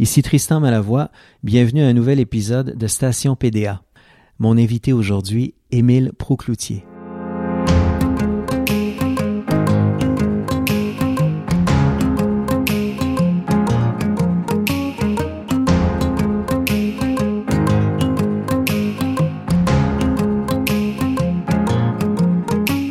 Ici 0.00 0.22
Tristan 0.22 0.58
Malavoie, 0.58 1.10
bienvenue 1.44 1.84
à 1.84 1.86
un 1.86 1.92
nouvel 1.92 2.18
épisode 2.18 2.76
de 2.76 2.86
Station 2.88 3.36
PDA. 3.36 3.80
Mon 4.40 4.58
invité 4.58 4.92
aujourd'hui, 4.92 5.54
Émile 5.70 6.10
Procloutier. 6.18 6.84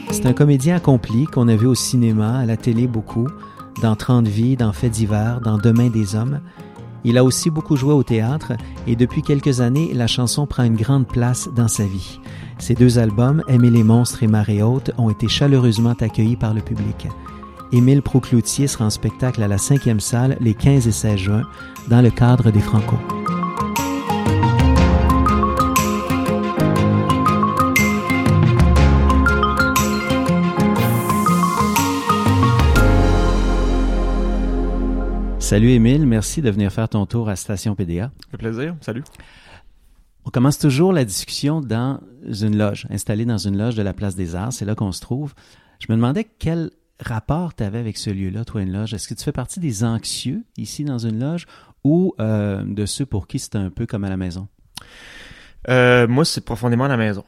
C'est 0.09 0.25
un 0.25 0.33
comédien 0.33 0.77
accompli 0.77 1.25
qu'on 1.25 1.49
a 1.49 1.55
vu 1.57 1.67
au 1.67 1.75
cinéma, 1.75 2.38
à 2.38 2.45
la 2.45 2.55
télé 2.55 2.88
beaucoup, 2.88 3.27
dans 3.81 3.97
30 3.97 4.25
vies, 4.25 4.55
dans 4.55 4.71
Faits 4.71 4.93
divers, 4.93 5.41
dans 5.41 5.57
Demain 5.57 5.89
des 5.89 6.15
hommes. 6.15 6.39
Il 7.05 7.17
a 7.17 7.23
aussi 7.23 7.49
beaucoup 7.49 7.75
joué 7.75 7.93
au 7.93 8.04
théâtre 8.04 8.54
et 8.87 8.96
depuis 8.96 9.21
quelques 9.21 9.61
années, 9.61 9.91
la 9.93 10.07
chanson 10.07 10.46
prend 10.46 10.64
une 10.64 10.75
grande 10.75 11.07
place 11.07 11.50
dans 11.54 11.68
sa 11.68 11.83
vie. 11.83 12.19
Ses 12.59 12.75
deux 12.75 12.97
albums, 12.97 13.43
Aimer 13.47 13.69
les 13.69 13.83
monstres 13.83 14.23
et 14.23 14.28
Marée 14.28 14.61
haute, 14.61 14.91
ont 14.97 15.09
été 15.09 15.28
chaleureusement 15.28 15.95
accueillis 16.00 16.37
par 16.37 16.54
le 16.54 16.61
public. 16.61 17.07
Émile 17.71 18.04
Procloutier 18.04 18.68
sera 18.68 18.86
en 18.86 18.89
spectacle 18.89 19.42
à 19.42 19.47
la 19.47 19.57
cinquième 19.57 20.00
salle 20.00 20.37
les 20.39 20.54
15 20.54 20.87
et 20.87 20.92
16 20.92 21.18
juin 21.18 21.43
dans 21.89 22.01
le 22.01 22.11
cadre 22.11 22.51
des 22.51 22.61
Franco. 22.61 22.95
Salut 35.53 35.70
Émile, 35.70 36.08
merci 36.08 36.42
de 36.42 36.50
venir 36.50 36.72
faire 36.72 36.89
ton 36.89 37.06
tour 37.06 37.30
à 37.30 37.36
Station 37.36 37.75
PDA. 37.75 38.12
Fait 38.31 38.38
plaisir, 38.38 38.75
salut. 38.81 39.03
On 40.26 40.31
commence 40.31 40.58
toujours 40.58 40.92
la 40.92 41.06
discussion 41.06 41.62
dans 41.62 42.00
une 42.26 42.58
loge, 42.58 42.88
installée 42.90 43.26
dans 43.26 43.38
une 43.38 43.56
loge 43.56 43.76
de 43.76 43.84
la 43.84 43.94
Place 43.94 44.16
des 44.16 44.34
Arts. 44.34 44.52
C'est 44.52 44.66
là 44.66 44.73
qu'on 44.73 44.92
se 44.92 45.00
trouve. 45.00 45.36
Je 45.78 45.86
me 45.92 45.95
demandais 45.95 46.26
quel 46.40 46.72
rapport 47.00 47.54
tu 47.54 47.62
avais 47.62 47.78
avec 47.78 47.98
ce 47.98 48.10
lieu-là, 48.10 48.45
toi, 48.45 48.64
une 48.64 48.72
loge. 48.72 48.95
Est-ce 48.95 49.08
que 49.08 49.14
tu 49.14 49.23
fais 49.23 49.32
partie 49.32 49.60
des 49.60 49.84
anxieux 49.84 50.44
ici 50.58 50.86
dans 50.86 50.98
une 50.98 51.20
loge 51.20 51.45
ou 51.84 52.16
euh, 52.20 52.64
de 52.66 52.88
ceux 52.88 53.06
pour 53.06 53.28
qui 53.28 53.38
c'est 53.38 53.56
un 53.56 53.70
peu 53.70 53.86
comme 53.86 54.06
à 54.06 54.10
la 54.10 54.17
maison? 54.17 54.48
Euh, 55.70 56.08
moi, 56.08 56.26
c'est 56.26 56.44
profondément 56.44 56.88
la 56.88 56.98
maison. 56.98 57.23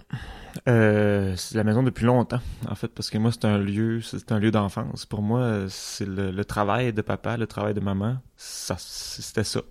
Euh, 0.67 1.33
c'est 1.35 1.55
la 1.55 1.63
maison 1.63 1.83
depuis 1.83 2.05
longtemps, 2.05 2.39
en 2.69 2.75
fait, 2.75 2.87
parce 2.87 3.09
que 3.09 3.17
moi, 3.17 3.31
c'est 3.31 3.45
un 3.45 3.57
lieu, 3.57 4.01
c'est 4.01 4.31
un 4.31 4.39
lieu 4.39 4.51
d'enfance. 4.51 5.05
Pour 5.05 5.21
moi, 5.21 5.65
c'est 5.69 6.07
le, 6.07 6.31
le, 6.31 6.45
travail 6.45 6.93
de 6.93 7.01
papa, 7.01 7.37
le 7.37 7.47
travail 7.47 7.73
de 7.73 7.79
maman. 7.79 8.17
Ça, 8.37 8.75
c'était 8.77 9.43
ça. 9.43 9.61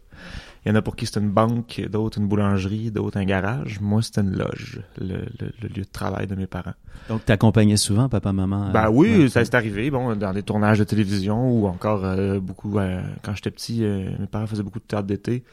Il 0.64 0.68
y 0.68 0.72
en 0.72 0.74
a 0.76 0.82
pour 0.82 0.96
qui 0.96 1.06
c'est 1.06 1.20
une 1.20 1.30
banque, 1.30 1.82
d'autres 1.90 2.18
une 2.18 2.26
boulangerie, 2.26 2.90
d'autres 2.90 3.18
un 3.18 3.24
garage. 3.24 3.80
Moi, 3.80 4.02
c'était 4.02 4.22
une 4.22 4.36
loge, 4.36 4.80
le, 4.98 5.18
le, 5.40 5.52
le, 5.60 5.68
lieu 5.68 5.82
de 5.82 5.90
travail 5.90 6.26
de 6.26 6.34
mes 6.34 6.46
parents. 6.46 6.74
Donc, 7.08 7.24
t'accompagnais 7.24 7.76
souvent 7.76 8.08
papa, 8.08 8.32
maman? 8.32 8.70
Ben 8.70 8.88
oui, 8.90 9.24
ouais. 9.24 9.28
ça 9.28 9.44
s'est 9.44 9.54
arrivé, 9.54 9.90
bon, 9.90 10.14
dans 10.16 10.32
des 10.32 10.42
tournages 10.42 10.78
de 10.78 10.84
télévision 10.84 11.50
ou 11.50 11.66
encore 11.66 12.04
euh, 12.04 12.40
beaucoup, 12.40 12.78
euh, 12.78 13.02
quand 13.22 13.34
j'étais 13.34 13.50
petit, 13.50 13.80
mes 13.82 14.26
parents 14.26 14.46
faisaient 14.46 14.62
beaucoup 14.62 14.80
de 14.80 14.84
théâtre 14.84 15.06
d'été. 15.06 15.44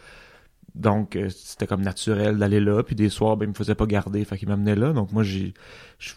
Donc, 0.75 1.15
euh, 1.15 1.29
c'était 1.29 1.67
comme 1.67 1.81
naturel 1.81 2.37
d'aller 2.37 2.59
là. 2.59 2.81
Puis 2.83 2.95
des 2.95 3.09
soirs, 3.09 3.37
ben, 3.37 3.45
il 3.45 3.49
me 3.49 3.53
faisait 3.53 3.75
pas 3.75 3.85
garder, 3.85 4.23
fait 4.23 4.37
qu'il 4.37 4.47
m'amenait 4.47 4.75
là. 4.75 4.93
Donc 4.93 5.11
moi, 5.11 5.23
j'ai, 5.23 5.53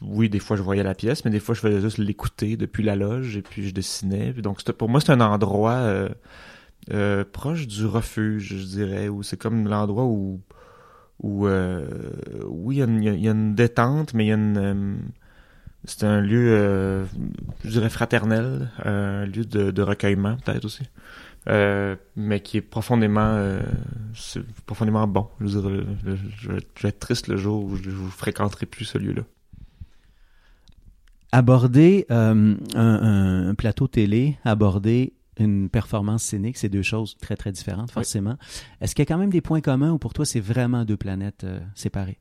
oui, 0.03 0.29
des 0.29 0.39
fois, 0.39 0.57
je 0.57 0.63
voyais 0.63 0.83
la 0.83 0.95
pièce, 0.95 1.25
mais 1.25 1.31
des 1.31 1.41
fois, 1.41 1.55
je 1.55 1.61
faisais 1.61 1.81
juste 1.81 1.99
l'écouter 1.99 2.57
depuis 2.57 2.83
la 2.83 2.97
loge 2.97 3.37
et 3.37 3.43
puis 3.43 3.67
je 3.69 3.75
dessinais. 3.75 4.33
Puis 4.33 4.43
donc, 4.43 4.63
pour 4.73 4.89
moi, 4.89 5.01
c'est 5.01 5.13
un 5.13 5.21
endroit 5.21 5.73
euh, 5.73 6.09
euh, 6.93 7.25
proche 7.31 7.67
du 7.67 7.85
refuge, 7.87 8.57
je 8.57 8.65
dirais, 8.65 9.09
où 9.09 9.23
c'est 9.23 9.37
comme 9.37 9.67
l'endroit 9.69 10.05
où, 10.05 10.41
où 11.21 11.47
euh, 11.47 11.87
oui, 12.47 12.77
il 12.77 12.79
y, 12.79 12.83
a 12.83 12.85
une, 12.85 13.03
il 13.03 13.25
y, 13.25 13.29
a 13.29 13.33
une 13.33 13.55
détente, 13.55 14.15
mais 14.15 14.27
il 14.27 14.29
y 14.29 14.33
a 14.33 14.37
une... 14.37 14.99
c'est 15.85 16.05
un 16.05 16.20
lieu, 16.20 17.05
je 17.64 17.70
dirais, 17.70 17.91
fraternel, 17.91 18.70
un 18.85 19.27
lieu 19.27 19.45
de, 19.45 19.70
de 19.70 19.83
recueillement, 19.83 20.37
peut-être 20.45 20.64
aussi. 20.64 20.85
Euh, 21.47 21.97
mais 22.17 22.41
qui 22.41 22.57
est 22.57 22.63
profondément 22.63 23.35
euh, 23.35 23.61
profondément 24.65 25.07
bon. 25.07 25.29
Je, 25.41 25.59
veux 25.59 25.85
dire, 25.85 26.17
je, 26.39 26.53
vais 26.53 26.89
être 26.89 27.01
triste 27.01 27.29
le 27.29 27.37
jour 27.37 27.65
où 27.65 27.77
je 27.77 27.91
ne 27.91 28.09
fréquenterai 28.09 28.65
plus 28.65 28.87
ce 28.87 28.97
lieu-là. 28.97 29.23
Aborder 31.33 32.07
euh, 32.11 32.55
un, 32.75 33.49
un, 33.49 33.55
plateau 33.57 33.89
télé, 33.89 34.39
aborder 34.45 35.13
une 35.39 35.69
performance 35.69 36.23
scénique, 36.23 36.57
c'est 36.57 36.69
deux 36.69 36.83
choses 36.83 37.19
très 37.19 37.37
très 37.37 37.53
différentes 37.53 37.91
forcément. 37.91 38.37
Oui. 38.41 38.63
Est-ce 38.81 38.95
qu'il 38.95 39.03
y 39.03 39.07
a 39.07 39.13
quand 39.13 39.19
même 39.19 39.31
des 39.31 39.43
points 39.43 39.61
communs 39.61 39.91
ou 39.91 39.99
pour 39.99 40.15
toi 40.15 40.25
c'est 40.25 40.41
vraiment 40.41 40.85
deux 40.85 40.97
planètes 40.97 41.45
séparées? 41.75 42.21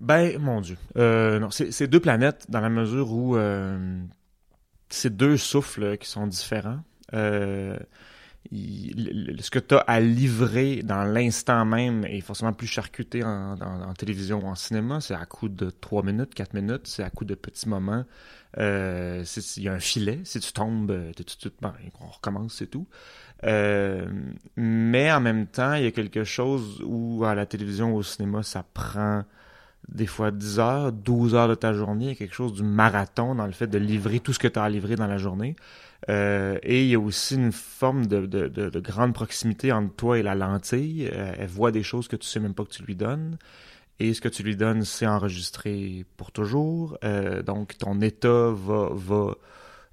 Ben, 0.00 0.38
mon 0.38 0.60
Dieu. 0.60 0.76
non, 0.96 1.48
c'est 1.50 1.86
deux 1.86 2.00
planètes 2.00 2.44
dans 2.50 2.60
la 2.60 2.70
mesure 2.70 3.12
où 3.12 3.38
c'est 4.90 5.16
deux 5.16 5.38
souffles 5.38 5.96
qui 5.96 6.08
sont 6.08 6.26
différents. 6.26 6.80
Euh, 7.14 7.78
ce 8.52 9.50
que 9.50 9.58
tu 9.58 9.74
as 9.74 9.78
à 9.78 10.00
livrer 10.00 10.82
dans 10.82 11.04
l'instant 11.04 11.64
même 11.64 12.04
est 12.04 12.20
forcément 12.20 12.52
plus 12.52 12.66
charcuté 12.66 13.22
en, 13.22 13.92
télévision 13.96 14.40
ou 14.44 14.46
en 14.46 14.54
cinéma. 14.54 15.00
C'est 15.00 15.14
à 15.14 15.26
coup 15.26 15.48
de 15.48 15.70
3 15.70 16.02
minutes, 16.02 16.34
4 16.34 16.54
minutes, 16.54 16.86
c'est 16.86 17.02
à 17.02 17.10
coup 17.10 17.24
de 17.24 17.34
petits 17.34 17.68
moments. 17.68 18.04
Euh, 18.58 19.24
il 19.56 19.62
y 19.62 19.68
a 19.68 19.74
un 19.74 19.78
filet, 19.78 20.20
si 20.24 20.40
tu 20.40 20.52
tombes, 20.52 21.12
suite, 21.26 21.54
ben, 21.60 21.74
on 22.00 22.06
recommence, 22.08 22.54
c'est 22.54 22.66
tout. 22.66 22.88
Euh, 23.44 24.06
mais 24.56 25.12
en 25.12 25.20
même 25.20 25.46
temps, 25.46 25.74
il 25.74 25.84
y 25.84 25.86
a 25.86 25.92
quelque 25.92 26.24
chose 26.24 26.82
où 26.84 27.24
à 27.24 27.34
la 27.34 27.46
télévision 27.46 27.92
ou 27.94 27.98
au 27.98 28.02
cinéma, 28.02 28.42
ça 28.42 28.64
prend 28.74 29.24
des 29.88 30.06
fois 30.06 30.30
10 30.30 30.58
heures, 30.58 30.92
12 30.92 31.34
heures 31.34 31.48
de 31.48 31.54
ta 31.54 31.72
journée, 31.72 32.06
il 32.06 32.08
y 32.08 32.12
a 32.12 32.14
quelque 32.14 32.34
chose 32.34 32.52
du 32.52 32.62
marathon 32.62 33.34
dans 33.34 33.46
le 33.46 33.52
fait 33.52 33.66
de 33.66 33.78
livrer 33.78 34.20
tout 34.20 34.32
ce 34.32 34.38
que 34.38 34.48
tu 34.48 34.58
as 34.58 34.64
à 34.64 34.68
livrer 34.68 34.96
dans 34.96 35.06
la 35.06 35.18
journée. 35.18 35.56
Euh, 36.08 36.58
et 36.62 36.84
il 36.84 36.88
y 36.88 36.94
a 36.94 37.00
aussi 37.00 37.34
une 37.34 37.52
forme 37.52 38.06
de, 38.06 38.24
de, 38.26 38.48
de, 38.48 38.70
de, 38.70 38.80
grande 38.80 39.12
proximité 39.12 39.70
entre 39.72 39.94
toi 39.94 40.18
et 40.18 40.22
la 40.22 40.34
lentille. 40.34 41.08
Euh, 41.12 41.32
elle 41.36 41.48
voit 41.48 41.72
des 41.72 41.82
choses 41.82 42.08
que 42.08 42.16
tu 42.16 42.26
sais 42.26 42.40
même 42.40 42.54
pas 42.54 42.64
que 42.64 42.70
tu 42.70 42.82
lui 42.84 42.96
donnes. 42.96 43.36
Et 43.98 44.14
ce 44.14 44.22
que 44.22 44.28
tu 44.28 44.42
lui 44.42 44.56
donnes, 44.56 44.84
c'est 44.84 45.06
enregistré 45.06 46.06
pour 46.16 46.32
toujours. 46.32 46.96
Euh, 47.04 47.42
donc, 47.42 47.76
ton 47.76 48.00
état 48.00 48.50
va, 48.50 49.34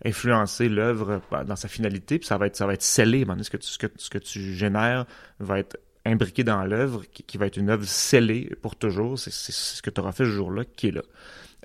influencer 0.06 0.70
l'œuvre 0.70 1.22
dans 1.46 1.56
sa 1.56 1.68
finalité, 1.68 2.20
puis 2.20 2.28
ça 2.28 2.38
va 2.38 2.48
être, 2.48 2.56
ça 2.56 2.68
va 2.68 2.74
être 2.74 2.84
scellé. 2.84 3.26
Ce 3.42 3.78
ce 3.98 4.10
que 4.10 4.18
tu 4.20 4.54
génères 4.54 5.06
va 5.40 5.60
être 5.60 5.78
imbriqué 6.08 6.44
dans 6.44 6.64
l'œuvre, 6.64 7.04
qui, 7.06 7.38
va 7.38 7.48
être 7.48 7.58
une 7.58 7.70
œuvre 7.70 7.86
scellée 7.86 8.56
pour 8.62 8.76
toujours. 8.76 9.20
C'est 9.20 9.32
ce 9.32 9.82
que 9.82 9.90
tu 9.90 10.02
auras 10.02 10.12
fait 10.12 10.26
ce 10.26 10.32
jour-là 10.32 10.64
qui 10.66 10.88
est 10.88 10.92
là. 10.92 11.02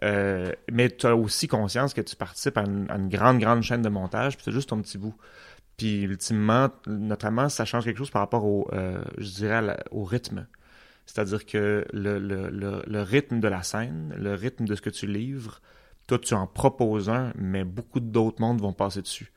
Euh, 0.02 0.52
mais 0.70 0.90
tu 0.90 1.06
as 1.06 1.14
aussi 1.14 1.48
conscience 1.48 1.94
que 1.94 2.00
tu 2.00 2.16
participes 2.16 2.56
à 2.58 2.62
une, 2.62 3.08
grande, 3.08 3.38
grande 3.38 3.62
chaîne 3.62 3.82
de 3.82 3.88
montage, 3.88 4.36
puis 4.36 4.44
c'est 4.44 4.52
juste 4.52 4.70
ton 4.70 4.80
petit 4.80 4.98
bout. 4.98 5.14
Puis 5.76 6.02
ultimement, 6.02 6.70
notamment, 6.86 7.48
ça 7.48 7.64
change 7.64 7.84
quelque 7.84 7.98
chose 7.98 8.10
par 8.10 8.20
rapport 8.22 8.44
au, 8.44 8.68
euh, 8.72 9.02
rythme. 9.18 10.46
C'est-à-dire 11.06 11.46
que 11.46 11.84
le, 11.92 12.18
le, 12.18 13.02
rythme 13.02 13.40
de 13.40 13.48
la 13.48 13.62
scène, 13.62 14.14
le 14.16 14.34
rythme 14.34 14.64
de 14.66 14.74
ce 14.74 14.82
que 14.82 14.90
tu 14.90 15.06
livres, 15.06 15.60
toi, 16.06 16.18
tu 16.18 16.34
en 16.34 16.46
proposes 16.46 17.08
un, 17.08 17.32
mais 17.36 17.64
beaucoup 17.64 18.00
d'autres 18.00 18.40
mondes 18.40 18.60
vont 18.60 18.72
passer 18.72 19.02
dessus. 19.02 19.31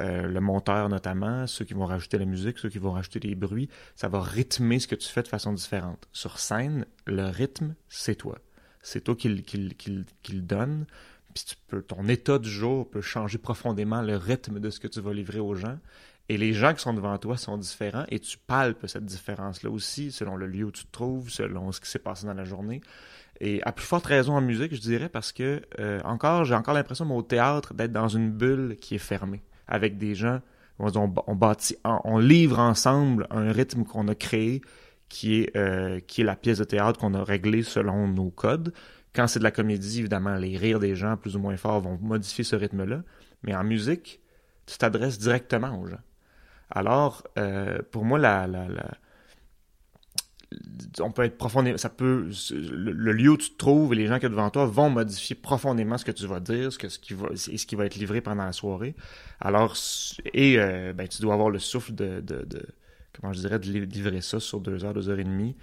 Euh, 0.00 0.22
le 0.22 0.40
monteur 0.40 0.88
notamment, 0.88 1.46
ceux 1.46 1.64
qui 1.64 1.74
vont 1.74 1.84
rajouter 1.84 2.18
la 2.18 2.24
musique, 2.24 2.58
ceux 2.58 2.70
qui 2.70 2.78
vont 2.78 2.92
rajouter 2.92 3.20
les 3.20 3.34
bruits, 3.34 3.68
ça 3.94 4.08
va 4.08 4.22
rythmer 4.22 4.78
ce 4.78 4.88
que 4.88 4.94
tu 4.94 5.08
fais 5.08 5.22
de 5.22 5.28
façon 5.28 5.52
différente. 5.52 6.08
Sur 6.12 6.38
scène, 6.38 6.86
le 7.06 7.26
rythme, 7.26 7.74
c'est 7.88 8.14
toi 8.14 8.38
c'est 8.82 9.02
toi 9.02 9.14
qui 9.14 9.28
le 9.28 10.40
donne. 10.40 10.86
Puis 11.34 11.44
tu 11.46 11.56
peux, 11.68 11.82
ton 11.82 12.08
état 12.08 12.38
du 12.38 12.50
jour 12.50 12.90
peut 12.90 13.00
changer 13.00 13.38
profondément 13.38 14.02
le 14.02 14.16
rythme 14.16 14.60
de 14.60 14.68
ce 14.68 14.80
que 14.80 14.88
tu 14.88 15.00
vas 15.00 15.14
livrer 15.14 15.40
aux 15.40 15.54
gens. 15.54 15.78
Et 16.28 16.36
les 16.36 16.52
gens 16.52 16.74
qui 16.74 16.82
sont 16.82 16.92
devant 16.92 17.16
toi 17.18 17.36
sont 17.36 17.56
différents 17.56 18.04
et 18.08 18.20
tu 18.20 18.38
palpes 18.38 18.86
cette 18.86 19.04
différence-là 19.04 19.70
aussi 19.70 20.12
selon 20.12 20.36
le 20.36 20.46
lieu 20.46 20.64
où 20.64 20.70
tu 20.70 20.84
te 20.84 20.92
trouves, 20.92 21.30
selon 21.30 21.72
ce 21.72 21.80
qui 21.80 21.88
s'est 21.88 21.98
passé 21.98 22.26
dans 22.26 22.34
la 22.34 22.44
journée. 22.44 22.80
Et 23.40 23.62
à 23.64 23.72
plus 23.72 23.84
forte 23.84 24.06
raison 24.06 24.36
en 24.36 24.40
musique, 24.40 24.74
je 24.74 24.80
dirais, 24.80 25.08
parce 25.08 25.32
que 25.32 25.62
euh, 25.80 26.00
encore, 26.04 26.44
j'ai 26.44 26.54
encore 26.54 26.74
l'impression 26.74 27.10
au 27.16 27.22
théâtre 27.22 27.74
d'être 27.74 27.92
dans 27.92 28.08
une 28.08 28.30
bulle 28.30 28.76
qui 28.80 28.94
est 28.94 28.98
fermée, 28.98 29.42
avec 29.72 29.96
des 29.96 30.14
gens, 30.14 30.40
on, 30.78 31.34
bâtit, 31.34 31.76
on, 31.84 32.18
livre 32.18 32.58
ensemble 32.58 33.26
un 33.30 33.50
rythme 33.52 33.84
qu'on 33.84 34.06
a 34.06 34.14
créé, 34.14 34.60
qui 35.08 35.40
est, 35.40 35.56
euh, 35.56 35.98
qui 36.00 36.20
est 36.20 36.24
la 36.24 36.36
pièce 36.36 36.58
de 36.58 36.64
théâtre 36.64 37.00
qu'on 37.00 37.14
a 37.14 37.24
réglée 37.24 37.62
selon 37.62 38.06
nos 38.06 38.28
codes. 38.30 38.74
Quand 39.14 39.26
c'est 39.26 39.38
de 39.38 39.44
la 39.44 39.50
comédie, 39.50 40.00
évidemment, 40.00 40.34
les 40.34 40.58
rires 40.58 40.78
des 40.78 40.94
gens 40.94 41.16
plus 41.16 41.36
ou 41.36 41.38
moins 41.38 41.56
forts 41.56 41.80
vont 41.80 41.98
modifier 42.02 42.44
ce 42.44 42.54
rythme-là. 42.54 43.02
Mais 43.44 43.54
en 43.54 43.64
musique, 43.64 44.20
tu 44.66 44.76
t'adresses 44.76 45.18
directement 45.18 45.80
aux 45.80 45.86
gens. 45.86 46.00
Alors, 46.70 47.22
euh, 47.38 47.78
pour 47.90 48.04
moi, 48.04 48.18
la, 48.18 48.46
on 51.00 51.10
peut 51.10 51.24
être 51.24 51.36
profondément, 51.36 51.78
ça 51.78 51.88
peut, 51.88 52.28
le, 52.50 53.12
lieu 53.12 53.30
où 53.30 53.36
tu 53.36 53.50
te 53.50 53.56
trouves 53.56 53.92
et 53.92 53.96
les 53.96 54.06
gens 54.06 54.18
qui 54.18 54.26
sont 54.26 54.30
devant 54.30 54.50
toi 54.50 54.66
vont 54.66 54.90
modifier 54.90 55.36
profondément 55.36 55.98
ce 55.98 56.04
que 56.04 56.10
tu 56.10 56.26
vas 56.26 56.40
dire, 56.40 56.72
ce, 56.72 56.78
que, 56.78 56.88
ce 56.88 56.98
qui 56.98 57.14
va, 57.14 57.28
et 57.30 57.58
ce 57.58 57.66
qui 57.66 57.74
va 57.74 57.86
être 57.86 57.96
livré 57.96 58.20
pendant 58.20 58.44
la 58.44 58.52
soirée. 58.52 58.94
Alors, 59.40 59.76
et 60.32 60.58
euh, 60.58 60.92
ben, 60.92 61.08
tu 61.08 61.22
dois 61.22 61.34
avoir 61.34 61.50
le 61.50 61.58
souffle 61.58 61.94
de, 61.94 62.20
de, 62.20 62.44
de, 62.44 62.62
comment 63.18 63.32
je 63.32 63.40
dirais, 63.40 63.58
de 63.58 63.66
livrer 63.66 64.20
ça 64.20 64.40
sur 64.40 64.60
deux 64.60 64.84
heures, 64.84 64.94
deux 64.94 65.08
heures 65.08 65.18
et 65.18 65.24
demie. 65.24 65.56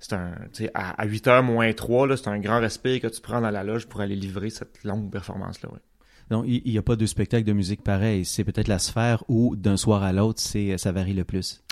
C'est 0.00 0.12
un, 0.12 0.32
tu 0.52 0.64
sais, 0.64 0.70
à, 0.74 1.00
à 1.00 1.06
8 1.06 1.26
heures 1.26 1.42
moins 1.42 1.72
3, 1.72 2.06
là, 2.06 2.16
c'est 2.16 2.28
un 2.28 2.38
grand 2.38 2.60
respect 2.60 3.00
que 3.00 3.08
tu 3.08 3.20
prends 3.20 3.40
dans 3.40 3.50
la 3.50 3.64
loge 3.64 3.86
pour 3.86 4.00
aller 4.00 4.14
livrer 4.14 4.50
cette 4.50 4.84
longue 4.84 5.10
performance-là, 5.10 5.70
ouais. 5.72 5.80
Donc, 6.30 6.44
il 6.46 6.70
n'y 6.70 6.78
a 6.78 6.82
pas 6.82 6.96
de 6.96 7.06
spectacle 7.06 7.44
de 7.44 7.52
musique 7.52 7.82
pareil. 7.82 8.24
C'est 8.24 8.44
peut-être 8.44 8.68
la 8.68 8.78
sphère 8.78 9.24
où, 9.28 9.56
d'un 9.56 9.76
soir 9.76 10.02
à 10.02 10.12
l'autre, 10.12 10.40
c'est 10.40 10.76
ça 10.76 10.92
varie 10.92 11.14
le 11.14 11.24
plus. 11.24 11.62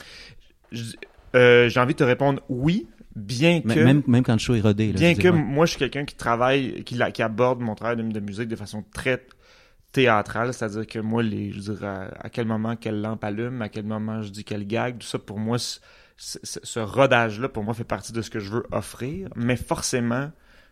Euh, 1.36 1.68
j'ai 1.68 1.80
envie 1.80 1.92
de 1.94 1.98
te 1.98 2.04
répondre 2.04 2.42
oui, 2.48 2.88
bien 3.14 3.60
que 3.60 3.68
même 3.68 4.02
même 4.06 4.22
quand 4.22 4.32
le 4.32 4.38
show 4.38 4.54
est 4.54 4.60
rodé. 4.60 4.92
bien 4.92 5.14
que 5.14 5.28
moi 5.28 5.66
je 5.66 5.70
suis 5.70 5.78
quelqu'un 5.78 6.04
qui 6.04 6.16
travaille, 6.16 6.82
qui, 6.84 6.98
qui 7.12 7.22
aborde 7.22 7.60
mon 7.60 7.74
travail 7.74 7.96
de, 7.96 8.20
musique 8.20 8.48
de 8.48 8.56
façon 8.56 8.84
très 8.92 9.24
théâtrale, 9.92 10.52
c'est-à-dire 10.54 10.86
que 10.86 10.98
moi 10.98 11.22
les, 11.22 11.52
je 11.52 11.60
dirais 11.60 12.08
à, 12.18 12.30
quel 12.30 12.46
moment 12.46 12.76
quelle 12.76 13.00
lampe 13.00 13.22
allume, 13.24 13.62
à 13.62 13.68
quel 13.68 13.84
moment 13.84 14.22
je 14.22 14.30
dis 14.30 14.44
quelle 14.44 14.66
gag, 14.66 14.98
tout 14.98 15.06
ça 15.06 15.18
pour 15.18 15.38
moi 15.38 15.58
ce 16.18 16.78
rodage-là 16.78 17.50
pour 17.50 17.62
moi 17.62 17.74
fait 17.74 17.84
partie 17.84 18.12
de 18.12 18.22
ce 18.22 18.30
que 18.30 18.40
je 18.40 18.50
veux 18.50 18.66
offrir, 18.72 19.28
mais 19.36 19.56
forcément 19.56 20.30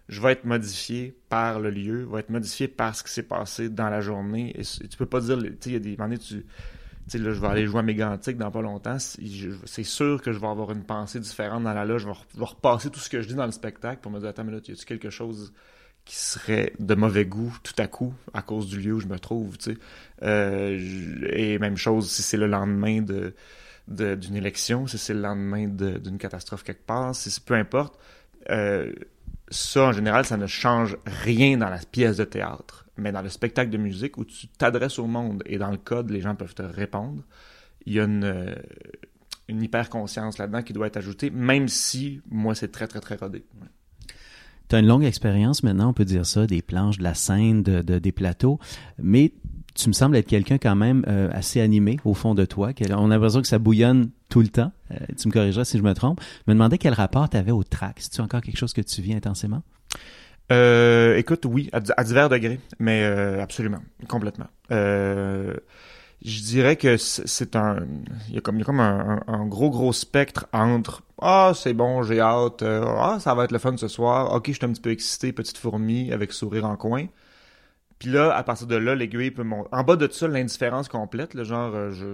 je 0.08 0.20
vais 0.20 0.32
être 0.32 0.44
modifié 0.44 1.16
par 1.28 1.60
le 1.60 1.70
lieu, 1.70 2.04
va 2.04 2.20
être 2.20 2.30
modifié 2.30 2.68
par 2.68 2.94
ce 2.94 3.02
qui 3.02 3.10
s'est 3.10 3.22
passé 3.22 3.70
dans 3.70 3.88
la 3.88 4.02
journée. 4.02 4.54
Et, 4.58 4.62
tu 4.62 4.96
peux 4.98 5.06
pas 5.06 5.20
dire, 5.20 5.38
tu 5.38 5.48
sais, 5.60 5.70
il 5.70 5.72
y 5.72 5.76
a 5.76 5.78
des 5.78 5.96
moments 5.96 6.16
tu 6.16 6.44
sais, 7.08 7.18
là, 7.18 7.32
je 7.32 7.40
vais 7.40 7.46
aller 7.46 7.66
jouer 7.66 7.80
à 7.80 7.82
Mégantic 7.82 8.36
dans 8.36 8.50
pas 8.50 8.62
longtemps. 8.62 8.98
C'est 8.98 9.82
sûr 9.84 10.22
que 10.22 10.32
je 10.32 10.38
vais 10.38 10.46
avoir 10.46 10.70
une 10.72 10.84
pensée 10.84 11.20
différente 11.20 11.64
dans 11.64 11.74
la 11.74 11.84
loge. 11.84 12.02
Je 12.02 12.38
vais, 12.38 12.44
repasser 12.44 12.90
tout 12.90 13.00
ce 13.00 13.08
que 13.08 13.20
je 13.20 13.28
dis 13.28 13.34
dans 13.34 13.46
le 13.46 13.52
spectacle 13.52 14.00
pour 14.00 14.10
me 14.10 14.20
dire, 14.20 14.28
attends, 14.28 14.44
mais 14.44 14.52
là, 14.52 14.58
y 14.66 14.72
a-tu 14.72 14.84
quelque 14.84 15.10
chose 15.10 15.52
qui 16.04 16.16
serait 16.16 16.72
de 16.78 16.94
mauvais 16.94 17.24
goût 17.24 17.56
tout 17.62 17.74
à 17.78 17.86
coup 17.86 18.12
à 18.34 18.42
cause 18.42 18.66
du 18.66 18.78
lieu 18.78 18.92
où 18.92 19.00
je 19.00 19.06
me 19.06 19.18
trouve, 19.18 19.56
tu 19.56 19.72
sais? 19.72 19.78
Euh, 20.22 20.78
et 21.30 21.58
même 21.58 21.76
chose 21.76 22.10
si 22.10 22.22
c'est 22.22 22.36
le 22.36 22.46
lendemain 22.46 23.00
de 23.02 23.34
d'une 23.86 24.36
élection, 24.36 24.86
si 24.86 24.96
c'est 24.96 25.12
le 25.12 25.20
lendemain 25.20 25.66
d'une 25.68 26.16
catastrophe 26.16 26.62
quelque 26.62 26.86
part, 26.86 27.14
si 27.14 27.38
peu 27.40 27.54
importe. 27.54 27.98
Euh, 28.50 28.92
ça, 29.54 29.84
en 29.84 29.92
général, 29.92 30.24
ça 30.24 30.36
ne 30.36 30.46
change 30.46 30.96
rien 31.06 31.56
dans 31.56 31.68
la 31.68 31.78
pièce 31.78 32.16
de 32.16 32.24
théâtre. 32.24 32.86
Mais 32.96 33.12
dans 33.12 33.22
le 33.22 33.28
spectacle 33.28 33.70
de 33.70 33.78
musique 33.78 34.18
où 34.18 34.24
tu 34.24 34.48
t'adresses 34.48 34.98
au 34.98 35.06
monde 35.06 35.42
et 35.46 35.58
dans 35.58 35.70
le 35.70 35.76
code, 35.76 36.10
les 36.10 36.20
gens 36.20 36.34
peuvent 36.34 36.54
te 36.54 36.62
répondre, 36.62 37.22
il 37.86 37.94
y 37.94 38.00
a 38.00 38.04
une, 38.04 38.24
euh, 38.24 38.54
une 39.48 39.62
hyper-conscience 39.62 40.38
là-dedans 40.38 40.62
qui 40.62 40.72
doit 40.72 40.86
être 40.86 40.96
ajoutée, 40.96 41.30
même 41.30 41.68
si, 41.68 42.20
moi, 42.30 42.54
c'est 42.54 42.70
très, 42.70 42.86
très, 42.86 43.00
très 43.00 43.16
rodé. 43.16 43.44
Tu 44.68 44.76
as 44.76 44.78
une 44.78 44.86
longue 44.86 45.04
expérience 45.04 45.62
maintenant, 45.62 45.90
on 45.90 45.92
peut 45.92 46.04
dire 46.04 46.24
ça, 46.24 46.46
des 46.46 46.62
planches, 46.62 46.98
de 46.98 47.02
la 47.02 47.14
scène, 47.14 47.62
de, 47.62 47.80
des 47.80 48.12
plateaux, 48.12 48.58
mais 48.98 49.32
tu 49.74 49.88
me 49.88 49.92
sembles 49.92 50.16
être 50.16 50.28
quelqu'un 50.28 50.58
quand 50.58 50.76
même 50.76 51.04
euh, 51.08 51.28
assez 51.32 51.60
animé 51.60 51.98
au 52.04 52.14
fond 52.14 52.34
de 52.34 52.44
toi. 52.44 52.70
On 52.90 53.10
a 53.10 53.14
l'impression 53.14 53.42
que 53.42 53.48
ça 53.48 53.58
bouillonne 53.58 54.10
tout 54.28 54.40
le 54.40 54.48
temps. 54.48 54.72
Euh, 54.92 54.96
tu 55.18 55.28
me 55.28 55.32
corrigeras 55.32 55.64
si 55.64 55.78
je 55.78 55.82
me 55.82 55.92
trompe. 55.94 56.20
Je 56.20 56.52
me 56.52 56.54
demandais 56.54 56.78
quel 56.78 56.94
rapport 56.94 57.28
tu 57.28 57.36
avais 57.36 57.50
au 57.50 57.64
track. 57.64 57.96
C'est-tu 57.98 58.20
encore 58.20 58.40
quelque 58.40 58.56
chose 58.56 58.72
que 58.72 58.80
tu 58.80 59.02
vis 59.02 59.14
intensément? 59.14 59.62
Euh, 60.52 61.16
écoute, 61.16 61.44
oui, 61.46 61.70
à, 61.72 62.04
divers 62.04 62.28
degrés, 62.28 62.60
mais 62.78 63.02
absolument, 63.04 63.80
complètement. 64.08 64.46
je 64.70 65.56
dirais 66.22 66.76
que 66.76 66.96
c'est 66.96 67.56
un, 67.56 67.78
il 68.28 68.34
y 68.34 68.38
a 68.38 68.40
comme, 68.40 68.62
comme 68.62 68.80
un, 68.80 69.46
gros 69.46 69.70
gros 69.70 69.92
spectre 69.92 70.46
entre 70.52 71.02
ah 71.22 71.52
c'est 71.54 71.72
bon, 71.72 72.02
j'ai 72.02 72.20
hâte, 72.20 72.62
ah 72.62 73.16
ça 73.20 73.34
va 73.34 73.44
être 73.44 73.52
le 73.52 73.58
fun 73.58 73.76
ce 73.78 73.88
soir, 73.88 74.34
ok 74.34 74.48
je 74.48 74.52
suis 74.52 74.64
un 74.64 74.72
petit 74.72 74.82
peu 74.82 74.90
excité, 74.90 75.32
petite 75.32 75.56
fourmi 75.56 76.12
avec 76.12 76.32
sourire 76.32 76.66
en 76.66 76.76
coin, 76.76 77.06
puis 77.98 78.10
là, 78.10 78.34
à 78.34 78.42
partir 78.42 78.66
de 78.66 78.76
là, 78.76 78.94
l'aiguille 78.94 79.30
peut 79.30 79.44
monter. 79.44 79.68
En 79.72 79.84
bas 79.84 79.96
de 79.96 80.10
ça, 80.10 80.26
l'indifférence 80.26 80.88
complète, 80.88 81.34
le 81.34 81.44
genre, 81.44 81.74
euh, 81.74 81.90
je, 81.92 82.06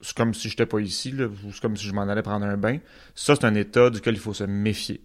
c'est 0.00 0.16
comme 0.16 0.34
si 0.34 0.48
j'étais 0.48 0.66
pas 0.66 0.80
ici, 0.80 1.14
c'est 1.16 1.60
comme 1.60 1.76
si 1.76 1.86
je 1.86 1.92
m'en 1.92 2.02
allais 2.02 2.22
prendre 2.22 2.44
un 2.44 2.56
bain. 2.56 2.78
Ça, 3.14 3.34
c'est 3.36 3.44
un 3.44 3.54
état 3.54 3.90
duquel 3.90 4.14
il 4.14 4.20
faut 4.20 4.34
se 4.34 4.44
méfier. 4.44 5.00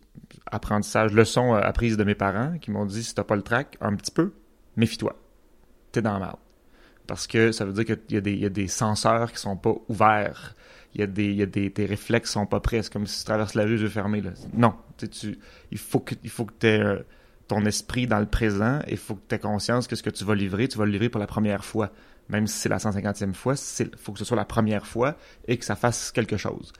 Apprentissage, 0.51 1.13
leçon 1.13 1.54
euh, 1.54 1.60
apprise 1.60 1.95
de 1.95 2.04
mes 2.04 2.16
parents 2.16 2.57
qui 2.60 2.72
m'ont 2.72 2.86
dit 2.86 3.04
si 3.04 3.13
t'as 3.13 3.24
pas 3.24 3.36
le 3.36 3.44
trac, 3.44 3.78
un 3.81 3.95
petit 3.95 4.12
peu, 4.12 4.34
méfie-toi. 4.78 5.16
T'es 5.92 6.01
dans 6.01 6.13
la 6.13 6.19
merde. 6.19 6.38
Parce 7.06 7.28
que 7.28 7.51
ça 7.51 7.66
veut 7.66 7.74
dire 7.74 7.86
qu'il 7.86 8.00
y, 8.10 8.46
a 8.46 8.50
des, 8.50 8.68
senseurs 8.68 9.31
qui 9.31 9.38
sont 9.38 9.57
pas 9.57 9.75
ouverts. 9.89 10.56
Il 10.96 11.01
y 11.01 11.04
a 11.04 11.07
des, 11.46 11.72
tes 11.72 11.86
réflexes 11.86 12.31
sont 12.31 12.46
pas 12.46 12.62
prêts. 12.62 12.81
C'est 12.81 12.92
comme 12.92 13.06
si 13.06 13.19
tu 13.19 13.25
traverses 13.25 13.56
la 13.56 13.63
rue, 13.63 13.78
yeux 13.78 13.89
fermés. 13.89 14.22
Là. 14.22 14.31
Non. 14.54 14.74
Il 15.72 15.78
faut 15.78 16.00
que, 16.00 16.16
il 16.24 16.30
esprit 17.61 18.07
dans 18.07 18.19
le 18.19 18.25
présent 18.25 18.79
et 18.88 18.91
il 18.91 18.97
faut 18.97 19.15
que 19.15 19.21
tu 19.27 19.35
aies 19.35 19.39
conscience 19.39 19.88
que 19.88 19.95
ce 19.95 20.03
que 20.03 20.09
tu 20.09 20.23
vas 20.23 20.35
livrer, 20.35 20.67
tu 20.67 20.77
vas 20.77 20.85
le 20.85 20.91
livrer 20.91 21.09
pour 21.09 21.19
la 21.19 21.27
première 21.27 21.63
fois. 21.65 21.91
Même 22.29 22.47
si 22.47 22.57
c'est 22.57 22.69
la 22.69 22.77
150e 22.77 23.33
fois, 23.33 23.55
il 23.79 23.89
faut 23.97 24.13
que 24.13 24.19
ce 24.19 24.25
soit 24.25 24.38
la 24.38 24.45
première 24.45 24.88
fois 24.88 25.17
et 25.47 25.57
que 25.57 25.65
ça 25.65 25.75
fasse 25.75 26.11
quelque 26.11 26.38
chose. 26.38 26.71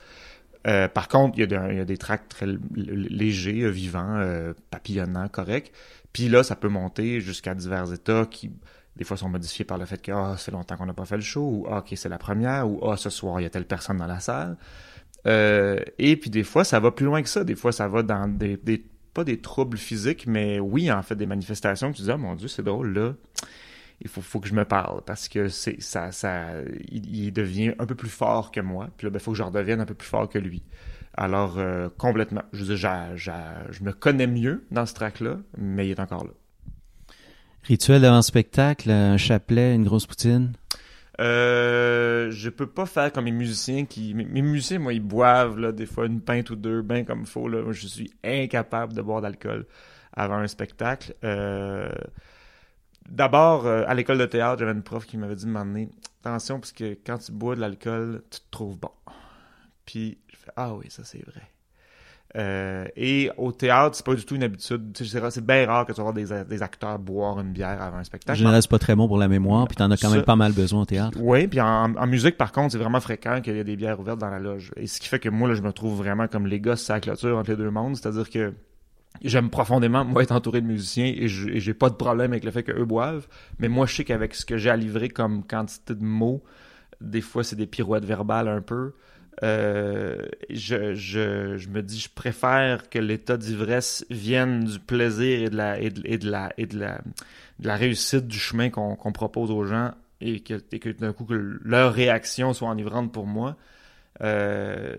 Euh, 0.66 0.88
par 0.88 1.08
contre, 1.08 1.38
il 1.38 1.50
y, 1.50 1.54
a 1.54 1.84
des 1.84 1.98
tracts 1.98 2.30
très 2.30 2.46
légers, 2.74 3.62
euh, 3.62 3.68
vivants, 3.68 4.16
euh, 4.16 4.54
papillonnants, 4.70 5.28
corrects. 5.28 5.72
Puis 6.12 6.28
là, 6.28 6.42
ça 6.42 6.56
peut 6.56 6.68
monter 6.68 7.20
jusqu'à 7.20 7.54
divers 7.54 7.92
états 7.92 8.24
qui, 8.24 8.50
des 8.96 9.04
fois, 9.04 9.16
sont 9.16 9.28
modifiés 9.28 9.64
par 9.64 9.76
le 9.76 9.84
fait 9.84 10.00
que 10.00 10.12
ah, 10.12 10.36
c'est 10.38 10.52
longtemps 10.52 10.76
qu'on 10.76 10.86
n'a 10.86 10.94
pas 10.94 11.04
fait 11.04 11.16
le 11.16 11.22
show, 11.22 11.42
ou 11.42 11.66
ah, 11.68 11.78
ok, 11.78 11.92
c'est 11.96 12.08
la 12.08 12.18
première, 12.18 12.68
ou 12.68 12.80
ah, 12.88 12.96
ce 12.96 13.10
soir, 13.10 13.40
il 13.40 13.42
y 13.42 13.46
a 13.46 13.50
telle 13.50 13.66
personne 13.66 13.98
dans 13.98 14.06
la 14.06 14.20
salle. 14.20 14.56
et 15.26 16.16
puis 16.16 16.30
des 16.30 16.44
fois, 16.44 16.64
ça 16.64 16.80
va 16.80 16.90
plus 16.90 17.06
loin 17.06 17.22
que 17.22 17.28
ça. 17.28 17.44
Des 17.44 17.56
fois, 17.56 17.72
ça 17.72 17.88
va 17.88 18.02
dans 18.02 18.28
des 18.28 18.56
pas 19.14 19.24
des 19.24 19.40
troubles 19.40 19.78
physiques, 19.78 20.26
mais 20.26 20.60
oui, 20.60 20.90
en 20.90 21.02
fait, 21.02 21.14
des 21.14 21.26
manifestations 21.26 21.92
que 21.92 21.96
tu 21.96 22.02
dis, 22.02 22.10
oh 22.10 22.18
mon 22.18 22.34
Dieu, 22.34 22.48
c'est 22.48 22.62
drôle, 22.62 22.92
là, 22.92 23.14
il 24.00 24.08
faut, 24.08 24.20
faut 24.20 24.40
que 24.40 24.48
je 24.48 24.54
me 24.54 24.64
parle 24.64 25.02
parce 25.06 25.28
que 25.28 25.48
c'est 25.48 25.80
ça, 25.80 26.12
ça 26.12 26.48
il, 26.90 27.32
devient 27.32 27.74
un 27.78 27.86
peu 27.86 27.94
plus 27.94 28.08
fort 28.08 28.50
que 28.50 28.60
moi, 28.60 28.88
puis 28.96 29.06
là, 29.06 29.10
il 29.10 29.12
ben, 29.12 29.18
faut 29.20 29.30
que 29.30 29.38
je 29.38 29.42
redevienne 29.42 29.80
un 29.80 29.86
peu 29.86 29.94
plus 29.94 30.08
fort 30.08 30.28
que 30.28 30.38
lui. 30.38 30.62
Alors, 31.16 31.58
euh, 31.58 31.88
complètement. 31.96 32.42
Je 32.52 32.64
veux 32.64 32.74
dire, 32.74 33.16
je 33.16 33.84
me 33.84 33.92
connais 33.92 34.26
mieux 34.26 34.64
dans 34.72 34.84
ce 34.84 34.94
track-là, 34.94 35.38
mais 35.56 35.86
il 35.86 35.92
est 35.92 36.00
encore 36.00 36.24
là. 36.24 36.32
Rituel 37.62 38.04
avant 38.04 38.20
spectacle, 38.20 38.90
un 38.90 39.16
chapelet, 39.16 39.74
une 39.74 39.84
grosse 39.84 40.06
poutine? 40.06 40.52
Euh, 41.20 42.30
je 42.30 42.50
peux 42.50 42.66
pas 42.66 42.86
faire 42.86 43.12
comme 43.12 43.24
mes 43.24 43.30
musiciens 43.32 43.84
qui. 43.84 44.14
Mes, 44.14 44.42
musiciens, 44.42 44.78
moi, 44.78 44.92
ils 44.92 45.00
boivent 45.00 45.58
là, 45.58 45.72
des 45.72 45.86
fois 45.86 46.06
une 46.06 46.20
pinte 46.20 46.50
ou 46.50 46.56
deux, 46.56 46.82
bien 46.82 47.04
comme 47.04 47.20
il 47.20 47.26
faut. 47.26 47.48
Là. 47.48 47.62
Moi, 47.62 47.72
je 47.72 47.86
suis 47.86 48.12
incapable 48.24 48.94
de 48.94 49.02
boire 49.02 49.20
d'alcool 49.20 49.66
avant 50.12 50.36
un 50.36 50.46
spectacle. 50.46 51.14
Euh... 51.24 51.88
D'abord, 53.08 53.66
euh, 53.66 53.84
à 53.86 53.94
l'école 53.94 54.18
de 54.18 54.26
théâtre, 54.26 54.58
j'avais 54.60 54.72
une 54.72 54.82
prof 54.82 55.04
qui 55.04 55.18
m'avait 55.18 55.36
dit 55.36 55.44
de 55.44 55.50
m'emmener 55.50 55.90
attention, 56.22 56.58
parce 56.58 56.72
que 56.72 56.96
quand 57.06 57.18
tu 57.18 57.32
bois 57.32 57.54
de 57.54 57.60
l'alcool, 57.60 58.22
tu 58.30 58.40
te 58.40 58.50
trouves 58.50 58.78
bon. 58.78 58.90
Puis, 59.84 60.18
je 60.28 60.36
fais 60.36 60.50
Ah 60.56 60.74
oui, 60.74 60.86
ça 60.88 61.04
c'est 61.04 61.24
vrai. 61.26 61.42
Euh, 62.36 62.84
et 62.96 63.30
au 63.36 63.52
théâtre, 63.52 63.94
c'est 63.94 64.04
pas 64.04 64.14
du 64.14 64.24
tout 64.24 64.34
une 64.34 64.42
habitude. 64.42 64.96
C'est 64.96 65.46
bien 65.46 65.66
rare 65.66 65.86
que 65.86 65.92
tu 65.92 66.02
vas 66.02 66.12
des, 66.12 66.26
des, 66.44 66.62
acteurs 66.62 66.98
boire 66.98 67.38
une 67.38 67.52
bière 67.52 67.80
avant 67.80 67.98
un 67.98 68.04
spectacle. 68.04 68.32
En 68.32 68.34
général, 68.34 68.60
c'est 68.60 68.70
pas 68.70 68.80
très 68.80 68.96
bon 68.96 69.06
pour 69.06 69.18
la 69.18 69.28
mémoire, 69.28 69.68
puis 69.68 69.76
t'en 69.76 69.90
as 69.90 69.96
quand 69.96 70.10
même 70.10 70.22
pas 70.22 70.34
mal 70.34 70.52
besoin 70.52 70.82
au 70.82 70.84
théâtre. 70.84 71.16
Oui, 71.20 71.46
puis 71.46 71.60
en, 71.60 71.94
en, 71.94 72.06
musique, 72.08 72.36
par 72.36 72.50
contre, 72.50 72.72
c'est 72.72 72.78
vraiment 72.78 73.00
fréquent 73.00 73.40
qu'il 73.40 73.54
y 73.54 73.58
ait 73.58 73.64
des 73.64 73.76
bières 73.76 74.00
ouvertes 74.00 74.18
dans 74.18 74.30
la 74.30 74.40
loge. 74.40 74.72
Et 74.76 74.88
ce 74.88 74.98
qui 74.98 75.08
fait 75.08 75.20
que 75.20 75.28
moi, 75.28 75.48
là, 75.48 75.54
je 75.54 75.62
me 75.62 75.72
trouve 75.72 75.96
vraiment 75.96 76.26
comme 76.26 76.48
les 76.48 76.58
gosses 76.58 76.90
à 76.90 76.94
la 76.94 77.00
clôture 77.00 77.38
entre 77.38 77.50
les 77.50 77.56
deux 77.56 77.70
mondes. 77.70 77.96
C'est-à-dire 77.96 78.28
que 78.28 78.52
j'aime 79.22 79.48
profondément, 79.48 80.04
moi, 80.04 80.24
être 80.24 80.32
entouré 80.32 80.60
de 80.60 80.66
musiciens 80.66 81.12
et 81.16 81.28
j'ai 81.28 81.74
pas 81.74 81.88
de 81.88 81.94
problème 81.94 82.32
avec 82.32 82.44
le 82.44 82.50
fait 82.50 82.64
qu'eux 82.64 82.84
boivent. 82.84 83.28
Mais 83.60 83.68
moi, 83.68 83.86
je 83.86 83.94
sais 83.94 84.04
qu'avec 84.04 84.34
ce 84.34 84.44
que 84.44 84.56
j'ai 84.56 84.70
à 84.70 84.76
livrer 84.76 85.08
comme 85.08 85.44
quantité 85.44 85.94
de 85.94 86.02
mots, 86.02 86.42
des 87.00 87.20
fois, 87.20 87.44
c'est 87.44 87.56
des 87.56 87.66
pirouettes 87.66 88.04
verbales 88.04 88.48
un 88.48 88.60
peu. 88.60 88.92
Euh, 89.42 90.26
je, 90.48 90.94
je, 90.94 91.56
je, 91.56 91.68
me 91.68 91.82
dis, 91.82 91.98
je 91.98 92.08
préfère 92.08 92.88
que 92.88 92.98
l'état 92.98 93.36
d'ivresse 93.36 94.06
vienne 94.10 94.64
du 94.64 94.78
plaisir 94.78 95.42
et 95.42 95.50
de 95.50 95.56
la, 95.56 95.80
et 95.80 95.90
de, 95.90 96.02
et 96.04 96.18
de 96.18 96.30
la, 96.30 96.52
et 96.56 96.66
de 96.66 96.78
la, 96.78 97.00
de 97.58 97.70
réussite 97.70 98.26
du 98.26 98.38
chemin 98.38 98.70
qu'on 98.70 99.12
propose 99.12 99.50
aux 99.50 99.64
gens 99.64 99.92
et 100.20 100.40
que, 100.40 100.62
et 100.72 100.78
que 100.78 100.88
d'un 100.90 101.12
coup, 101.12 101.24
que 101.24 101.58
leur 101.64 101.92
réaction 101.92 102.52
soit 102.52 102.68
enivrante 102.68 103.12
pour 103.12 103.26
moi. 103.26 103.56
Euh, 104.22 104.94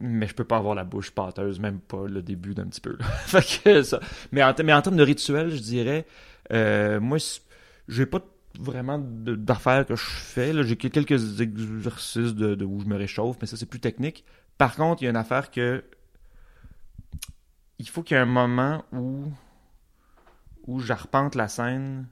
mais 0.00 0.26
je 0.26 0.34
peux 0.34 0.44
pas 0.44 0.56
avoir 0.56 0.74
la 0.74 0.82
bouche 0.82 1.12
pâteuse, 1.12 1.60
même 1.60 1.78
pas 1.78 2.06
le 2.08 2.20
début 2.20 2.54
d'un 2.54 2.66
petit 2.66 2.80
peu. 2.80 2.96
fait 3.26 3.62
que 3.62 3.82
ça. 3.82 4.00
Mais 4.32 4.42
en, 4.42 4.52
mais 4.64 4.72
en 4.72 4.82
termes 4.82 4.96
de 4.96 5.04
rituel, 5.04 5.50
je 5.50 5.60
dirais, 5.60 6.04
euh, 6.52 6.98
moi, 6.98 7.18
j'ai 7.88 8.06
pas 8.06 8.20
vraiment 8.58 8.98
d'affaires 8.98 9.86
que 9.86 9.96
je 9.96 10.04
fais. 10.04 10.64
J'ai 10.64 10.76
quelques 10.76 11.40
exercices 11.40 12.34
de, 12.34 12.64
où 12.64 12.80
je 12.80 12.86
me 12.86 12.96
réchauffe, 12.96 13.36
mais 13.40 13.46
ça, 13.46 13.56
c'est 13.56 13.66
plus 13.66 13.80
technique. 13.80 14.24
Par 14.58 14.76
contre, 14.76 15.02
il 15.02 15.06
y 15.06 15.08
a 15.08 15.10
une 15.10 15.16
affaire 15.16 15.50
que. 15.50 15.84
Il 17.78 17.88
faut 17.88 18.02
qu'il 18.02 18.16
y 18.16 18.18
ait 18.18 18.22
un 18.22 18.26
moment 18.26 18.84
où. 18.92 19.32
où 20.66 20.80
j'arpente 20.80 21.34
la 21.34 21.48
scène 21.48 22.06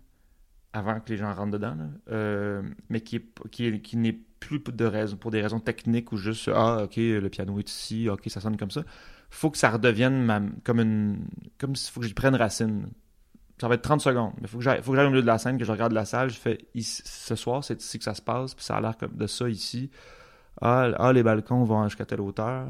avant 0.72 1.00
que 1.00 1.10
les 1.10 1.16
gens 1.16 1.32
rentrent 1.34 1.52
dedans, 1.52 1.76
euh, 2.10 2.62
mais 2.88 3.00
qui, 3.00 3.20
qui, 3.50 3.80
qui 3.80 3.96
n'est 3.96 4.18
plus 4.40 4.60
de 4.60 4.84
raisons, 4.84 5.16
pour 5.16 5.30
des 5.30 5.40
raisons 5.40 5.60
techniques 5.60 6.12
ou 6.12 6.16
juste 6.16 6.48
ah 6.54 6.84
ok 6.84 6.96
le 6.96 7.28
piano 7.28 7.58
est 7.58 7.68
ici, 7.68 8.08
ok 8.08 8.22
ça 8.28 8.40
sonne 8.40 8.56
comme 8.56 8.70
ça. 8.70 8.82
Faut 9.30 9.50
que 9.50 9.58
ça 9.58 9.70
redevienne 9.70 10.52
comme 10.64 10.80
une 10.80 11.26
comme 11.58 11.76
s'il 11.76 11.92
faut 11.92 12.00
que 12.00 12.06
j'y 12.06 12.14
prenne 12.14 12.34
racine. 12.34 12.88
Ça 13.60 13.68
va 13.68 13.74
être 13.74 13.82
30 13.82 14.00
secondes, 14.00 14.32
mais 14.40 14.46
faut 14.46 14.58
que 14.58 14.64
j'aille 14.64 14.82
faut 14.82 14.92
que 14.92 14.96
j'aille 14.96 15.06
au 15.06 15.10
milieu 15.10 15.22
de 15.22 15.26
la 15.26 15.38
scène, 15.38 15.58
que 15.58 15.64
je 15.64 15.72
regarde 15.72 15.92
la 15.92 16.04
salle, 16.04 16.30
je 16.30 16.38
fais 16.38 16.58
ce 16.76 17.34
soir 17.34 17.64
c'est 17.64 17.82
ici 17.82 17.98
que 17.98 18.04
ça 18.04 18.14
se 18.14 18.22
passe, 18.22 18.54
puis 18.54 18.64
ça 18.64 18.76
a 18.76 18.80
l'air 18.80 18.96
comme 18.96 19.16
de 19.16 19.26
ça 19.26 19.48
ici. 19.48 19.90
Ah, 20.60 20.88
ah 20.98 21.12
les 21.12 21.22
balcons 21.22 21.64
vont 21.64 21.84
jusqu'à 21.84 22.04
telle 22.04 22.20
hauteur. 22.20 22.66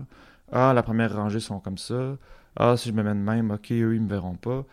Ah 0.50 0.72
la 0.74 0.82
première 0.82 1.14
rangée 1.14 1.40
sont 1.40 1.60
comme 1.60 1.78
ça. 1.78 2.16
Ah 2.56 2.76
si 2.76 2.88
je 2.88 2.94
me 2.94 3.02
mets 3.02 3.10
de 3.10 3.14
même, 3.14 3.50
ok 3.50 3.70
eux 3.72 3.94
ils 3.94 4.00
me 4.00 4.08
verront 4.08 4.36
pas 4.36 4.64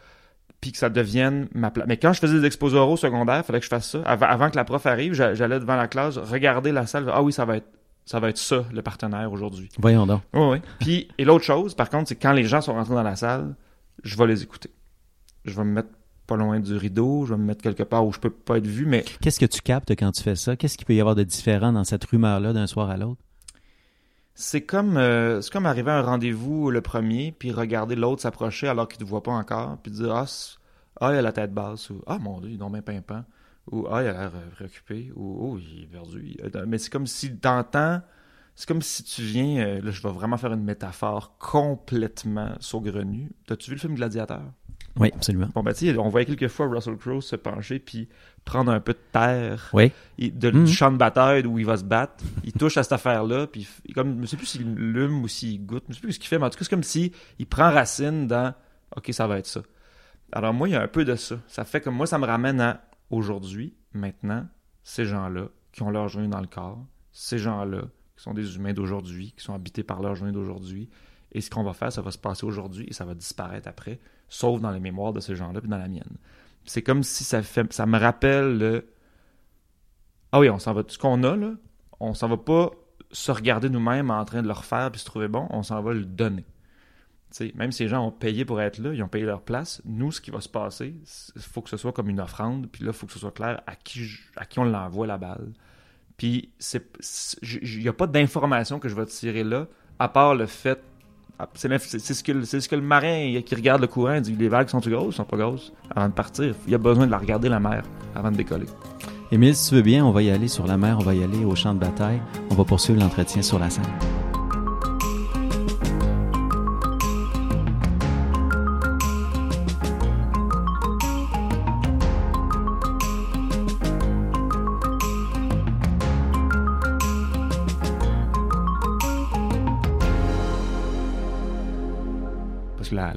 puis 0.65 0.72
que 0.72 0.79
ça 0.79 0.89
devienne 0.89 1.48
ma 1.53 1.69
place. 1.69 1.86
Mais 1.88 1.98
quand 1.98 2.12
je 2.12 2.19
faisais 2.19 2.39
des 2.39 2.45
exposés 2.48 2.75
oraux 2.75 2.98
secondaires, 2.98 3.38
il 3.38 3.43
fallait 3.43 3.60
que 3.60 3.65
je 3.65 3.69
fasse 3.69 3.88
ça. 3.88 4.01
Avant, 4.03 4.50
que 4.50 4.55
la 4.55 4.63
prof 4.63 4.84
arrive, 4.88 5.13
j'allais 5.13 5.60
devant 5.60 5.75
la 5.75 5.88
classe, 5.88 6.17
regarder 6.17 6.72
la 6.72 6.88
salle. 6.88 7.05
Ah 7.13 7.22
oui, 7.22 7.31
ça 7.31 7.45
va 7.45 7.57
être 7.57 7.67
ça 8.03 8.19
va 8.19 8.29
être 8.29 8.39
ça, 8.39 8.65
le 8.74 8.81
partenaire 8.81 9.31
aujourd'hui. 9.31 9.69
Voyons 9.77 10.07
donc. 10.07 10.22
Oui, 10.34 10.41
oui. 10.41 10.57
Puis, 10.79 11.07
et 11.19 11.24
l'autre 11.24 11.43
chose, 11.43 11.75
par 11.75 11.91
contre, 11.91 12.10
c'est 12.10 12.15
quand 12.15 12.34
les 12.34 12.45
gens 12.45 12.62
sont 12.62 12.74
rentrés 12.74 12.95
dans 12.95 13.03
la 13.03 13.15
salle, 13.15 13.55
je 14.03 14.17
vais 14.17 14.25
les 14.25 14.41
écouter. 14.41 14.72
Je 15.43 15.55
vais 15.55 15.63
me 15.63 15.72
mettre 15.72 15.89
pas 16.25 16.36
loin 16.36 16.60
du 16.60 16.75
rideau, 16.75 17.25
je 17.25 17.34
vais 17.34 17.39
me 17.39 17.46
mettre 17.46 17.62
quelque 17.62 17.84
part 17.84 18.05
où 18.05 18.12
je 18.12 18.20
peux 18.20 18.29
pas 18.29 18.58
être 18.58 18.67
vu, 18.67 18.86
mais... 18.86 19.05
Qu'est-ce 19.22 19.39
que 19.39 19.46
tu 19.46 19.62
captes 19.62 19.91
quand 19.91 20.12
tu 20.12 20.24
fais 20.24 20.36
ça? 20.36 20.55
Qu'est-ce 20.55 20.77
qu'il 20.77 20.86
peut 20.86 20.96
y 20.96 21.00
avoir 21.00 21.15
de 21.15 21.24
différent 21.24 21.72
dans 21.72 21.84
cette 21.84 22.03
rumeur-là 22.05 22.53
d'un 22.53 22.67
soir 22.67 22.89
à 22.89 22.98
l'autre? 22.98 23.22
C'est 24.34 24.63
comme, 24.63 24.98
euh, 24.98 25.39
c'est 25.41 25.51
comme 25.51 25.65
arriver 25.65 25.91
à 25.91 26.00
un 26.00 26.01
rendez-vous 26.01 26.70
le 26.70 26.82
premier, 26.82 27.32
puis 27.32 27.51
regarder 27.51 27.96
l'autre 27.96 28.22
s'approcher 28.22 28.67
alors 28.67 28.88
qu'il 28.89 29.00
ne 29.00 29.05
te 29.05 29.10
voit 29.10 29.24
pas 29.24 29.32
encore, 29.32 29.77
puis 29.82 29.91
dire 29.94 30.13
ah, 30.13 30.25
ah, 31.00 31.13
il 31.13 31.17
a 31.17 31.22
la 31.22 31.32
tête 31.32 31.53
basse, 31.53 31.89
ou 31.89 32.01
ah 32.05 32.17
mon 32.17 32.41
dieu, 32.41 32.50
il 32.50 32.62
est 32.62 32.70
bien 32.70 32.82
pimpant, 32.82 33.24
ou 33.72 33.88
ah, 33.89 34.03
il 34.03 34.08
a 34.08 34.12
l'air 34.12 34.32
euh, 34.36 34.50
préoccupé, 34.53 35.12
ou 35.15 35.53
oh, 35.53 35.58
il 35.58 35.84
est 35.84 35.88
perdu. 35.88 36.36
Mais 36.67 36.77
c'est 36.77 36.91
comme 36.91 37.08
si 37.08 37.38
t'entends, 37.38 38.01
c'est 38.55 38.67
comme 38.67 38.82
si 38.82 39.03
tu 39.03 39.22
viens, 39.22 39.65
euh, 39.65 39.82
là 39.82 39.91
je 39.91 40.01
vais 40.01 40.12
vraiment 40.12 40.38
faire 40.38 40.51
une 40.51 40.63
métaphore 40.63 41.38
complètement 41.38 42.55
saugrenue. 42.60 43.32
T'as-tu 43.48 43.70
vu 43.70 43.75
le 43.75 43.82
film 43.82 43.96
Gladiateur? 43.96 44.44
Oui, 44.97 45.11
absolument. 45.13 45.49
Bon, 45.53 45.61
ben, 45.61 45.73
tu 45.73 45.91
sais, 45.91 45.97
on 45.97 46.09
voyait 46.09 46.25
quelquefois 46.25 46.67
Russell 46.67 46.95
Crowe 46.97 47.21
se 47.21 47.35
pencher 47.35 47.79
puis 47.79 48.07
prendre 48.45 48.71
un 48.71 48.79
peu 48.79 48.93
de 48.93 48.99
terre 49.11 49.69
oui. 49.73 49.91
de, 50.17 50.51
du 50.51 50.59
mhm. 50.59 50.67
champ 50.67 50.91
de 50.91 50.97
bataille 50.97 51.45
où 51.45 51.59
il 51.59 51.65
va 51.65 51.77
se 51.77 51.83
battre. 51.83 52.23
Il 52.43 52.53
touche 52.53 52.77
à 52.77 52.83
cette 52.83 52.93
affaire-là, 52.93 53.47
puis 53.47 53.67
comme, 53.93 54.21
je 54.21 54.27
sais 54.27 54.37
plus 54.37 54.45
s'il 54.45 54.73
lume 54.73 55.23
ou 55.23 55.27
s'il 55.27 55.65
goûte, 55.65 55.83
je 55.89 55.95
sais 55.95 56.01
plus 56.01 56.13
ce 56.13 56.19
qu'il 56.19 56.29
fait, 56.29 56.39
mais 56.39 56.45
en 56.45 56.49
tout 56.49 56.57
cas, 56.57 56.63
c'est 56.63 56.69
comme 56.69 56.83
si 56.83 57.11
il 57.39 57.45
prend 57.45 57.71
racine 57.71 58.27
dans 58.27 58.53
OK, 58.95 59.09
ça 59.11 59.27
va 59.27 59.39
être 59.39 59.47
ça. 59.47 59.61
Alors, 60.31 60.53
moi, 60.53 60.69
il 60.69 60.71
y 60.71 60.75
a 60.75 60.81
un 60.81 60.87
peu 60.87 61.05
de 61.05 61.15
ça. 61.15 61.37
Ça 61.47 61.65
fait 61.65 61.81
que 61.81 61.89
moi, 61.89 62.07
ça 62.07 62.17
me 62.17 62.25
ramène 62.25 62.61
à 62.61 62.81
aujourd'hui, 63.09 63.73
maintenant, 63.93 64.47
ces 64.83 65.05
gens-là 65.05 65.49
qui 65.71 65.83
ont 65.83 65.89
leur 65.89 66.07
journée 66.07 66.27
dans 66.27 66.39
le 66.39 66.47
corps, 66.47 66.85
ces 67.11 67.37
gens-là 67.37 67.81
qui 68.15 68.23
sont 68.23 68.33
des 68.33 68.55
humains 68.55 68.73
d'aujourd'hui, 68.73 69.33
qui 69.37 69.43
sont 69.43 69.53
habités 69.53 69.83
par 69.83 70.01
leur 70.01 70.15
journée 70.15 70.31
d'aujourd'hui, 70.31 70.89
et 71.33 71.41
ce 71.41 71.49
qu'on 71.49 71.63
va 71.63 71.73
faire, 71.73 71.91
ça 71.91 72.01
va 72.01 72.11
se 72.11 72.17
passer 72.17 72.45
aujourd'hui 72.45 72.85
et 72.87 72.93
ça 72.93 73.03
va 73.03 73.13
disparaître 73.13 73.67
après, 73.67 73.99
sauf 74.29 74.62
dans 74.62 74.72
les 74.72 74.79
mémoires 74.79 75.13
de 75.13 75.20
ces 75.20 75.36
gens-là 75.36 75.62
et 75.63 75.67
dans 75.67 75.77
la 75.77 75.88
mienne. 75.88 76.17
C'est 76.65 76.82
comme 76.82 77.03
si 77.03 77.24
ça 77.24 77.41
fait, 77.44 77.72
ça 77.74 77.86
me 77.86 77.98
rappelle 77.98 78.58
le. 78.58 78.88
Ah 80.32 80.39
oui, 80.39 80.50
on 80.50 80.60
s'en 80.60 80.74
va. 80.74 80.84
Ce 80.88 80.98
qu'on 80.98 81.24
a 81.24 81.36
là, 81.36 81.51
on 82.00 82.13
s'en 82.13 82.27
va 82.27 82.38
pas 82.38 82.72
se 83.12 83.32
regarder 83.32 83.70
nous-mêmes 83.70 84.12
en 84.12 84.25
train 84.25 84.41
de 84.41 84.48
le 84.48 84.53
refaire 84.53 84.91
puis 84.91 85.00
se 85.00 85.05
trouver 85.05 85.27
bon, 85.27 85.48
on 85.50 85.63
s'en 85.63 85.82
va 85.82 85.94
le 85.94 86.05
donner. 86.05 86.44
même 87.55 87.72
si 87.72 87.84
les 87.84 87.89
gens 87.89 88.05
ont 88.05 88.12
payé 88.12 88.46
pour 88.46 88.62
être 88.62 88.79
là, 88.79 88.94
ils 88.94 89.01
ont 89.03 89.08
payé 89.08 89.25
leur 89.25 89.41
place, 89.41 89.82
nous, 89.86 90.12
ce 90.12 90.22
qui 90.22 90.32
va 90.32 90.41
se 90.41 90.50
passer, 90.50 90.96
il 91.36 91.41
faut 91.41 91.62
que 91.62 91.70
ce 91.70 91.77
soit 91.77 91.94
comme 91.94 92.10
une 92.10 92.20
offrande, 92.20 92.67
puis 92.67 92.84
là, 92.84 92.91
il 92.91 92.98
faut 92.98 93.05
que 93.05 93.13
ce 93.13 93.20
soit 93.20 93.32
clair 93.32 93.62
à 93.67 93.75
qui, 93.75 94.20
à 94.36 94.46
qui 94.46 94.60
on 94.60 94.65
l'envoie 94.65 95.08
la 95.08 95.17
balle. 95.17 95.53
Puis, 96.17 96.50
il 97.41 97.79
n'y 97.82 97.88
a 97.88 97.94
pas 97.94 98.08
d'information 98.08 98.79
que 98.79 98.89
je 98.89 98.96
vais 98.96 99.05
tirer 99.05 99.44
là, 99.44 99.67
à 100.00 100.08
part 100.10 100.36
le 100.36 100.46
fait 100.46 100.82
ah, 101.38 101.50
c'est 101.54 101.68
ce, 101.77 102.24
que, 102.24 102.46
ce 102.46 102.70
que 102.70 102.75
le 102.75 102.82
marin 102.82 103.42
qui 103.46 103.56
regarde 103.56 103.82
le 103.82 103.88
courant 103.88 104.22
dit 104.22 104.36
les 104.36 104.48
vagues 104.48 104.70
sont-tu 104.70 104.89
grosses, 104.89 105.15
sont 105.15 105.25
pas 105.25 105.36
grosses 105.36 105.74
avant 105.94 106.08
de 106.08 106.13
partir. 106.13 106.56
Il 106.65 106.72
y 106.72 106.75
a 106.75 106.77
besoin 106.77 107.06
de 107.06 107.12
la 107.12 107.18
regarder 107.18 107.50
la 107.50 107.60
mer 107.60 107.84
avant 108.15 108.32
de 108.32 108.38
décoller. 108.38 108.68
Émile, 109.32 109.56
si 109.56 109.70
tu 109.70 109.75
veux 109.75 109.82
bien, 109.82 110.06
on 110.06 110.12
va 110.12 110.22
y 110.22 110.30
aller 110.30 110.48
sur 110.48 110.65
la 110.65 110.77
mer, 110.77 110.98
on 111.00 111.04
va 111.04 111.13
y 111.13 111.24
aller 111.24 111.44
au 111.44 111.56
champ 111.56 111.74
de 111.74 111.80
bataille. 111.80 112.22
On 112.51 112.56
va 112.56 112.63
poursuivre 112.63 113.01
l'entretien 113.01 113.42
sur 113.42 113.60
la 113.60 113.70
scène. 113.70 113.84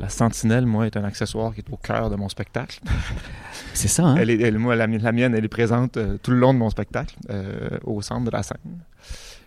La, 0.09 0.11
sentinelle, 0.11 0.67
moi, 0.67 0.87
est 0.87 0.97
un 0.97 1.05
accessoire 1.05 1.55
qui 1.55 1.61
est 1.61 1.71
au 1.71 1.77
cœur 1.77 2.11
de 2.11 2.17
mon 2.17 2.29
spectacle. 2.29 2.81
C'est 3.75 3.89
ça, 3.89 4.05
hein? 4.05 4.17
Elle 4.17 4.31
est, 4.31 4.51
moi, 4.53 4.75
la, 4.77 4.87
mienne, 4.87 5.35
elle 5.35 5.45
est 5.45 5.49
présente 5.49 5.97
euh, 5.97 6.17
tout 6.23 6.31
le 6.31 6.39
long 6.39 6.55
de 6.55 6.59
mon 6.59 6.71
spectacle, 6.71 7.17
euh, 7.31 7.79
au 7.85 8.03
centre 8.03 8.25
de 8.25 8.31
la 8.31 8.43
scène. 8.43 8.81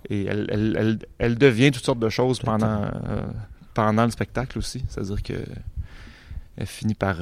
Et 0.10 0.26
elle, 0.26 1.00
elle, 1.20 1.38
devient 1.38 1.72
toutes 1.72 1.86
sortes 1.86 2.00
de 2.00 2.10
choses 2.10 2.40
pendant, 2.40 2.84
euh, 2.84 3.22
pendant 3.74 4.06
le 4.06 4.12
spectacle 4.12 4.58
aussi. 4.58 4.84
C'est-à-dire 4.88 5.22
que 5.22 5.34
elle 6.58 6.68
finit 6.68 6.96
par, 6.96 7.18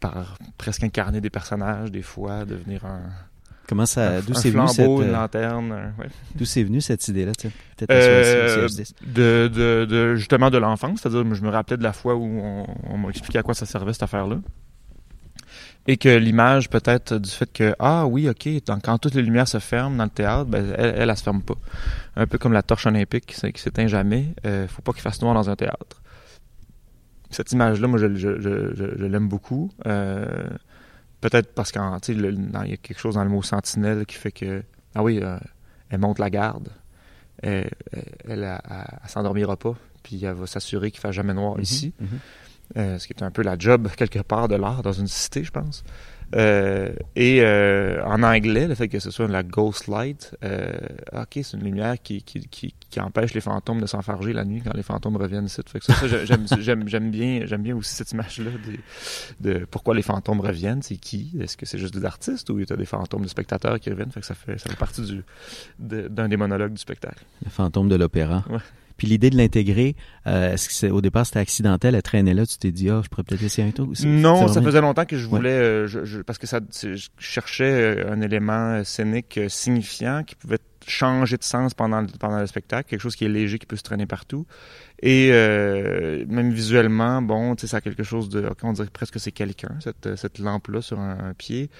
par 0.00 0.38
presque 0.56 0.82
incarner 0.82 1.20
des 1.20 1.30
personnages, 1.30 1.90
des 1.90 2.02
fois, 2.02 2.44
devenir 2.44 2.84
un 2.84 3.02
Comment 3.68 3.84
ça, 3.84 4.22
d'où 4.22 4.32
c'est 4.32 4.50
venu 4.50 4.66
cette 4.68 4.86
une 4.86 5.12
lanterne, 5.12 5.92
ouais. 5.98 6.06
D'où 6.34 6.46
c'est 6.46 6.62
venu 6.62 6.80
cette 6.80 7.06
idée-là, 7.06 7.32
euh, 7.90 8.66
de, 9.06 9.50
de, 9.52 9.84
de, 9.84 10.14
justement 10.16 10.48
de 10.48 10.56
l'enfance, 10.56 11.00
c'est-à-dire 11.02 11.34
je 11.34 11.42
me 11.42 11.50
rappelais 11.50 11.76
de 11.76 11.82
la 11.82 11.92
fois 11.92 12.14
où 12.14 12.24
on, 12.24 12.66
on 12.84 12.96
m'a 12.96 13.10
expliqué 13.10 13.38
à 13.38 13.42
quoi 13.42 13.52
ça 13.52 13.66
servait 13.66 13.92
cette 13.92 14.04
affaire-là, 14.04 14.38
et 15.86 15.98
que 15.98 16.08
l'image 16.08 16.70
peut-être 16.70 17.18
du 17.18 17.28
fait 17.28 17.52
que 17.52 17.74
ah 17.78 18.06
oui 18.06 18.30
ok 18.30 18.48
quand 18.66 18.96
toutes 18.96 19.14
les 19.14 19.22
lumières 19.22 19.48
se 19.48 19.58
ferment 19.58 19.96
dans 19.96 20.04
le 20.04 20.10
théâtre, 20.10 20.46
ben 20.46 20.72
elle, 20.78 20.94
elle, 20.96 21.10
elle, 21.10 21.16
se 21.18 21.22
ferme 21.22 21.42
pas, 21.42 21.56
un 22.16 22.26
peu 22.26 22.38
comme 22.38 22.54
la 22.54 22.62
torche 22.62 22.86
olympique 22.86 23.26
qui 23.26 23.60
s'éteint 23.60 23.86
jamais, 23.86 24.34
euh, 24.46 24.66
faut 24.66 24.80
pas 24.80 24.92
qu'il 24.92 25.02
fasse 25.02 25.20
noir 25.20 25.34
dans 25.34 25.50
un 25.50 25.56
théâtre. 25.56 26.00
Cette 27.28 27.52
image-là, 27.52 27.86
moi 27.86 27.98
je, 27.98 28.14
je, 28.14 28.40
je, 28.40 28.74
je 28.74 29.04
l'aime 29.04 29.28
beaucoup. 29.28 29.70
Euh, 29.86 30.48
Peut-être 31.20 31.52
parce 31.54 31.72
qu'il 31.72 31.80
y 31.80 31.84
a 31.84 32.76
quelque 32.76 32.98
chose 32.98 33.14
dans 33.14 33.24
le 33.24 33.30
mot 33.30 33.42
sentinelle 33.42 34.06
qui 34.06 34.16
fait 34.16 34.32
que, 34.32 34.62
ah 34.94 35.02
oui, 35.02 35.20
euh, 35.22 35.38
elle 35.90 35.98
monte 35.98 36.18
la 36.18 36.30
garde. 36.30 36.68
Elle, 37.42 37.70
elle, 38.28 38.60
s'endormira 39.06 39.56
pas, 39.56 39.74
puis 40.02 40.24
elle 40.24 40.34
va 40.34 40.46
s'assurer 40.46 40.90
qu'il 40.90 40.98
ne 40.98 41.02
fasse 41.02 41.14
jamais 41.14 41.34
noir 41.34 41.56
mm-hmm. 41.56 41.62
ici. 41.62 41.94
Mm-hmm. 42.02 42.76
Euh, 42.76 42.98
ce 42.98 43.06
qui 43.06 43.14
est 43.14 43.22
un 43.22 43.30
peu 43.30 43.42
la 43.42 43.56
job, 43.58 43.88
quelque 43.96 44.20
part, 44.20 44.48
de 44.48 44.56
l'art 44.56 44.82
dans 44.82 44.92
une 44.92 45.08
cité, 45.08 45.44
je 45.44 45.50
pense. 45.50 45.84
Euh, 46.34 46.90
et 47.16 47.40
euh, 47.40 48.04
en 48.04 48.22
anglais, 48.22 48.68
le 48.68 48.74
fait 48.74 48.88
que 48.88 48.98
ce 48.98 49.10
soit 49.10 49.28
la 49.28 49.42
ghost 49.42 49.88
light, 49.88 50.36
euh, 50.44 50.72
ok, 51.12 51.40
c'est 51.42 51.54
une 51.54 51.64
lumière 51.64 52.00
qui, 52.02 52.22
qui, 52.22 52.40
qui, 52.48 52.74
qui, 52.90 53.00
empêche 53.00 53.32
les 53.32 53.40
fantômes 53.40 53.80
de 53.80 53.86
s'enfarger 53.86 54.32
la 54.32 54.44
nuit 54.44 54.60
quand 54.62 54.74
les 54.74 54.82
fantômes 54.82 55.16
reviennent 55.16 55.46
ici. 55.46 55.62
Fait 55.66 55.78
que 55.78 55.86
ça, 55.86 55.94
ça 55.94 56.06
j'aime, 56.60 57.10
bien, 57.10 57.46
j'aime 57.46 57.62
bien 57.62 57.76
aussi 57.76 57.94
cette 57.94 58.12
image-là 58.12 58.50
de, 59.40 59.50
de, 59.52 59.64
pourquoi 59.64 59.94
les 59.94 60.02
fantômes 60.02 60.40
reviennent, 60.40 60.82
c'est 60.82 60.96
qui? 60.96 61.32
Est-ce 61.40 61.56
que 61.56 61.64
c'est 61.64 61.78
juste 61.78 61.94
des 61.94 62.04
artistes 62.04 62.50
ou 62.50 62.58
il 62.58 62.68
y 62.68 62.72
a 62.72 62.76
des 62.76 62.84
fantômes 62.84 63.22
de 63.22 63.28
spectateurs 63.28 63.80
qui 63.80 63.90
reviennent? 63.90 64.12
Fait 64.12 64.20
que 64.20 64.26
ça 64.26 64.34
fait, 64.34 64.58
ça 64.58 64.68
fait 64.68 64.76
partie 64.76 65.02
du, 65.02 65.24
d'un 65.78 66.28
des 66.28 66.36
monologues 66.36 66.72
du 66.72 66.80
spectacle. 66.80 67.24
Le 67.42 67.50
fantôme 67.50 67.88
de 67.88 67.96
l'opéra. 67.96 68.44
Ouais. 68.50 68.58
Puis 68.98 69.06
l'idée 69.06 69.30
de 69.30 69.36
l'intégrer, 69.36 69.94
euh, 70.26 70.52
est-ce 70.52 70.68
que 70.68 70.74
c'est, 70.74 70.90
au 70.90 71.00
départ 71.00 71.24
c'était 71.24 71.38
accidentel, 71.38 71.94
elle 71.94 72.02
traînait 72.02 72.34
là, 72.34 72.44
tu 72.44 72.58
t'es 72.58 72.72
dit, 72.72 72.90
ah, 72.90 73.00
je 73.02 73.08
pourrais 73.08 73.22
peut-être 73.22 73.44
essayer 73.44 73.66
un 73.66 73.70
tour 73.70 73.88
aussi? 73.88 74.06
Non, 74.06 74.48
ça 74.48 74.60
faisait 74.60 74.80
longtemps 74.80 75.06
que 75.06 75.16
je 75.16 75.26
voulais, 75.26 75.50
euh, 75.50 75.86
je, 75.86 76.20
parce 76.20 76.38
que 76.38 76.48
ça, 76.48 76.60
je 76.82 77.08
cherchais 77.16 77.70
euh, 77.70 78.12
un 78.12 78.20
élément 78.20 78.82
scénique 78.84 79.38
signifiant 79.48 80.24
qui 80.24 80.34
pouvait 80.34 80.58
changer 80.86 81.36
de 81.36 81.44
sens 81.44 81.74
pendant, 81.74 82.04
pendant 82.18 82.40
le 82.40 82.46
spectacle, 82.46 82.88
quelque 82.88 83.00
chose 83.00 83.16
qui 83.16 83.24
est 83.24 83.28
léger, 83.28 83.58
qui 83.58 83.66
peut 83.66 83.76
se 83.76 83.82
traîner 83.82 84.06
partout. 84.06 84.46
Et 85.00 85.30
euh, 85.32 86.24
même 86.28 86.50
visuellement, 86.50 87.22
bon, 87.22 87.54
tu 87.54 87.62
sais, 87.62 87.66
ça 87.68 87.76
a 87.76 87.80
quelque 87.80 88.02
chose 88.02 88.28
de, 88.28 88.48
on 88.64 88.72
dirait 88.72 88.88
presque 88.92 89.14
que 89.14 89.18
c'est 89.20 89.30
quelqu'un, 89.30 89.76
cette, 89.80 90.16
cette 90.16 90.40
lampe-là 90.40 90.82
sur 90.82 90.98
un, 90.98 91.34
pied. 91.34 91.70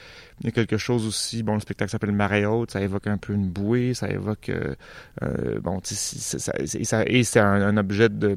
Il 0.41 0.47
y 0.47 0.49
a 0.49 0.53
quelque 0.53 0.77
chose 0.77 1.05
aussi, 1.05 1.43
bon, 1.43 1.55
le 1.55 1.61
spectacle 1.61 1.91
s'appelle 1.91 2.13
Marée 2.13 2.47
haute, 2.47 2.71
ça 2.71 2.81
évoque 2.81 3.09
un 3.09 3.19
peu 3.19 3.33
une 3.33 3.49
bouée, 3.49 3.93
ça 3.95 4.09
évoque, 4.09 4.51
euh, 4.51 4.75
euh 5.23 5.59
bon, 5.59 5.81
tu 5.81 5.97
sais, 5.97 6.39
ça, 6.39 7.05
et 7.07 7.25
c'est 7.25 7.41
un, 7.41 7.77
objet 7.77 8.09
de, 8.09 8.37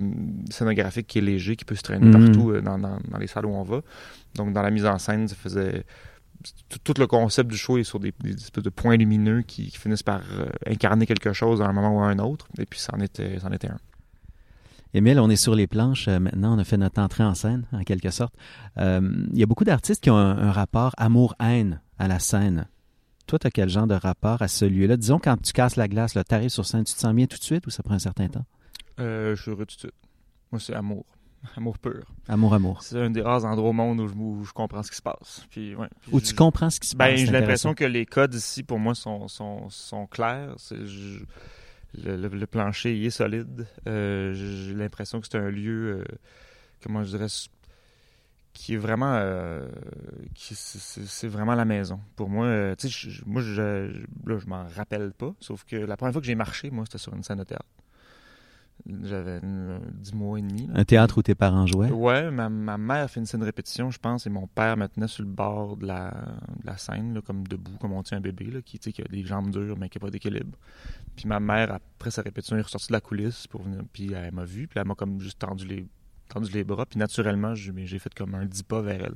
scénographique 0.49 1.05
qui 1.05 1.19
est 1.19 1.21
léger, 1.21 1.55
qui 1.55 1.65
peut 1.65 1.75
se 1.75 1.83
traîner 1.83 2.07
mm-hmm. 2.07 2.25
partout 2.25 2.51
euh, 2.51 2.61
dans, 2.61 2.79
dans, 2.79 2.97
dans 3.07 3.17
les 3.19 3.27
salles 3.27 3.45
où 3.45 3.53
on 3.53 3.63
va. 3.63 3.81
Donc, 4.33 4.53
dans 4.53 4.63
la 4.63 4.71
mise 4.71 4.85
en 4.85 4.97
scène, 4.97 5.27
ça 5.27 5.35
faisait 5.35 5.83
tout, 6.83 6.93
le 6.97 7.07
concept 7.07 7.49
du 7.49 7.57
show 7.57 7.77
est 7.77 7.83
sur 7.83 7.99
des, 7.99 8.13
espèces 8.25 8.63
de 8.63 8.69
points 8.69 8.97
lumineux 8.97 9.41
qui, 9.41 9.71
finissent 9.71 10.03
par 10.03 10.21
euh, 10.33 10.47
incarner 10.65 11.05
quelque 11.05 11.33
chose 11.33 11.61
à 11.61 11.65
un 11.65 11.73
moment 11.73 11.97
ou 11.97 12.01
à 12.01 12.07
un 12.07 12.19
autre. 12.19 12.47
Et 12.57 12.65
puis, 12.65 12.79
ça 12.79 12.93
en 12.95 12.99
était, 12.99 13.37
était 13.53 13.69
un. 13.69 13.79
Émile, 14.93 15.19
on 15.19 15.29
est 15.29 15.37
sur 15.37 15.55
les 15.55 15.67
planches 15.67 16.07
euh, 16.09 16.19
maintenant, 16.19 16.55
on 16.55 16.59
a 16.59 16.63
fait 16.63 16.77
notre 16.77 17.01
entrée 17.01 17.23
en 17.23 17.33
scène, 17.33 17.65
en 17.71 17.83
quelque 17.83 18.11
sorte. 18.11 18.33
Euh, 18.77 19.25
il 19.31 19.39
y 19.39 19.43
a 19.43 19.45
beaucoup 19.45 19.63
d'artistes 19.63 20.03
qui 20.03 20.09
ont 20.09 20.17
un, 20.17 20.51
rapport 20.51 20.93
amour-haine 20.97 21.81
à 21.97 22.07
la 22.07 22.19
scène. 22.19 22.67
toi, 23.25 23.39
tu 23.39 23.47
as 23.47 23.51
quel 23.51 23.69
genre 23.69 23.87
de 23.87 23.93
rapport 23.93 24.41
à 24.41 24.49
ce 24.49 24.65
lieu-là? 24.65 24.97
Disons, 24.97 25.19
quand 25.19 25.41
tu 25.41 25.53
casses 25.53 25.77
la 25.77 25.87
glace, 25.87 26.13
tu 26.13 26.35
arrives 26.35 26.49
sur 26.49 26.65
scène, 26.65 26.83
tu 26.83 26.93
te 26.93 26.99
sens 26.99 27.13
bien 27.13 27.25
tout 27.25 27.37
de 27.37 27.43
suite 27.43 27.65
ou 27.67 27.69
ça 27.69 27.83
prend 27.83 27.93
un 27.95 27.99
certain 27.99 28.27
temps? 28.27 28.45
Euh, 28.99 29.35
je 29.35 29.41
suis 29.41 29.51
heureux 29.51 29.65
tout 29.65 29.75
de 29.75 29.79
suite. 29.79 29.93
Moi, 30.51 30.59
c'est 30.59 30.73
amour. 30.73 31.05
Amour 31.55 31.79
pur. 31.79 32.05
Amour, 32.27 32.53
amour. 32.53 32.83
C'est 32.83 32.99
un 32.99 33.09
des 33.09 33.21
rares 33.21 33.45
endroits 33.45 33.69
au 33.69 33.73
monde 33.73 33.99
où 33.99 34.43
je, 34.45 34.51
comprends 34.51 34.83
ce 34.83 34.91
qui 34.91 34.97
se 34.97 35.01
passe. 35.01 35.45
Puis, 35.49 35.75
ouais, 35.75 35.87
où 36.11 36.21
tu 36.21 36.33
comprends 36.33 36.69
ce 36.69 36.79
qui 36.79 36.87
se 36.87 36.95
ben, 36.95 37.09
passe. 37.09 37.19
J'ai 37.19 37.31
l'impression 37.31 37.73
que 37.73 37.83
les 37.83 38.05
codes 38.05 38.33
ici, 38.33 38.63
pour 38.63 38.79
moi, 38.79 38.95
sont, 38.95 39.27
sont, 39.27 39.69
sont 39.69 40.05
clairs. 40.07 40.55
Je, 40.69 41.19
le, 41.93 42.45
plancher 42.45 42.95
il 42.95 43.05
est 43.05 43.11
solide. 43.11 43.67
Euh, 43.87 44.33
j'ai 44.33 44.73
l'impression 44.73 45.19
que 45.19 45.27
c'est 45.29 45.37
un 45.37 45.49
lieu, 45.49 45.99
euh, 45.99 46.03
comment 46.83 47.03
je 47.03 47.09
dirais, 47.09 47.27
qui 48.53 48.73
est 48.73 48.77
vraiment, 48.77 49.13
euh, 49.15 49.67
c'est 50.35 51.27
vraiment 51.27 51.55
la 51.55 51.65
maison. 51.65 51.99
Pour 52.15 52.29
moi, 52.29 52.75
tu 52.77 52.89
sais, 52.89 53.09
moi, 53.25 53.41
je, 53.41 53.61
là, 54.25 54.37
je 54.37 54.45
m'en 54.47 54.65
rappelle 54.75 55.11
pas. 55.13 55.33
Sauf 55.39 55.63
que 55.63 55.75
la 55.75 55.97
première 55.97 56.13
fois 56.13 56.21
que 56.21 56.27
j'ai 56.27 56.35
marché, 56.35 56.69
moi, 56.69 56.85
c'était 56.85 56.97
sur 56.97 57.13
une 57.13 57.23
scène 57.23 57.39
de 57.39 57.43
théâtre. 57.43 57.65
J'avais 59.03 59.39
dix 59.93 60.13
mois 60.13 60.39
et 60.39 60.41
demi. 60.41 60.69
Un 60.73 60.83
théâtre 60.83 61.17
où 61.17 61.21
tes 61.21 61.35
parents 61.35 61.67
jouaient? 61.67 61.91
Ouais, 61.91 62.31
ma, 62.31 62.49
ma 62.49 62.77
mère 62.77 63.09
fait 63.09 63.19
une 63.19 63.25
scène 63.25 63.41
de 63.41 63.45
répétition, 63.45 63.91
je 63.91 63.99
pense, 63.99 64.25
et 64.25 64.29
mon 64.29 64.47
père 64.47 64.77
me 64.77 64.87
tenait 64.87 65.07
sur 65.07 65.23
le 65.23 65.29
bord 65.29 65.77
de 65.77 65.87
la, 65.87 66.13
la 66.63 66.77
scène, 66.77 67.21
comme 67.21 67.47
debout, 67.47 67.77
comme 67.79 67.93
on 67.93 68.03
tient 68.03 68.17
un 68.17 68.21
bébé, 68.21 68.45
là, 68.45 68.61
qui, 68.61 68.79
qui 68.79 69.01
a 69.01 69.05
des 69.05 69.23
jambes 69.23 69.51
dures, 69.51 69.77
mais 69.77 69.89
qui 69.89 69.97
n'a 69.97 70.01
pas 70.01 70.11
d'équilibre. 70.11 70.57
Puis 71.15 71.27
ma 71.27 71.39
mère, 71.39 71.73
après 71.73 72.11
sa 72.11 72.21
répétition, 72.21 72.57
est 72.57 72.61
ressortie 72.61 72.87
de 72.87 72.93
la 72.93 73.01
coulisse 73.01 73.47
pour 73.47 73.61
venir, 73.61 73.81
puis 73.93 74.13
elle 74.13 74.33
m'a 74.33 74.45
vu, 74.45 74.67
puis 74.67 74.79
elle 74.79 74.87
m'a 74.87 74.95
comme 74.95 75.19
juste 75.19 75.39
tendu 75.39 75.65
les, 75.65 75.87
tendu 76.29 76.51
les 76.51 76.63
bras, 76.63 76.85
puis 76.85 76.99
naturellement, 76.99 77.53
j'ai 77.55 77.99
fait 77.99 78.13
comme 78.13 78.35
un 78.35 78.45
dix 78.45 78.63
pas 78.63 78.81
vers 78.81 79.01
elle. 79.01 79.15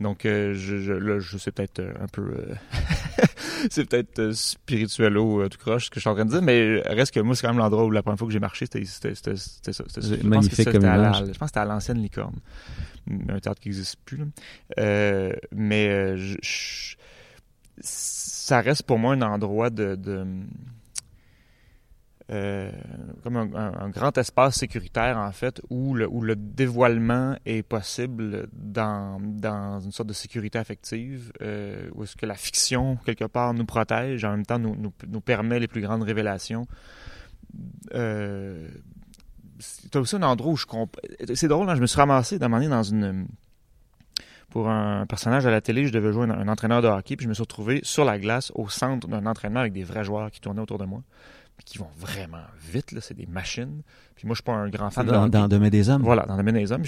Donc, 0.00 0.24
euh, 0.24 0.54
je, 0.54 0.78
je, 0.78 0.92
là, 0.92 1.18
je 1.18 1.38
sais 1.38 1.52
peut-être 1.52 1.80
euh, 1.80 1.92
un 2.00 2.06
peu... 2.06 2.22
Euh, 2.22 2.54
c'est 3.70 3.88
peut-être 3.88 4.32
spirituel 4.32 5.18
ou 5.18 5.48
tout 5.48 5.58
croche 5.58 5.86
ce 5.86 5.90
que 5.90 5.96
je 5.96 6.00
suis 6.00 6.08
en 6.08 6.14
train 6.14 6.24
de 6.24 6.30
dire, 6.30 6.42
mais 6.42 6.80
reste 6.86 7.12
que 7.12 7.20
moi, 7.20 7.34
c'est 7.34 7.42
quand 7.42 7.52
même 7.52 7.58
l'endroit 7.58 7.84
où 7.84 7.90
la 7.90 8.02
première 8.02 8.18
fois 8.18 8.26
que 8.26 8.32
j'ai 8.32 8.40
marché, 8.40 8.66
c'était 8.66 8.84
ça. 8.84 9.04
Je 9.04 10.28
pense 10.28 10.48
que 10.48 10.56
c'était 10.56 11.58
à 11.58 11.64
l'ancienne 11.64 12.02
Licorne, 12.02 12.38
un 13.28 13.38
théâtre 13.38 13.60
qui 13.60 13.68
n'existe 13.68 13.96
plus. 14.04 14.18
Là. 14.18 15.32
mais 15.52 16.16
je, 16.16 16.96
ça 17.82 18.60
reste 18.60 18.82
pour 18.82 18.98
moi 18.98 19.14
un 19.14 19.22
endroit 19.22 19.70
de, 19.70 19.94
de 19.94 20.26
euh, 22.30 22.70
comme 23.24 23.36
un, 23.36 23.88
grand 23.90 24.16
espace 24.16 24.56
sécuritaire, 24.56 25.18
en 25.18 25.32
fait, 25.32 25.60
où 25.68 25.94
le, 25.94 26.08
où 26.08 26.20
le 26.20 26.36
dévoilement 26.36 27.36
est 27.44 27.62
possible 27.62 28.46
dans, 28.52 29.20
dans 29.20 29.80
une 29.80 29.90
sorte 29.90 30.08
de 30.08 30.14
sécurité 30.14 30.58
affective, 30.58 31.32
euh, 31.42 31.90
où 31.94 32.04
est-ce 32.04 32.14
que 32.14 32.26
la 32.26 32.36
fiction, 32.36 32.96
quelque 33.04 33.24
part, 33.24 33.52
nous 33.52 33.64
protège, 33.64 34.24
en 34.24 34.30
même 34.30 34.46
temps 34.46 34.60
nous, 34.60 34.76
nous, 34.76 35.20
permet 35.20 35.58
les 35.58 35.66
plus 35.66 35.80
grandes 35.80 36.04
révélations. 36.04 36.68
Euh, 37.94 38.68
c'est 39.58 39.96
aussi 39.96 40.14
un 40.14 40.22
endroit 40.22 40.52
où 40.52 40.56
je 40.56 40.66
comprends... 40.66 41.00
C'est 41.34 41.48
drôle, 41.48 41.68
hein, 41.68 41.74
je 41.74 41.80
me 41.80 41.86
suis 41.86 41.98
ramassé 41.98 42.38
moment 42.38 42.60
dans 42.60 42.82
une 42.84 43.26
pour 44.50 44.68
un 44.68 45.06
personnage 45.06 45.46
à 45.46 45.50
la 45.50 45.60
télé, 45.60 45.86
je 45.86 45.92
devais 45.92 46.12
jouer 46.12 46.24
un, 46.24 46.30
un, 46.30 46.48
entraîneur 46.48 46.82
de 46.82 46.88
hockey, 46.88 47.16
puis 47.16 47.24
je 47.24 47.28
me 47.28 47.34
suis 47.34 47.42
retrouvé 47.42 47.80
sur 47.82 48.04
la 48.04 48.18
glace 48.18 48.52
au 48.54 48.68
centre 48.68 49.08
d'un 49.08 49.26
entraînement 49.26 49.60
avec 49.60 49.72
des 49.72 49.84
vrais 49.84 50.04
joueurs 50.04 50.30
qui 50.30 50.40
tournaient 50.40 50.60
autour 50.62 50.78
de 50.78 50.84
moi 50.84 51.02
qui 51.64 51.78
vont 51.78 51.90
vraiment 51.98 52.42
vite, 52.60 52.92
là, 52.92 53.00
c'est 53.00 53.16
des 53.16 53.26
machines. 53.26 53.82
Puis 54.14 54.26
moi, 54.26 54.34
je 54.34 54.38
suis 54.38 54.44
pas 54.44 54.52
un 54.52 54.68
grand 54.68 54.90
fan 54.90 55.06
dans, 55.06 55.26
de 55.26 55.30
Dans 55.30 55.42
le 55.42 55.48
domaine 55.48 55.70
des 55.70 55.88
hommes? 55.88 56.02
Voilà, 56.02 56.24
dans 56.26 56.36
le 56.36 56.42
domaine 56.42 56.62
des 56.62 56.72
hommes. 56.72 56.82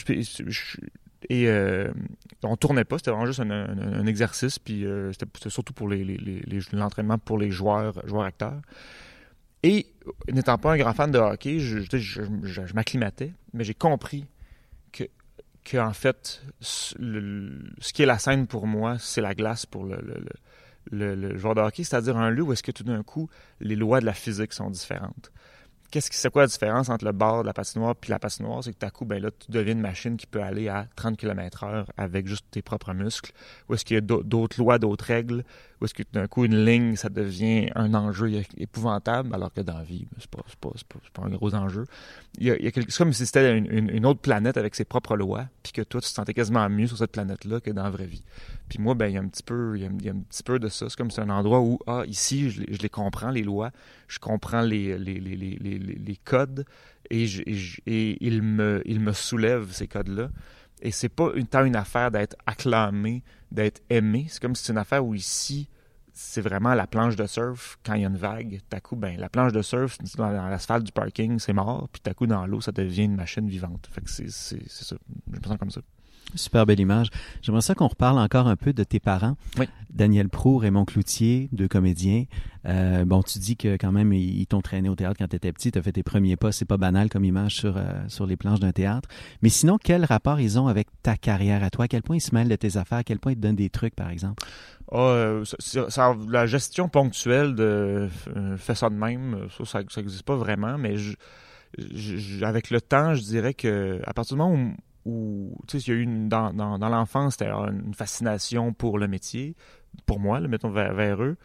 et 1.28 1.48
euh, 1.48 1.92
on 2.42 2.56
tournait 2.56 2.84
pas, 2.84 2.98
c'était 2.98 3.10
vraiment 3.10 3.26
juste 3.26 3.40
un, 3.40 4.06
exercice, 4.06 4.58
puis 4.58 4.84
euh, 4.84 5.12
c'était 5.12 5.50
surtout 5.50 5.72
pour 5.72 5.88
les, 5.88 6.18
l'entraînement 6.72 7.18
pour 7.18 7.38
les 7.38 7.50
joueurs, 7.50 8.06
joueurs 8.06 8.24
acteurs. 8.24 8.60
Et 9.62 9.86
n'étant 10.32 10.58
pas 10.58 10.72
un 10.72 10.76
grand 10.76 10.92
fan 10.92 11.10
de 11.12 11.18
hockey, 11.18 11.60
je, 11.60 11.78
je, 11.80 12.74
m'acclimatais, 12.74 13.32
mais 13.52 13.62
j'ai 13.62 13.74
compris 13.74 14.26
que 15.64 15.78
en 15.78 15.92
fait, 15.92 16.42
ce 16.60 16.94
qui 17.92 18.02
est 18.02 18.06
la 18.06 18.18
scène 18.18 18.46
pour 18.46 18.66
moi, 18.66 18.98
c'est 18.98 19.20
la 19.20 19.34
glace 19.34 19.66
pour 19.66 19.84
le 19.84 21.38
joueur 21.38 21.54
de 21.54 21.60
hockey, 21.60 21.84
c'est-à-dire 21.84 22.16
un 22.16 22.30
lieu 22.30 22.42
où 22.42 22.52
est-ce 22.52 22.62
que 22.62 22.72
tout 22.72 22.84
d'un 22.84 23.02
coup, 23.02 23.28
les 23.60 23.76
lois 23.76 24.00
de 24.00 24.06
la 24.06 24.14
physique 24.14 24.52
sont 24.52 24.70
différentes. 24.70 25.30
Qu'est-ce 25.90 26.08
que 26.08 26.16
c'est 26.16 26.30
quoi 26.30 26.42
la 26.42 26.48
différence 26.48 26.88
entre 26.88 27.04
le 27.04 27.12
bord 27.12 27.42
de 27.42 27.46
la 27.46 27.52
patinoire 27.52 27.94
puis 27.94 28.10
la 28.10 28.18
patinoire? 28.18 28.64
C'est 28.64 28.72
que 28.72 28.86
à 28.86 28.90
coup, 28.90 29.04
ben 29.04 29.22
là, 29.22 29.30
tu 29.30 29.50
deviens 29.50 29.74
une 29.74 29.80
machine 29.82 30.16
qui 30.16 30.26
peut 30.26 30.42
aller 30.42 30.68
à 30.68 30.86
30 30.96 31.18
km 31.18 31.64
heure 31.64 31.92
avec 31.98 32.26
juste 32.26 32.46
tes 32.50 32.62
propres 32.62 32.94
muscles. 32.94 33.32
Ou 33.68 33.74
est-ce 33.74 33.84
qu'il 33.84 33.96
y 33.96 33.98
a 33.98 34.00
d'autres 34.00 34.58
lois, 34.58 34.78
d'autres 34.78 35.04
règles? 35.04 35.44
Ou 35.82 35.84
est-ce 35.84 35.94
que 35.94 36.04
d'un 36.12 36.28
coup, 36.28 36.44
une 36.44 36.64
ligne, 36.64 36.94
ça 36.94 37.08
devient 37.08 37.68
un 37.74 37.92
enjeu 37.94 38.30
épouvantable, 38.56 39.34
alors 39.34 39.52
que 39.52 39.62
dans 39.62 39.78
la 39.78 39.82
vie, 39.82 40.06
ben, 40.12 40.18
c'est 40.20 40.30
pas, 40.30 40.70
pas, 41.12 41.22
un 41.24 41.30
gros 41.30 41.56
enjeu. 41.56 41.86
Il 42.38 42.46
y 42.46 42.52
a, 42.52 42.70
c'est 42.72 42.96
comme 42.98 43.12
si 43.12 43.26
c'était 43.26 43.58
une, 43.58 44.06
autre 44.06 44.20
planète 44.20 44.56
avec 44.56 44.76
ses 44.76 44.84
propres 44.84 45.16
lois, 45.16 45.48
puis 45.64 45.72
que 45.72 45.82
toi, 45.82 46.00
tu 46.00 46.08
te 46.08 46.14
sentais 46.14 46.34
quasiment 46.34 46.68
mieux 46.70 46.86
sur 46.86 46.96
cette 46.96 47.10
planète-là 47.10 47.58
que 47.58 47.72
dans 47.72 47.82
la 47.82 47.90
vraie 47.90 48.06
vie. 48.06 48.22
Puis 48.68 48.78
moi, 48.78 48.94
ben, 48.94 49.08
il 49.08 49.14
y 49.14 49.16
a 49.16 49.20
un 49.20 49.26
petit 49.26 49.42
peu, 49.42 49.72
il 49.74 49.82
y 49.82 50.08
a, 50.08 50.12
un 50.12 50.20
petit 50.20 50.44
peu 50.44 50.60
de 50.60 50.68
ça. 50.68 50.88
C'est 50.88 50.96
comme 50.96 51.10
c'est 51.10 51.20
un 51.20 51.30
endroit 51.30 51.60
où, 51.60 51.80
ah, 51.88 52.04
ici, 52.06 52.48
je, 52.50 52.62
les 52.62 52.88
comprends, 52.88 53.30
les 53.30 53.42
lois, 53.42 53.72
je 54.06 54.20
comprends 54.20 54.60
les, 54.60 54.96
les, 54.96 56.18
codes, 56.24 56.64
et, 57.10 57.26
me, 58.40 58.82
il 58.84 59.00
me 59.00 59.12
soulève 59.12 59.72
ces 59.72 59.88
codes-là. 59.88 60.30
Et 60.82 60.90
c'est 60.90 61.08
pas 61.08 61.30
une, 61.36 61.46
tant 61.46 61.64
une 61.64 61.76
affaire 61.76 62.10
d'être 62.10 62.36
acclamé, 62.44 63.22
d'être 63.52 63.80
aimé. 63.88 64.26
C'est 64.28 64.42
comme 64.42 64.56
si 64.56 64.64
c'est 64.64 64.72
une 64.72 64.78
affaire 64.78 65.06
où 65.06 65.14
ici, 65.14 65.68
c'est 66.12 66.40
vraiment 66.40 66.74
la 66.74 66.88
planche 66.88 67.14
de 67.14 67.24
surf. 67.26 67.78
Quand 67.86 67.94
il 67.94 68.02
y 68.02 68.04
a 68.04 68.08
une 68.08 68.16
vague, 68.16 68.60
à 68.72 68.80
coup, 68.80 68.96
ben, 68.96 69.16
la 69.16 69.28
planche 69.28 69.52
de 69.52 69.62
surf, 69.62 69.96
dans, 70.16 70.28
l'asphalte 70.30 70.84
du 70.84 70.90
parking, 70.90 71.38
c'est 71.38 71.52
mort. 71.52 71.88
Puis 71.92 72.02
à 72.06 72.14
coup, 72.14 72.26
dans 72.26 72.46
l'eau, 72.46 72.60
ça 72.60 72.72
devient 72.72 73.04
une 73.04 73.14
machine 73.14 73.48
vivante. 73.48 73.88
Fait 73.92 74.00
que 74.00 74.10
c'est 74.10 74.28
ça. 74.28 74.96
Je 75.32 75.38
me 75.38 75.42
sens 75.44 75.56
comme 75.56 75.70
ça. 75.70 75.80
Super 76.34 76.64
belle 76.64 76.80
image. 76.80 77.08
J'aimerais 77.42 77.60
ça 77.60 77.74
qu'on 77.74 77.88
reparle 77.88 78.18
encore 78.18 78.46
un 78.46 78.56
peu 78.56 78.72
de 78.72 78.84
tes 78.84 79.00
parents. 79.00 79.36
Oui. 79.58 79.66
Daniel 79.90 80.30
Prou, 80.30 80.56
Raymond 80.56 80.86
Cloutier, 80.86 81.50
deux 81.52 81.68
comédiens. 81.68 82.24
Euh, 82.66 83.04
bon, 83.04 83.22
tu 83.22 83.38
dis 83.38 83.56
que 83.56 83.76
quand 83.76 83.92
même, 83.92 84.14
ils 84.14 84.46
t'ont 84.46 84.62
traîné 84.62 84.88
au 84.88 84.94
théâtre 84.94 85.16
quand 85.18 85.28
tu 85.28 85.36
étais 85.36 85.52
petit. 85.52 85.70
Tu 85.70 85.78
as 85.78 85.82
fait 85.82 85.92
tes 85.92 86.02
premiers 86.02 86.36
pas. 86.36 86.50
C'est 86.50 86.64
pas 86.64 86.78
banal 86.78 87.10
comme 87.10 87.24
image 87.24 87.56
sur, 87.56 87.76
euh, 87.76 87.82
sur 88.08 88.26
les 88.26 88.36
planches 88.36 88.60
d'un 88.60 88.72
théâtre. 88.72 89.08
Mais 89.42 89.50
sinon, 89.50 89.76
quel 89.82 90.06
rapport 90.06 90.40
ils 90.40 90.58
ont 90.58 90.68
avec 90.68 90.88
ta 91.02 91.16
carrière 91.16 91.62
à 91.62 91.68
toi? 91.68 91.84
À 91.84 91.88
quel 91.88 92.02
point 92.02 92.16
ils 92.16 92.20
se 92.20 92.34
mêlent 92.34 92.48
de 92.48 92.56
tes 92.56 92.78
affaires? 92.78 92.98
À 92.98 93.04
quel 93.04 93.18
point 93.18 93.32
ils 93.32 93.36
te 93.36 93.42
donnent 93.42 93.56
des 93.56 93.68
trucs, 93.70 93.94
par 93.94 94.08
exemple? 94.08 94.42
Oh, 94.90 95.42
ça, 95.58 96.16
la 96.28 96.46
gestion 96.46 96.88
ponctuelle 96.88 97.54
de 97.54 98.08
euh, 98.36 98.56
fait 98.56 98.74
ça 98.74 98.90
de 98.90 98.94
même, 98.94 99.48
ça, 99.64 99.80
ça 99.88 100.00
n'existe 100.00 100.22
pas 100.22 100.36
vraiment, 100.36 100.76
mais 100.76 100.96
je, 100.96 101.14
avec 102.44 102.70
le 102.70 102.80
temps, 102.80 103.14
je 103.14 103.22
dirais 103.22 103.54
que 103.54 104.00
à 104.06 104.12
partir 104.12 104.36
du 104.36 104.42
moment 104.42 104.54
où 104.54 104.74
où, 105.04 105.56
tu 105.66 105.80
sais, 105.80 105.86
il 105.86 105.94
y 105.94 105.96
a 105.96 106.00
eu 106.00 106.06
dans, 106.28 106.52
dans, 106.52 106.78
dans 106.78 106.88
l'enfance, 106.88 107.34
c'était 107.34 107.50
une 107.50 107.94
fascination 107.94 108.72
pour 108.72 108.98
le 108.98 109.08
métier, 109.08 109.56
pour 110.06 110.20
moi, 110.20 110.40
le 110.40 110.48
mettons 110.48 110.70
vers, 110.70 110.94
vers 110.94 111.22
eux. 111.22 111.36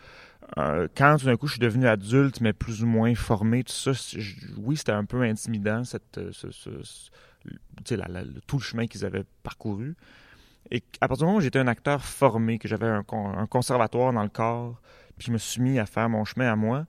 Euh, 0.57 0.87
quand 0.95 1.17
tout 1.17 1.25
d'un 1.25 1.35
coup 1.35 1.47
je 1.47 1.53
suis 1.53 1.59
devenu 1.59 1.87
adulte, 1.87 2.39
mais 2.39 2.53
plus 2.53 2.83
ou 2.83 2.87
moins 2.87 3.13
formé, 3.15 3.63
tout 3.63 3.73
ça, 3.73 3.91
oui, 4.57 4.77
c'était 4.77 4.93
un 4.93 5.05
peu 5.05 5.21
intimidant, 5.23 5.83
cette, 5.83 6.17
euh, 6.17 6.31
ce, 6.31 6.51
ce, 6.51 7.95
la, 7.95 8.23
tout 8.45 8.57
le 8.57 8.63
chemin 8.63 8.87
qu'ils 8.87 9.05
avaient 9.05 9.25
parcouru. 9.43 9.95
Et 10.71 10.83
à 11.01 11.07
partir 11.07 11.25
du 11.25 11.27
moment 11.27 11.37
où 11.37 11.41
j'étais 11.41 11.59
un 11.59 11.67
acteur 11.67 12.03
formé, 12.03 12.59
que 12.59 12.67
j'avais 12.67 12.87
un, 12.87 13.03
un, 13.09 13.47
conservatoire 13.47 14.13
dans 14.13 14.23
le 14.23 14.29
corps, 14.29 14.79
puis 15.17 15.27
je 15.27 15.31
me 15.31 15.37
suis 15.37 15.61
mis 15.61 15.79
à 15.79 15.85
faire 15.85 16.09
mon 16.09 16.25
chemin 16.25 16.51
à 16.51 16.55
moi, 16.55 16.85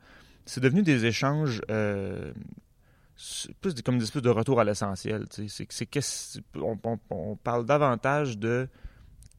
c'est 0.47 0.61
devenu 0.61 0.83
des 0.83 1.05
échanges 1.05 1.61
euh, 1.71 2.33
plus 3.61 3.75
comme 3.83 3.99
des 3.99 4.05
espèces 4.05 4.23
de 4.23 4.31
retour 4.31 4.61
à 4.61 4.65
l'essentiel. 4.65 5.27
C'est, 5.31 5.69
on, 6.55 7.37
parle 7.37 7.67
davantage 7.67 8.39
de 8.39 8.69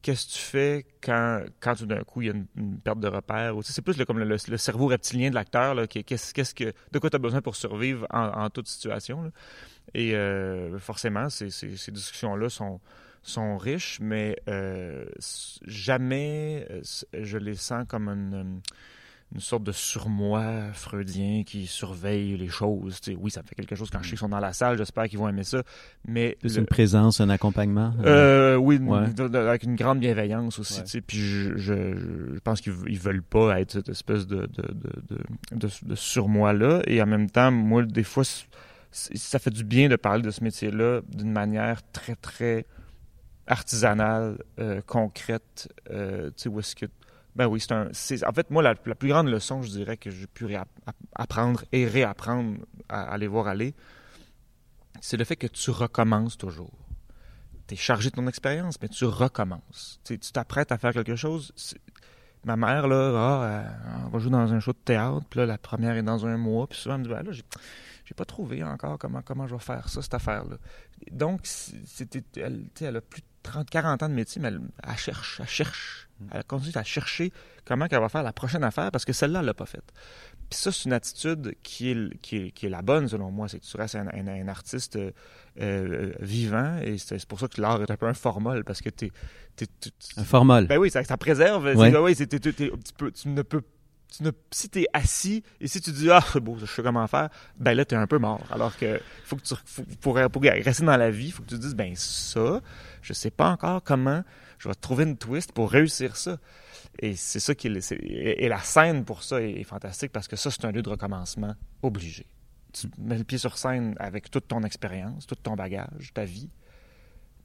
qu'est-ce 0.02 0.26
que 0.26 0.32
tu 0.32 0.38
fais 0.38 0.86
quand, 1.02 1.44
quand 1.60 1.76
tout 1.76 1.86
d'un 1.86 2.02
coup 2.02 2.20
il 2.20 2.26
y 2.26 2.30
a 2.30 2.34
une, 2.34 2.78
perte 2.78 3.00
de 3.00 3.08
repère. 3.08 3.54
C'est 3.62 3.82
plus 3.82 3.96
le, 3.96 4.04
comme 4.04 4.18
le, 4.18 4.56
cerveau 4.58 4.86
reptilien 4.86 5.30
de 5.30 5.34
l'acteur. 5.34 5.76
Qu'est-ce, 5.88 6.54
que, 6.54 6.74
de 6.92 6.98
quoi 6.98 7.08
tu 7.08 7.16
as 7.16 7.18
besoin 7.18 7.40
pour 7.40 7.56
survivre 7.56 8.06
en, 8.10 8.50
toute 8.50 8.68
situation. 8.68 9.32
Et 9.94 10.14
euh, 10.14 10.78
forcément, 10.78 11.30
ces, 11.30 11.46
discussions-là 11.46 12.50
sont, 12.50 12.80
sont 13.22 13.56
riches, 13.56 13.98
mais 14.00 14.36
euh, 14.48 15.06
jamais 15.66 16.66
euh, 16.70 16.82
je 17.14 17.38
les 17.38 17.54
sens 17.54 17.86
comme 17.88 18.08
une 18.08 18.34
une 18.34 18.60
sorte 19.38 19.62
de 19.62 19.72
surmoi 19.72 20.72
freudien 20.72 21.44
qui 21.44 21.66
surveille 21.66 22.36
les 22.36 22.48
choses. 22.48 23.00
oui, 23.16 23.30
ça 23.30 23.42
me 23.42 23.46
fait 23.46 23.54
quelque 23.54 23.76
chose 23.76 23.88
quand 23.90 23.98
je 24.00 24.04
sais 24.04 24.10
qu'ils 24.10 24.18
sont 24.18 24.28
dans 24.28 24.40
la 24.40 24.52
salle, 24.52 24.76
j'espère 24.76 25.08
qu'ils 25.08 25.18
vont 25.18 25.28
aimer 25.28 25.44
ça. 25.44 25.62
Mais 26.06 26.36
c'est 26.42 26.56
une 26.56 26.66
présence, 26.66 27.20
un 27.20 27.28
accompagnement. 27.28 27.94
Euh, 28.04 28.56
oui, 28.56 28.80
avec 29.34 29.62
une 29.62 29.76
grande 29.76 30.00
bienveillance 30.00 30.58
aussi. 30.58 31.00
Puis 31.00 31.18
je, 31.18 31.56
je, 31.56 32.38
pense 32.40 32.60
qu'ils 32.60 32.72
veulent 32.72 33.22
pas 33.22 33.60
être 33.60 33.72
cette 33.72 33.88
espèce 33.88 34.26
de, 34.26 34.46
de, 34.46 34.74
de, 35.52 35.68
de, 35.82 35.94
surmoi 35.94 36.52
là. 36.52 36.82
Et 36.86 37.00
en 37.00 37.06
même 37.06 37.30
temps, 37.30 37.52
moi, 37.52 37.84
des 37.84 38.02
fois, 38.02 38.24
ça 38.90 39.38
fait 39.38 39.50
du 39.50 39.64
bien 39.64 39.88
de 39.88 39.96
parler 39.96 40.22
de 40.22 40.30
ce 40.30 40.42
métier-là 40.42 41.02
d'une 41.08 41.30
manière 41.30 41.82
très 41.92 42.16
très 42.16 42.66
artisanale, 43.46 44.38
euh, 44.58 44.80
concrète. 44.86 45.68
Euh, 45.90 46.28
tu 46.28 46.44
sais, 46.44 46.48
où 46.48 46.60
est-ce 46.60 46.74
que 46.74 46.86
Ben 47.36 47.46
oui, 47.46 47.60
c'est 47.60 47.72
un. 47.72 47.88
En 47.88 48.32
fait, 48.32 48.50
moi, 48.50 48.62
la, 48.62 48.74
plus 48.74 49.08
grande 49.08 49.28
leçon, 49.28 49.62
je 49.62 49.70
dirais, 49.70 49.96
que 49.96 50.10
j'ai 50.10 50.26
pu 50.26 50.48
apprendre 51.14 51.64
et 51.72 51.86
réapprendre 51.86 52.58
à, 52.88 53.12
aller 53.12 53.28
voir 53.28 53.46
aller, 53.46 53.74
c'est 55.00 55.16
le 55.16 55.24
fait 55.24 55.36
que 55.36 55.46
tu 55.46 55.70
recommences 55.70 56.36
toujours. 56.36 56.72
Tu 57.68 57.74
es 57.74 57.76
chargé 57.76 58.10
de 58.10 58.16
ton 58.16 58.26
expérience, 58.26 58.80
mais 58.82 58.88
tu 58.88 59.04
recommences. 59.04 60.00
Tu 60.04 60.18
t'apprêtes 60.18 60.72
à 60.72 60.78
faire 60.78 60.92
quelque 60.92 61.16
chose. 61.16 61.52
Ma 62.44 62.56
mère, 62.56 62.88
là, 62.88 63.12
ah, 63.14 63.44
euh, 63.44 64.08
va 64.10 64.18
jouer 64.18 64.30
dans 64.30 64.52
un 64.52 64.60
show 64.60 64.72
de 64.72 64.78
théâtre, 64.78 65.26
puis 65.28 65.40
là, 65.40 65.46
la 65.46 65.58
première 65.58 65.96
est 65.96 66.02
dans 66.02 66.26
un 66.26 66.38
mois, 66.38 66.66
puis 66.66 66.78
souvent, 66.78 66.94
elle 66.94 67.02
me 67.02 67.04
dit, 67.04 67.10
Ben 67.10 67.22
là, 67.22 67.32
j'ai, 67.32 68.14
pas 68.14 68.24
trouvé 68.24 68.64
encore 68.64 68.98
comment, 68.98 69.22
comment 69.22 69.46
je 69.46 69.54
vais 69.54 69.60
faire 69.60 69.88
ça, 69.88 70.02
cette 70.02 70.14
affaire-là. 70.14 70.56
Donc, 71.12 71.42
c'était, 71.44 72.24
elle, 72.36 72.64
elle 72.80 72.96
a 72.96 73.00
plus 73.00 73.22
30, 73.42 73.68
40 73.70 74.02
ans 74.02 74.08
de 74.08 74.14
métier, 74.14 74.40
mais 74.42 74.48
elle, 74.48 74.60
elle 74.86 74.96
cherche, 74.96 75.38
elle 75.40 75.48
cherche. 75.48 76.08
Elle 76.32 76.44
continue 76.44 76.72
à 76.76 76.84
chercher 76.84 77.32
comment 77.64 77.86
elle 77.90 77.98
va 77.98 78.10
faire 78.10 78.22
la 78.22 78.34
prochaine 78.34 78.62
affaire 78.62 78.90
parce 78.90 79.06
que 79.06 79.12
celle-là, 79.14 79.40
elle 79.40 79.46
l'a 79.46 79.54
pas 79.54 79.64
faite. 79.64 79.90
Puis 80.50 80.58
ça, 80.58 80.70
c'est 80.70 80.84
une 80.84 80.92
attitude 80.92 81.54
qui 81.62 81.90
est, 81.90 82.20
qui 82.20 82.36
est, 82.36 82.50
qui 82.50 82.66
est 82.66 82.68
la 82.68 82.82
bonne, 82.82 83.08
selon 83.08 83.30
moi. 83.30 83.48
C'est 83.48 83.58
que 83.58 83.64
tu 83.64 83.76
restes 83.78 83.94
un, 83.94 84.06
un- 84.08 84.26
un 84.28 84.48
artiste 84.48 84.96
euh, 84.96 85.12
euh, 85.60 86.12
vivant 86.20 86.76
et 86.82 86.98
c'est 86.98 87.24
pour 87.26 87.40
ça 87.40 87.48
que 87.48 87.58
l'art 87.60 87.80
est 87.80 87.90
un 87.90 87.96
peu 87.96 88.06
un 88.06 88.12
formol 88.14 88.64
parce 88.64 88.82
que 88.82 88.90
tu- 88.90 89.10
tu- 89.56 89.66
Un 90.18 90.24
formol. 90.24 90.66
ben 90.66 90.76
oui, 90.78 90.90
ça, 90.90 91.02
ça 91.04 91.16
préserve. 91.16 91.64
Ouais. 91.74 91.90
ben 91.90 92.00
oui, 92.02 92.14
tu 92.14 93.28
ne 93.28 93.42
peux. 93.42 93.62
Tu 94.10 94.24
ne, 94.24 94.30
si 94.50 94.68
t'es 94.68 94.86
assis 94.92 95.44
et 95.60 95.68
si 95.68 95.80
tu 95.80 95.92
dis 95.92 96.10
ah 96.10 96.24
c'est 96.32 96.40
beau 96.40 96.56
je 96.58 96.66
sais 96.66 96.82
comment 96.82 97.06
faire 97.06 97.28
ben 97.56 97.74
là 97.74 97.84
t'es 97.84 97.94
un 97.94 98.06
peu 98.06 98.18
mort. 98.18 98.44
Alors 98.50 98.76
que 98.76 99.00
faut 99.24 99.36
que 99.36 99.42
tu 99.42 99.54
faut- 99.64 99.84
pour, 100.00 100.16
rester 100.16 100.84
dans 100.84 100.96
la 100.96 101.10
vie 101.10 101.30
faut 101.30 101.42
que 101.42 101.48
tu 101.48 101.54
te 101.54 101.60
dises 101.60 101.74
ben 101.76 101.94
ça 101.94 102.60
je 103.02 103.12
sais 103.12 103.30
pas 103.30 103.50
encore 103.50 103.82
comment 103.84 104.24
je 104.58 104.68
vais 104.68 104.74
trouver 104.74 105.04
une 105.04 105.16
twist 105.16 105.52
pour 105.52 105.70
réussir 105.70 106.16
ça. 106.16 106.38
Et 106.98 107.14
c'est 107.14 107.40
ça 107.40 107.54
qui 107.54 107.68
est, 107.68 107.92
et 107.92 108.48
la 108.48 108.58
scène 108.58 109.04
pour 109.04 109.22
ça 109.22 109.40
est, 109.40 109.52
est 109.52 109.64
fantastique 109.64 110.12
parce 110.12 110.28
que 110.28 110.36
ça 110.36 110.50
c'est 110.50 110.64
un 110.64 110.72
lieu 110.72 110.82
de 110.82 110.90
recommencement 110.90 111.54
obligé. 111.82 112.26
Tu 112.72 112.88
mets 112.98 113.16
le 113.18 113.24
pied 113.24 113.38
sur 113.38 113.58
scène 113.58 113.94
avec 113.98 114.30
toute 114.30 114.48
ton 114.48 114.62
expérience 114.64 115.26
tout 115.26 115.36
ton 115.36 115.54
bagage 115.54 116.12
ta 116.14 116.24
vie. 116.24 116.50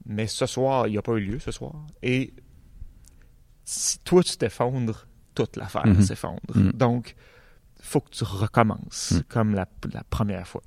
Mais 0.04 0.26
ce 0.26 0.46
soir 0.46 0.88
il 0.88 0.92
n'y 0.92 0.98
a 0.98 1.02
pas 1.02 1.12
eu 1.12 1.20
lieu 1.20 1.38
ce 1.38 1.52
soir. 1.52 1.86
Et 2.02 2.34
si 3.64 3.98
toi 4.00 4.22
tu 4.22 4.36
t'effondres, 4.36 5.06
toute 5.36 5.56
l'affaire 5.56 5.86
Mhm. 5.86 6.02
s'effondre. 6.02 6.40
Mhm. 6.54 6.72
Donc, 6.72 7.14
faut 7.80 8.00
que 8.00 8.10
tu 8.10 8.24
recommences 8.24 9.12
Mhm. 9.12 9.22
comme 9.28 9.54
la, 9.54 9.68
la 9.92 10.02
première 10.04 10.46
fois. 10.48 10.62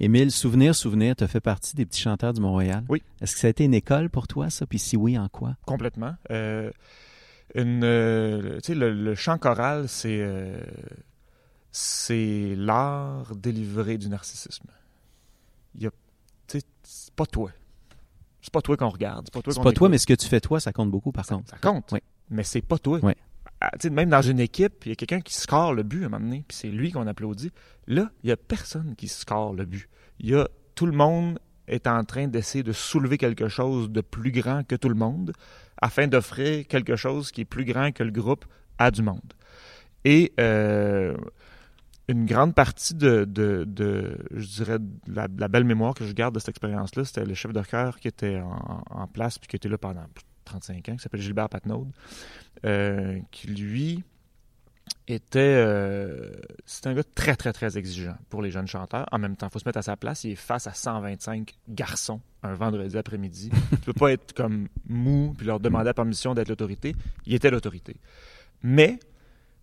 Émile, 0.00 0.32
Souvenir, 0.32 0.74
Souvenir, 0.74 1.14
tu 1.14 1.26
fait 1.28 1.40
partie 1.40 1.76
des 1.76 1.86
petits 1.86 2.00
chanteurs 2.00 2.32
du 2.32 2.40
Mont-Royal. 2.40 2.84
Oui. 2.88 3.02
Est-ce 3.20 3.34
que 3.34 3.40
ça 3.40 3.46
a 3.46 3.50
été 3.50 3.64
une 3.64 3.74
école 3.74 4.10
pour 4.10 4.26
toi, 4.26 4.50
ça? 4.50 4.66
Puis 4.66 4.80
si 4.80 4.96
oui, 4.96 5.16
en 5.16 5.28
quoi? 5.28 5.56
Complètement. 5.66 6.16
Euh, 6.32 6.70
une, 7.54 7.84
euh, 7.84 8.58
le, 8.68 8.92
le 8.92 9.14
chant 9.14 9.38
choral, 9.38 9.88
c'est 9.88 10.18
euh, 10.20 10.58
c'est 11.70 12.54
l'art 12.56 13.34
délivré 13.36 13.96
du 13.98 14.08
narcissisme. 14.08 14.66
Il 15.76 15.82
y 15.82 15.86
a, 15.86 15.90
c'est 16.48 16.64
pas 17.14 17.26
toi. 17.26 17.50
C'est 18.42 18.52
pas 18.52 18.62
toi 18.62 18.76
qu'on 18.76 18.88
regarde. 18.90 19.26
C'est 19.26 19.34
pas 19.42 19.42
toi 19.52 19.62
pas 19.62 19.72
toi, 19.72 19.88
mais 19.88 19.98
ce 19.98 20.06
que 20.06 20.14
tu 20.14 20.26
fais 20.28 20.40
toi, 20.40 20.58
ça 20.60 20.72
compte 20.72 20.90
beaucoup, 20.90 21.12
par 21.12 21.26
contre. 21.26 21.48
Ça 21.50 21.56
compte. 21.58 21.90
Oui. 21.92 22.00
Mais 22.30 22.42
c'est 22.42 22.60
pas 22.62 22.78
toi. 22.78 22.98
Oui. 23.02 23.12
Même 23.90 24.10
dans 24.10 24.22
une 24.22 24.40
équipe, 24.40 24.84
il 24.86 24.90
y 24.90 24.92
a 24.92 24.94
quelqu'un 24.94 25.20
qui 25.20 25.34
score 25.34 25.74
le 25.74 25.82
but 25.82 26.02
à 26.02 26.06
un 26.06 26.08
moment 26.08 26.24
donné, 26.24 26.44
puis 26.46 26.56
c'est 26.56 26.68
lui 26.68 26.92
qu'on 26.92 27.06
applaudit. 27.06 27.52
Là, 27.86 28.10
il 28.22 28.30
y 28.30 28.32
a 28.32 28.36
personne 28.36 28.94
qui 28.96 29.08
score 29.08 29.54
le 29.54 29.64
but. 29.64 29.88
Il 30.20 30.46
tout 30.74 30.86
le 30.86 30.92
monde 30.92 31.38
est 31.68 31.86
en 31.86 32.04
train 32.04 32.26
d'essayer 32.26 32.64
de 32.64 32.72
soulever 32.72 33.16
quelque 33.16 33.48
chose 33.48 33.90
de 33.90 34.00
plus 34.00 34.32
grand 34.32 34.66
que 34.66 34.74
tout 34.74 34.88
le 34.88 34.94
monde 34.94 35.32
afin 35.80 36.06
d'offrir 36.06 36.66
quelque 36.66 36.96
chose 36.96 37.30
qui 37.30 37.42
est 37.42 37.46
plus 37.46 37.64
grand 37.64 37.92
que 37.92 38.02
le 38.02 38.10
groupe 38.10 38.44
à 38.78 38.90
du 38.90 39.02
monde. 39.02 39.32
Et 40.04 40.32
euh, 40.38 41.16
une 42.08 42.26
grande 42.26 42.54
partie 42.54 42.94
de, 42.94 43.26
je 44.34 44.46
dirais, 44.46 44.78
la, 45.06 45.48
belle 45.48 45.64
mémoire 45.64 45.94
que 45.94 46.04
je 46.04 46.12
garde 46.12 46.34
de 46.34 46.38
cette 46.38 46.50
expérience-là, 46.50 47.04
c'était 47.04 47.24
le 47.24 47.34
chef 47.34 47.52
de 47.52 47.62
chœur 47.62 47.98
qui 47.98 48.08
était 48.08 48.40
en, 48.40 48.82
en 48.90 49.06
place 49.06 49.38
puis 49.38 49.48
qui 49.48 49.56
était 49.56 49.68
là 49.68 49.78
pendant 49.78 50.04
35 50.44 50.88
ans, 50.88 50.96
qui 50.96 51.02
s'appelle 51.02 51.20
Gilbert 51.20 51.48
Patnaud, 51.48 51.88
euh, 52.64 53.18
qui 53.30 53.48
lui 53.48 54.02
était. 55.08 55.40
Euh, 55.40 56.32
c'est 56.66 56.86
un 56.86 56.94
gars 56.94 57.04
très, 57.14 57.36
très, 57.36 57.52
très 57.52 57.76
exigeant 57.76 58.16
pour 58.28 58.42
les 58.42 58.50
jeunes 58.50 58.66
chanteurs. 58.66 59.06
En 59.12 59.18
même 59.18 59.36
temps, 59.36 59.48
il 59.48 59.52
faut 59.52 59.58
se 59.58 59.66
mettre 59.66 59.78
à 59.78 59.82
sa 59.82 59.96
place. 59.96 60.24
Il 60.24 60.32
est 60.32 60.36
face 60.36 60.66
à 60.66 60.72
125 60.72 61.54
garçons 61.68 62.20
un 62.42 62.54
vendredi 62.54 62.96
après-midi. 62.96 63.50
tu 63.70 63.76
peux 63.78 63.92
pas 63.92 64.12
être 64.12 64.32
comme 64.34 64.68
mou 64.86 65.34
puis 65.36 65.46
leur 65.46 65.60
demander 65.60 65.86
la 65.86 65.94
permission 65.94 66.34
d'être 66.34 66.48
l'autorité. 66.48 66.94
Il 67.26 67.34
était 67.34 67.50
l'autorité. 67.50 67.96
Mais 68.62 68.98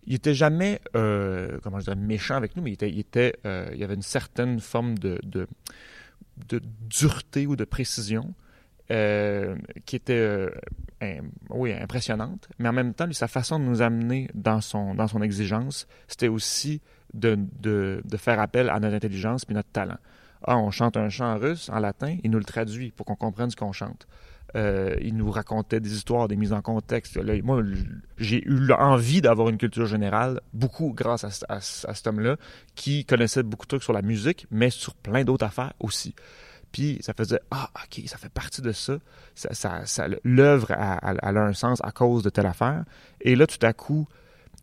il 0.04 0.14
était 0.14 0.34
jamais, 0.34 0.80
euh, 0.96 1.58
comment 1.62 1.78
je 1.78 1.84
dirais, 1.84 1.96
méchant 1.96 2.34
avec 2.34 2.56
nous, 2.56 2.62
mais 2.62 2.70
il 2.70 2.74
était, 2.74 2.90
il 2.90 2.98
était, 2.98 3.34
euh, 3.46 3.70
il 3.74 3.82
avait 3.84 3.94
une 3.94 4.02
certaine 4.02 4.60
forme 4.60 4.98
de, 4.98 5.20
de, 5.22 5.46
de 6.48 6.60
dureté 6.88 7.46
ou 7.46 7.56
de 7.56 7.64
précision 7.64 8.34
euh, 8.90 9.56
qui 9.86 9.96
était, 9.96 10.14
euh, 10.14 10.50
oui, 11.50 11.72
impressionnante. 11.72 12.48
Mais 12.58 12.68
en 12.68 12.72
même 12.72 12.94
temps, 12.94 13.06
sa 13.12 13.28
façon 13.28 13.58
de 13.58 13.64
nous 13.64 13.80
amener 13.82 14.28
dans 14.34 14.60
son, 14.60 14.94
dans 14.94 15.08
son 15.08 15.22
exigence, 15.22 15.86
c'était 16.08 16.28
aussi 16.28 16.80
de, 17.14 17.38
de, 17.60 18.16
faire 18.16 18.40
appel 18.40 18.68
à 18.70 18.80
notre 18.80 18.96
intelligence 18.96 19.44
puis 19.44 19.54
notre 19.54 19.70
talent. 19.70 19.98
Ah, 20.44 20.58
on 20.58 20.70
chante 20.70 20.96
un 20.96 21.08
chant 21.08 21.32
en 21.32 21.38
russe, 21.38 21.70
en 21.72 21.78
latin, 21.78 22.16
il 22.24 22.30
nous 22.30 22.38
le 22.38 22.44
traduit 22.44 22.90
pour 22.90 23.06
qu'on 23.06 23.14
comprenne 23.14 23.50
ce 23.50 23.56
qu'on 23.56 23.72
chante. 23.72 24.08
Euh, 24.54 24.96
il 25.00 25.16
nous 25.16 25.30
racontait 25.30 25.80
des 25.80 25.94
histoires, 25.94 26.28
des 26.28 26.36
mises 26.36 26.52
en 26.52 26.60
contexte. 26.60 27.16
Moi, 27.42 27.62
j'ai 28.18 28.44
eu 28.46 28.72
envie 28.72 29.22
d'avoir 29.22 29.48
une 29.48 29.56
culture 29.56 29.86
générale, 29.86 30.40
beaucoup 30.52 30.92
grâce 30.92 31.24
à 31.48 31.60
cet 31.60 32.06
homme-là, 32.06 32.36
qui 32.74 33.04
connaissait 33.04 33.42
beaucoup 33.42 33.64
de 33.64 33.68
trucs 33.68 33.84
sur 33.84 33.92
la 33.92 34.02
musique, 34.02 34.46
mais 34.50 34.70
sur 34.70 34.94
plein 34.94 35.24
d'autres 35.24 35.46
affaires 35.46 35.72
aussi. 35.80 36.14
Puis 36.72 36.98
ça 37.02 37.12
faisait 37.14 37.40
Ah, 37.50 37.70
ok, 37.84 38.02
ça 38.06 38.16
fait 38.18 38.28
partie 38.32 38.62
de 38.62 38.72
ça. 38.72 38.98
ça, 39.34 39.84
ça, 39.86 40.08
L'œuvre 40.24 40.72
a, 40.72 40.94
a- 40.94 41.28
a 41.28 41.38
un 41.40 41.52
sens 41.52 41.80
à 41.84 41.92
cause 41.92 42.22
de 42.22 42.30
telle 42.30 42.46
affaire. 42.46 42.84
Et 43.20 43.36
là, 43.36 43.46
tout 43.46 43.64
à 43.64 43.72
coup, 43.72 44.08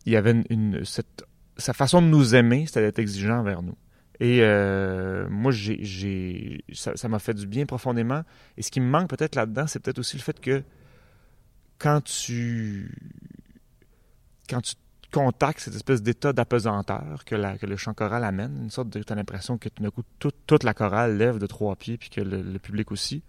il 0.06 0.13
y 0.13 0.15
avait 0.15 0.41
une, 0.50 0.84
cette, 0.86 1.24
sa 1.58 1.74
façon 1.74 2.02
de 2.02 2.08
nous 2.08 2.36
aimer, 2.36 2.65
c'était 2.65 2.82
d'être 2.82 3.00
exigeant 3.00 3.39
envers 3.39 3.62
nous. 3.62 3.78
Et 4.22 4.39
euh, 4.41 5.28
moi, 5.30 5.52
j'ai, 5.54 6.63
ça 6.74 7.08
m'a 7.08 7.19
fait 7.19 7.34
du 7.34 7.48
bien 7.48 7.65
profondément. 7.65 8.24
Et 8.58 8.62
ce 8.63 8.69
qui 8.72 8.82
me 8.82 8.89
manque 8.89 9.10
peut-être 9.10 9.36
là-dedans, 9.36 9.65
c'est 9.67 9.80
peut-être 9.80 10.00
aussi 10.00 10.17
le 10.17 10.22
fait 10.24 10.39
que 10.41 10.62
quand 11.78 12.02
tu 12.04 12.91
quand 14.50 14.60
tu 14.62 14.74
contactes 15.12 15.60
cette 15.60 15.76
espèce 15.76 16.02
d'état 16.02 16.34
d'apesanteur 16.34 17.24
que, 17.26 17.36
le 17.36 17.78
chant 17.78 17.93
choral 17.93 18.24
amène, 18.24 18.58
une 18.63 18.69
sorte 18.69 18.89
de... 18.89 19.02
Tu 19.02 19.12
as 19.12 19.15
l'impression 19.15 19.58
que 19.58 19.69
tout 19.69 19.89
coup, 19.91 20.04
toute, 20.19 20.63
la 20.63 20.74
chorale 20.74 21.17
lève 21.17 21.39
de 21.39 21.48
trois 21.48 21.76
pieds, 21.76 21.98
puis 21.98 22.10
que 22.10 22.22
le, 22.22 22.60
public 22.60 22.91
aussi. 22.91 23.24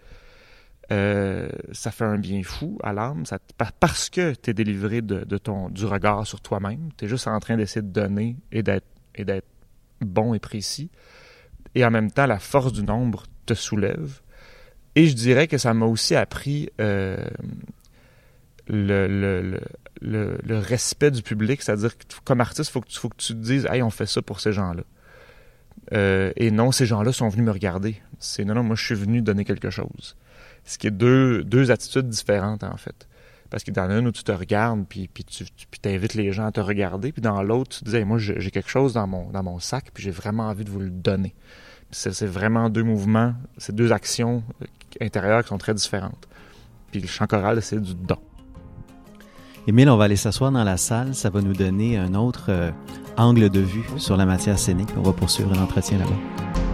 Euh, 0.92 1.48
ça 1.72 1.90
fait 1.90 2.04
un 2.04 2.18
bien 2.18 2.42
fou 2.42 2.78
à 2.82 2.92
l'âme, 2.92 3.22
parce 3.78 4.10
que 4.10 4.34
tu 4.34 4.50
es 4.50 4.54
délivré 4.54 5.02
de, 5.02 5.38
ton, 5.38 5.68
du 5.68 5.84
regard 5.84 6.26
sur 6.26 6.40
toi-même. 6.40 6.90
Tu 6.96 7.04
es 7.04 7.08
juste 7.08 7.28
en 7.28 7.38
train 7.40 7.56
d'essayer 7.56 7.82
de 7.82 7.92
donner 7.92 8.36
et 8.50 8.62
d'être, 8.62 8.86
d'être 9.16 9.46
bon 10.00 10.34
et 10.34 10.40
précis. 10.40 10.90
Et 11.74 11.84
en 11.84 11.90
même 11.90 12.10
temps, 12.10 12.26
la 12.26 12.38
force 12.38 12.72
du 12.72 12.82
nombre 12.82 13.24
te 13.46 13.54
soulève. 13.54 14.20
Et 14.96 15.06
je 15.06 15.14
dirais 15.14 15.46
que 15.46 15.58
ça 15.58 15.72
m'a 15.72 15.86
aussi 15.86 16.16
appris 16.16 16.68
euh, 16.80 17.16
le, 18.70 19.06
le, 19.06 19.60
le, 20.00 20.38
le, 20.42 20.58
respect 20.58 21.10
du 21.10 21.22
public, 21.22 21.60
c'est-à-dire 21.62 21.96
que 21.96 22.04
comme 22.24 22.40
artiste, 22.40 22.70
il 22.70 22.72
faut, 22.72 22.80
que 22.80 23.16
tu- 23.16 23.34
te 23.34 23.38
dises 23.38 23.66
Hey, 23.70 23.82
on 23.82 23.90
fait 23.90 24.06
ça 24.06 24.22
pour 24.22 24.40
ces 24.40 24.52
gens-là. 24.52 24.82
Euh, 25.92 26.32
et 26.36 26.50
non, 26.50 26.72
ces 26.72 26.86
gens-là 26.86 27.12
sont 27.12 27.28
venus 27.28 27.46
me 27.46 27.50
regarder. 27.50 28.00
C'est 28.18 28.44
non, 28.44 28.54
non, 28.54 28.62
moi 28.62 28.76
je 28.76 28.84
suis 28.84 28.94
venu 28.94 29.22
donner 29.22 29.44
quelque 29.44 29.70
chose. 29.70 30.16
Ce 30.64 30.78
qui 30.78 30.86
est 30.86 30.92
deux, 30.92 31.42
deux 31.42 31.70
attitudes 31.70 32.08
différentes 32.08 32.62
en 32.64 32.76
fait. 32.76 33.08
Parce 33.50 33.64
que 33.64 33.72
dans 33.72 33.88
l'une 33.88 34.06
où 34.06 34.12
tu 34.12 34.22
te 34.22 34.30
regardes, 34.30 34.86
puis, 34.88 35.08
puis 35.12 35.24
tu 35.24 35.44
puis 35.70 35.80
t'invites 35.80 36.14
les 36.14 36.32
gens 36.32 36.46
à 36.46 36.52
te 36.52 36.60
regarder, 36.60 37.10
puis 37.10 37.22
dans 37.22 37.42
l'autre, 37.42 37.78
tu 37.78 37.84
dis 37.84 37.96
Hey, 37.96 38.04
moi 38.04 38.18
j'ai 38.18 38.50
quelque 38.50 38.70
chose 38.70 38.92
dans 38.94 39.06
mon, 39.06 39.30
dans 39.30 39.42
mon 39.42 39.58
sac, 39.58 39.90
puis 39.92 40.04
j'ai 40.04 40.12
vraiment 40.12 40.44
envie 40.48 40.64
de 40.64 40.70
vous 40.70 40.80
le 40.80 40.90
donner. 40.90 41.34
C'est 41.90 42.24
vraiment 42.26 42.70
deux 42.70 42.84
mouvements, 42.84 43.34
c'est 43.58 43.74
deux 43.74 43.90
actions 43.90 44.44
euh, 44.62 44.66
intérieures 45.00 45.42
qui 45.42 45.48
sont 45.48 45.58
très 45.58 45.74
différentes. 45.74 46.28
Puis 46.92 47.00
le 47.00 47.08
chant 47.08 47.26
choral, 47.26 47.60
c'est 47.62 47.80
du 47.80 47.94
don. 47.94 48.18
Émile, 49.66 49.90
on 49.90 49.96
va 49.96 50.04
aller 50.04 50.16
s'asseoir 50.16 50.50
dans 50.50 50.64
la 50.64 50.76
salle. 50.76 51.14
Ça 51.14 51.30
va 51.30 51.42
nous 51.42 51.52
donner 51.52 51.98
un 51.98 52.14
autre 52.14 52.46
euh, 52.48 52.70
angle 53.16 53.50
de 53.50 53.60
vue 53.60 53.84
sur 53.98 54.16
la 54.16 54.24
matière 54.24 54.58
scénique. 54.58 54.88
On 54.96 55.02
va 55.02 55.12
poursuivre 55.12 55.54
l'entretien 55.54 55.98
là-bas. 55.98 56.69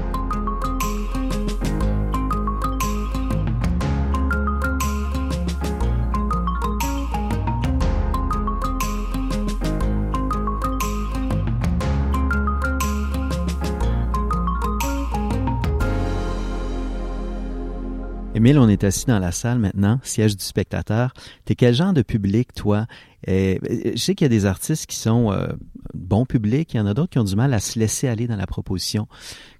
Émile, 18.47 18.61
on 18.61 18.69
est 18.69 18.85
assis 18.85 19.07
dans 19.07 19.19
la 19.19 19.33
salle 19.33 19.59
maintenant, 19.59 19.99
siège 20.05 20.37
du 20.37 20.45
spectateur. 20.45 21.13
T'es 21.45 21.57
quel 21.57 21.75
genre 21.75 21.93
de 21.93 22.03
public, 22.03 22.55
toi? 22.55 22.87
Euh, 23.27 23.57
je 23.65 23.97
sais 23.97 24.15
qu'il 24.15 24.25
y 24.25 24.27
a 24.27 24.29
des 24.29 24.47
artistes 24.47 24.87
qui 24.87 24.95
sont 24.95 25.33
euh, 25.33 25.49
bons 25.95 26.27
publics, 26.27 26.73
il 26.73 26.77
y 26.77 26.81
en 26.81 26.87
a 26.87 26.95
d'autres 26.95 27.11
qui 27.11 27.19
ont 27.19 27.25
du 27.25 27.35
mal 27.35 27.53
à 27.53 27.59
se 27.59 27.77
laisser 27.77 28.07
aller 28.07 28.29
dans 28.29 28.37
la 28.37 28.47
proposition 28.47 29.09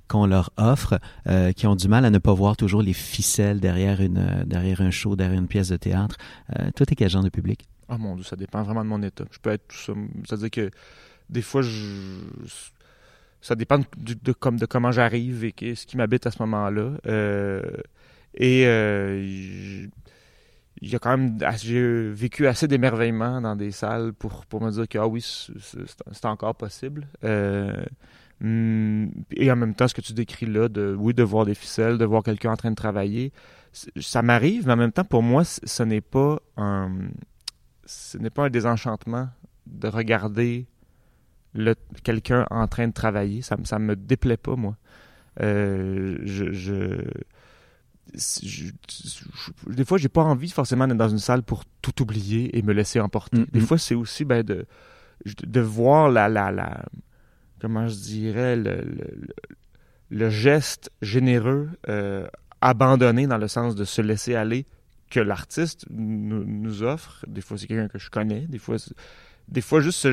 qu'on 0.07 0.25
leur 0.25 0.53
offre, 0.57 1.01
euh, 1.27 1.51
qui 1.51 1.67
ont 1.67 1.75
du 1.75 1.89
mal 1.89 2.05
à 2.05 2.11
ne 2.11 2.19
pas 2.19 2.33
voir 2.33 2.57
toujours 2.57 2.81
les 2.81 2.93
ficelles 2.93 3.59
derrière 3.59 4.01
une 4.01 4.45
derrière 4.47 4.81
un 4.81 4.93
show, 4.93 5.17
derrière 5.17 5.41
une 5.41 5.49
pièce 5.49 5.71
de 5.71 5.77
théâtre. 5.79 6.17
Euh, 6.57 6.71
toi, 6.71 6.87
t'es 6.87 6.95
quel 6.95 7.11
genre 7.11 7.25
de 7.25 7.29
public? 7.29 7.67
Ah 7.89 7.99
mon 7.99 8.15
dieu, 8.15 8.23
ça 8.23 8.37
dépend 8.37 8.63
vraiment 8.63 8.85
de 8.85 8.89
mon 8.89 9.03
état. 9.03 9.25
Je 9.33 9.41
peux 9.41 9.51
être 9.51 9.67
tout 9.67 9.79
ça. 9.79 9.95
C'est-à-dire 10.29 10.51
que 10.53 10.71
des 11.29 11.43
fois, 11.43 11.63
ça 13.41 13.57
dépend 13.57 13.81
de, 13.81 14.33
comme, 14.33 14.61
de 14.61 14.67
comment 14.67 14.93
j'arrive 14.93 15.43
et 15.45 15.75
ce 15.75 15.87
qui 15.87 15.97
m'habite 15.97 16.25
à 16.29 16.31
ce 16.31 16.41
moment-là. 16.41 16.93
Euh, 17.09 17.63
et 18.37 18.67
euh, 18.67 19.87
il 20.83 20.95
a 20.95 20.99
quand 20.99 21.17
même 21.17 21.39
j'ai 21.57 22.11
vécu 22.11 22.47
assez 22.47 22.69
d'émerveillement 22.69 23.41
dans 23.41 23.57
des 23.57 23.71
salles 23.71 24.13
pour, 24.13 24.47
pour 24.47 24.63
me 24.63 24.71
dire 24.71 24.89
que 24.89 24.99
ah 24.99 25.07
oui 25.07 25.23
c'est 25.23 26.25
encore 26.27 26.55
possible 26.55 27.09
euh, 27.25 27.85
mm, 28.41 29.09
et 29.33 29.51
en 29.51 29.57
même 29.57 29.75
temps 29.75 29.89
ce 29.89 29.95
que 29.95 30.03
tu 30.03 30.13
décris 30.13 30.47
là 30.47 30.69
de 30.69 30.95
oui 30.99 31.15
de 31.15 31.23
voir 31.23 31.47
des 31.47 31.55
ficelles 31.55 31.99
de 31.99 32.05
voir 32.05 32.23
quelqu'un 32.23 32.53
en 32.53 32.57
train 32.57 32.71
de 32.71 32.77
travailler 32.77 33.33
ça 33.73 34.23
m'arrive 34.23 34.67
mais 34.67 34.75
en 34.75 34.77
même 34.77 34.93
temps 34.93 35.05
pour 35.05 35.23
moi 35.23 35.45
ce 35.45 35.83
n'est 35.83 36.01
pas 36.01 36.41
un 36.57 36.91
ce 37.87 38.19
n'est 38.19 38.31
pas 38.31 38.45
un 38.45 38.51
désenchantement 38.51 39.29
de 39.67 39.89
regarder 39.89 40.67
quelqu'un 42.03 42.47
en 42.51 42.67
train 42.67 42.89
de 42.89 42.93
travailler. 42.93 43.43
Ça, 43.43 43.57
ça 43.65 43.79
me 43.79 43.97
déplaît 43.97 44.37
pas, 44.37 44.57
moi. 44.57 44.77
Euh, 45.41 46.19
je, 46.25 47.03
des 48.15 49.85
fois, 49.85 49.99
j'ai 49.99 50.09
pas 50.09 50.23
envie 50.23 50.51
forcément 50.51 50.87
d'être 50.87 50.97
dans 50.97 51.09
une 51.09 51.19
salle 51.19 51.43
pour 51.43 51.65
tout 51.83 52.03
oublier 52.03 52.57
et 52.57 52.63
me 52.63 52.73
laisser 52.73 53.01
emporter. 53.01 53.45
Des 53.53 53.61
fois, 53.61 53.79
c'est 53.79 53.95
aussi 53.95 54.25
ben, 54.25 54.43
de, 54.43 54.67
de 55.25 55.61
voir 55.61 56.09
la, 56.09 56.29
la, 56.29 56.51
la 56.51 56.85
comment 57.61 57.89
je 57.89 57.97
dirais, 57.97 58.57
le, 58.57 58.83
le, 60.11 60.31
geste 60.31 60.91
généreux 61.03 61.69
euh, 61.89 62.27
abandonné 62.61 63.27
dans 63.27 63.39
le 63.39 63.49
sens 63.49 63.75
de 63.75 63.85
se 63.85 64.03
laisser 64.03 64.35
aller 64.35 64.67
que 65.11 65.21
l'artiste 65.21 65.87
nous, 65.91 66.45
nous, 66.45 66.83
offre. 66.83 67.25
Des 67.29 67.41
fois, 67.41 67.59
c'est 67.59 67.67
quelqu'un 67.67 67.89
que 67.89 67.99
je 67.99 68.11
connais. 68.11 68.47
Des 68.47 68.59
fois, 68.59 68.77
des 69.49 69.61
fois, 69.61 69.81
juste, 69.81 70.05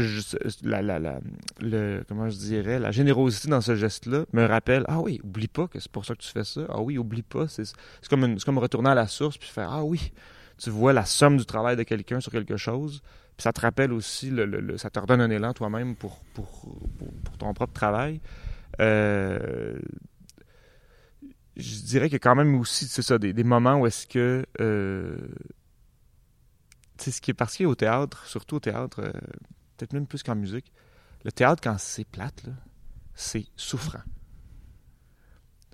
la, 0.62 0.82
la, 0.82 1.00
la, 1.00 1.20
le, 1.60 2.04
comment 2.08 2.30
je 2.30 2.38
dirais, 2.38 2.80
la 2.80 2.92
générosité 2.92 3.48
dans 3.48 3.62
ce 3.62 3.76
geste-là 3.76 4.26
me 4.32 4.46
rappelle 4.46 4.86
Ah 4.88 5.00
oui, 5.00 5.20
oublie 5.24 5.48
pas 5.48 5.68
que 5.68 5.80
c'est 5.80 5.92
pour 5.92 6.06
ça 6.06 6.14
que 6.14 6.22
tu 6.22 6.30
fais 6.30 6.44
ça. 6.44 6.62
Ah 6.70 6.82
oui, 6.82 6.98
oublie 7.00 7.24
pas. 7.24 7.48
C'est 7.48 7.66
comme, 8.10 8.40
comme 8.40 8.58
retourner 8.60 8.92
à 8.92 8.96
la 8.96 9.08
source 9.08 9.38
puis 9.38 9.50
faire 9.50 9.72
Ah 9.72 9.84
oui, 9.84 10.12
tu 10.58 10.70
vois 10.70 10.94
la 10.94 11.06
somme 11.06 11.38
du 11.38 11.46
travail 11.46 11.76
de 11.76 11.84
quelqu'un 11.84 12.20
sur 12.20 12.32
quelque 12.32 12.58
chose. 12.58 13.02
Puis 13.36 13.44
ça 13.44 13.52
te 13.52 13.62
rappelle 13.62 13.92
aussi, 13.92 14.30
le, 14.30 14.46
le, 14.46 14.78
ça 14.78 14.92
te 14.92 15.00
redonne 15.00 15.22
un 15.22 15.32
élan 15.32 15.54
toi-même 15.54 15.96
pour, 15.96 16.20
pour, 16.36 16.48
pour, 17.24 17.38
ton 17.40 17.52
propre 17.56 17.74
travail. 17.74 18.22
Euh, 18.80 19.80
je 21.58 21.80
dirais 21.82 22.10
que 22.10 22.18
quand 22.18 22.36
même 22.36 22.56
aussi, 22.56 22.86
c'est 22.86 23.02
ça, 23.02 23.18
des, 23.18 23.34
des, 23.34 23.44
moments 23.44 23.80
où 23.80 23.88
est-ce 23.88 24.06
que. 24.06 24.46
Euh, 24.62 25.18
c'est 26.98 27.12
ce 27.12 27.22
qui 27.22 27.32
est 27.32 27.34
parce 27.34 27.60
au 27.62 27.76
théâtre, 27.76 28.26
surtout 28.26 28.58
au 28.58 28.60
théâtre, 28.60 29.02
euh, 29.02 29.12
peut-être 29.78 29.94
même 29.94 30.08
plus 30.08 30.24
qu'en 30.24 30.36
musique, 30.36 30.72
le 31.24 31.32
théâtre, 31.32 31.62
quand 31.64 31.78
c'est 31.80 32.06
plate, 32.06 32.44
c'est 33.16 33.46
souffrant. 33.56 34.02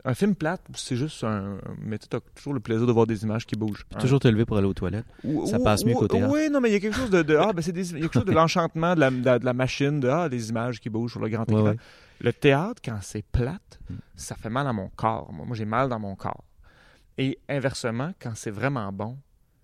Un 0.05 0.13
film 0.13 0.33
plate, 0.33 0.61
c'est 0.75 0.95
juste 0.95 1.23
un. 1.25 1.57
Mais 1.81 1.97
tu 1.97 2.15
as 2.15 2.21
toujours 2.35 2.53
le 2.53 2.61
plaisir 2.61 2.87
de 2.87 2.91
voir 2.91 3.05
des 3.05 3.23
images 3.23 3.45
qui 3.45 3.57
bougent. 3.57 3.85
Hein. 3.93 3.99
Toujours 3.99 4.19
te 4.19 4.27
lever 4.29 4.45
pour 4.45 4.57
aller 4.57 4.67
aux 4.67 4.73
toilettes. 4.73 5.05
ça 5.45 5.59
passe 5.59 5.83
mieux 5.83 5.93
qu'au 5.93 6.07
théâtre. 6.07 6.31
Oui, 6.31 6.49
non, 6.49 6.61
mais 6.61 6.69
il 6.69 6.73
y 6.73 6.75
a 6.75 6.79
quelque 6.79 6.95
chose 6.95 7.09
de. 7.09 7.35
ah, 7.35 7.51
ben 7.51 7.61
c'est 7.61 7.71
il 7.71 7.91
y 7.91 7.97
a 7.97 8.01
quelque 8.01 8.13
chose 8.13 8.25
de 8.25 8.31
l'enchantement 8.31 8.95
de 8.95 9.01
la, 9.01 9.11
de, 9.11 9.45
la, 9.45 9.53
machine, 9.53 9.99
de 9.99 10.07
ah, 10.07 10.29
des 10.29 10.49
images 10.49 10.79
qui 10.79 10.89
bougent 10.89 11.11
sur 11.11 11.19
le 11.19 11.27
grand 11.27 11.43
écran. 11.49 11.73
Le 12.21 12.33
théâtre, 12.33 12.81
quand 12.83 12.97
c'est 13.01 13.23
plate, 13.23 13.79
mm. 13.89 13.95
ça 14.15 14.35
fait 14.35 14.49
mal 14.49 14.67
à 14.67 14.73
mon 14.73 14.89
corps. 14.89 15.31
Moi, 15.33 15.45
moi 15.45 15.55
j'ai 15.55 15.65
mal 15.65 15.89
dans 15.89 15.99
mon 15.99 16.15
corps. 16.15 16.43
Et 17.17 17.37
inversement, 17.49 18.13
quand 18.19 18.31
c'est 18.35 18.51
vraiment 18.51 18.91
bon, 18.93 19.17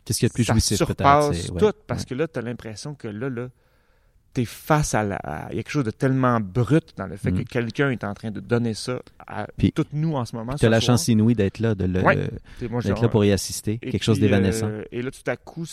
Qu'est-ce 0.05 0.19
qu'il 0.19 0.27
y 0.27 0.29
a 0.29 0.29
de 0.29 0.33
plus 0.33 0.43
jouissif 0.43 0.79
peut-être? 0.79 1.57
tout, 1.57 1.73
parce 1.87 2.05
que 2.05 2.13
là, 2.13 2.27
tu 2.27 2.37
as 2.39 2.41
l'impression 2.41 2.93
que 2.93 3.07
là, 3.07 3.27
là, 3.27 3.49
tu 4.35 4.41
es 4.41 4.45
face 4.45 4.93
à 4.93 5.03
la. 5.03 5.47
Il 5.49 5.57
y 5.57 5.59
a 5.59 5.63
quelque 5.63 5.71
chose 5.71 5.83
de 5.83 5.91
tellement 5.91 6.39
brut 6.39 6.93
dans 6.95 7.07
le 7.07 7.17
fait 7.17 7.31
que 7.31 7.41
mm. 7.41 7.45
quelqu'un 7.45 7.89
est 7.89 8.03
en 8.03 8.13
train 8.13 8.29
de 8.29 8.39
donner 8.39 8.75
ça 8.75 8.99
à 9.25 9.47
toutes 9.73 9.93
nous 9.93 10.15
en 10.15 10.25
ce 10.25 10.35
moment. 10.35 10.53
Tu 10.55 10.65
as 10.65 10.69
la 10.69 10.79
chance 10.79 11.07
inouïe 11.07 11.33
d'être 11.33 11.59
là, 11.59 11.73
de 11.73 11.87
d'être 11.87 13.01
là 13.01 13.09
pour 13.09 13.25
y 13.25 13.31
assister. 13.31 13.79
quelque 13.79 14.03
chose 14.03 14.19
d'évanescent. 14.19 14.67
Euh, 14.67 14.83
et 14.91 15.01
là, 15.01 15.09
tout 15.09 15.29
à 15.29 15.35
coup, 15.37 15.65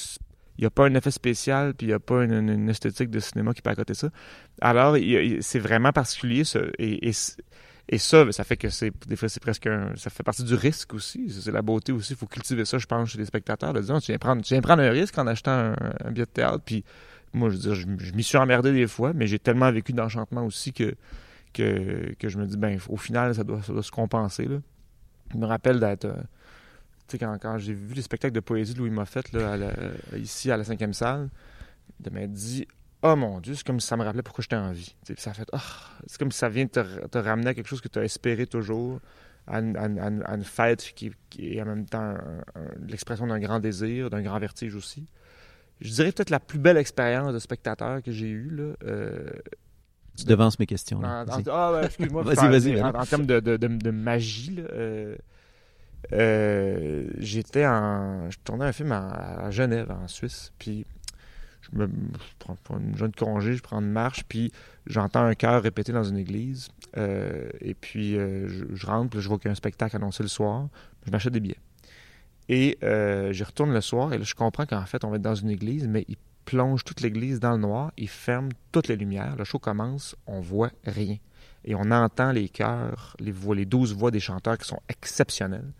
il 0.58 0.62
n'y 0.62 0.66
a 0.66 0.70
pas 0.70 0.86
un 0.86 0.94
effet 0.94 1.10
spécial, 1.10 1.74
puis 1.74 1.86
il 1.86 1.90
n'y 1.90 1.94
a 1.94 2.00
pas 2.00 2.24
une, 2.24 2.68
esthétique 2.68 3.10
de 3.10 3.20
cinéma 3.20 3.52
qui 3.52 3.60
peut 3.60 3.70
à 3.70 3.74
côté 3.74 3.94
ça. 3.94 4.08
Alors, 4.60 4.96
c'est 5.40 5.58
vraiment 5.58 5.92
particulier, 5.92 6.44
ça. 6.44 6.60
Et, 6.78 7.08
et 7.08 7.12
et 7.88 7.98
ça, 7.98 8.24
ben, 8.24 8.32
ça 8.32 8.44
fait 8.44 8.56
que 8.56 8.68
c'est 8.68 8.92
des 9.06 9.16
fois 9.16 9.28
c'est 9.28 9.42
presque 9.42 9.66
un, 9.66 9.94
ça 9.96 10.10
fait 10.10 10.22
partie 10.22 10.44
du 10.44 10.54
risque 10.54 10.94
aussi. 10.94 11.30
C'est 11.30 11.50
la 11.50 11.62
beauté 11.62 11.92
aussi. 11.92 12.12
Il 12.12 12.16
faut 12.16 12.26
cultiver 12.26 12.64
ça, 12.64 12.78
je 12.78 12.86
pense, 12.86 13.10
chez 13.10 13.18
les 13.18 13.24
spectateurs, 13.24 13.72
de 13.72 13.80
dire 13.80 14.00
tu 14.00 14.12
viens 14.12 14.18
prendre, 14.18 14.42
tu 14.42 14.54
viens 14.54 14.62
prendre 14.62 14.82
un 14.82 14.90
risque 14.90 15.18
en 15.18 15.26
achetant 15.26 15.74
un, 16.04 16.10
billet 16.10 16.26
de 16.26 16.30
théâtre. 16.30 16.62
Puis 16.64 16.84
moi, 17.32 17.48
je 17.50 17.56
veux 17.56 17.60
dire, 17.60 17.74
je, 17.74 17.86
m'y 17.86 18.22
suis 18.22 18.38
emmerdé 18.38 18.72
des 18.72 18.86
fois, 18.86 19.12
mais 19.14 19.26
j'ai 19.26 19.38
tellement 19.38 19.70
vécu 19.72 19.92
d'enchantement 19.92 20.44
aussi 20.44 20.72
que, 20.72 20.94
que, 21.52 22.14
que 22.18 22.28
je 22.28 22.38
me 22.38 22.46
dis 22.46 22.56
ben 22.56 22.78
au 22.88 22.96
final 22.96 23.34
ça 23.34 23.42
doit, 23.42 23.62
ça 23.62 23.72
doit 23.72 23.82
se 23.82 23.90
compenser. 23.90 24.48
Je 25.32 25.36
me 25.36 25.46
rappelle 25.46 25.80
d'être 25.80 26.04
euh, 26.04 26.14
tu 27.08 27.18
sais, 27.18 27.38
quand, 27.40 27.58
j'ai 27.58 27.74
vu 27.74 27.94
les 27.94 28.02
spectacles 28.02 28.34
de 28.34 28.40
poésie 28.40 28.74
de 28.74 28.78
Louis 28.78 28.90
Moffett 28.90 29.32
là, 29.32 29.56
ici 30.16 30.50
à 30.50 30.56
la 30.56 30.64
cinquième 30.64 30.92
salle, 30.92 31.28
de 32.00 32.10
m'être 32.10 32.32
dit 32.32 32.66
oh 33.02 33.16
mon 33.16 33.40
Dieu, 33.40 33.54
c'est 33.54 33.66
comme 33.66 33.80
si 33.80 33.86
ça 33.86 33.96
me 33.96 34.04
rappelait 34.04 34.22
pourquoi 34.22 34.42
j'étais 34.42 34.56
en 34.56 34.72
vie. 34.72 34.94
ça 35.16 35.34
fait, 35.34 35.48
oh, 35.52 35.58
c'est 36.06 36.18
comme 36.18 36.32
si 36.32 36.38
ça 36.38 36.48
vient 36.48 36.66
te, 36.66 36.80
te 37.06 37.18
ramener 37.18 37.50
à 37.50 37.54
quelque 37.54 37.68
chose 37.68 37.80
que 37.80 37.88
tu 37.88 37.98
as 37.98 38.04
espéré 38.04 38.46
toujours, 38.46 39.00
à 39.46 39.58
une, 39.58 40.44
fête 40.44 40.92
qui, 40.94 41.12
est 41.38 41.60
en 41.60 41.66
même 41.66 41.86
temps 41.86 42.14
l'expression 42.86 43.26
d'un 43.26 43.40
grand 43.40 43.60
désir, 43.60 44.10
d'un 44.10 44.22
grand 44.22 44.38
vertige 44.38 44.74
aussi. 44.74 45.06
Je 45.80 45.90
dirais 45.90 46.12
peut-être 46.12 46.30
la 46.30 46.40
plus 46.40 46.60
belle 46.60 46.76
expérience 46.76 47.32
de 47.32 47.38
spectateur 47.40 48.02
que 48.02 48.12
j'ai 48.12 48.28
eue. 48.28 48.50
Là, 48.50 48.74
euh, 48.84 49.30
tu 50.16 50.24
devances 50.26 50.58
mes 50.60 50.66
questions. 50.66 51.00
ah, 51.02 51.24
ben, 51.24 51.82
excuse-moi. 51.84 52.22
vas-y, 52.34 52.48
vas-y. 52.48 52.82
En, 52.82 53.04
termes 53.04 53.26
de, 53.26 53.40
de, 53.40 53.56
de, 53.56 53.90
magie, 53.90 54.56
là, 54.56 54.62
euh, 54.72 55.16
euh, 56.12 57.10
j'étais 57.18 57.66
en. 57.66 58.30
Je 58.30 58.38
tournais 58.44 58.66
un 58.66 58.72
film 58.72 58.92
à, 58.92 59.46
à 59.46 59.50
Genève, 59.50 59.90
en 59.90 60.06
Suisse. 60.06 60.52
Puis 60.58 60.86
je, 61.62 61.78
me, 61.78 61.88
prends 62.38 62.78
une 62.78 62.96
jeune 62.96 63.12
congé, 63.12 63.54
je 63.54 63.62
prends 63.62 63.80
une 63.80 63.90
marche, 63.90 64.24
puis 64.28 64.52
j'entends 64.86 65.24
un 65.24 65.34
chœur 65.34 65.62
répéter 65.62 65.92
dans 65.92 66.04
une 66.04 66.18
église. 66.18 66.68
Euh, 66.96 67.48
et 67.60 67.74
puis 67.74 68.16
euh, 68.16 68.48
je, 68.74 68.86
rentre, 68.86 69.10
puis 69.10 69.20
je 69.20 69.28
vois 69.28 69.38
qu'il 69.38 69.46
y 69.46 69.48
a 69.48 69.52
un 69.52 69.56
spectacle 69.56 69.96
annoncé 69.96 70.22
le 70.22 70.28
soir. 70.28 70.68
Je 71.06 71.10
m'achète 71.10 71.32
des 71.32 71.40
billets. 71.40 71.60
Et 72.48 72.78
euh, 72.82 73.32
je 73.32 73.44
retourne 73.44 73.72
le 73.72 73.80
soir, 73.80 74.12
et 74.12 74.18
là, 74.18 74.24
je 74.24 74.34
comprends 74.34 74.66
qu'en 74.66 74.84
fait, 74.84 75.04
on 75.04 75.10
va 75.10 75.16
être 75.16 75.22
dans 75.22 75.34
une 75.34 75.50
église, 75.50 75.86
mais 75.86 76.04
il 76.08 76.16
plonge 76.44 76.84
toute 76.84 77.00
l'église 77.00 77.40
dans 77.40 77.52
le 77.52 77.58
noir, 77.58 77.92
il 77.96 78.08
ferme 78.08 78.48
toutes 78.72 78.88
les 78.88 78.96
lumières. 78.96 79.36
Le 79.36 79.44
show 79.44 79.58
commence, 79.58 80.16
on 80.26 80.40
voit 80.40 80.70
rien. 80.84 81.16
Et 81.64 81.76
on 81.76 81.90
entend 81.92 82.32
les 82.32 82.48
chœurs, 82.48 83.16
les 83.20 83.30
voix, 83.30 83.54
les 83.54 83.64
douze 83.64 83.94
voix 83.94 84.10
des 84.10 84.18
chanteurs 84.20 84.58
qui 84.58 84.66
sont 84.66 84.80
exceptionnels. 84.88 85.72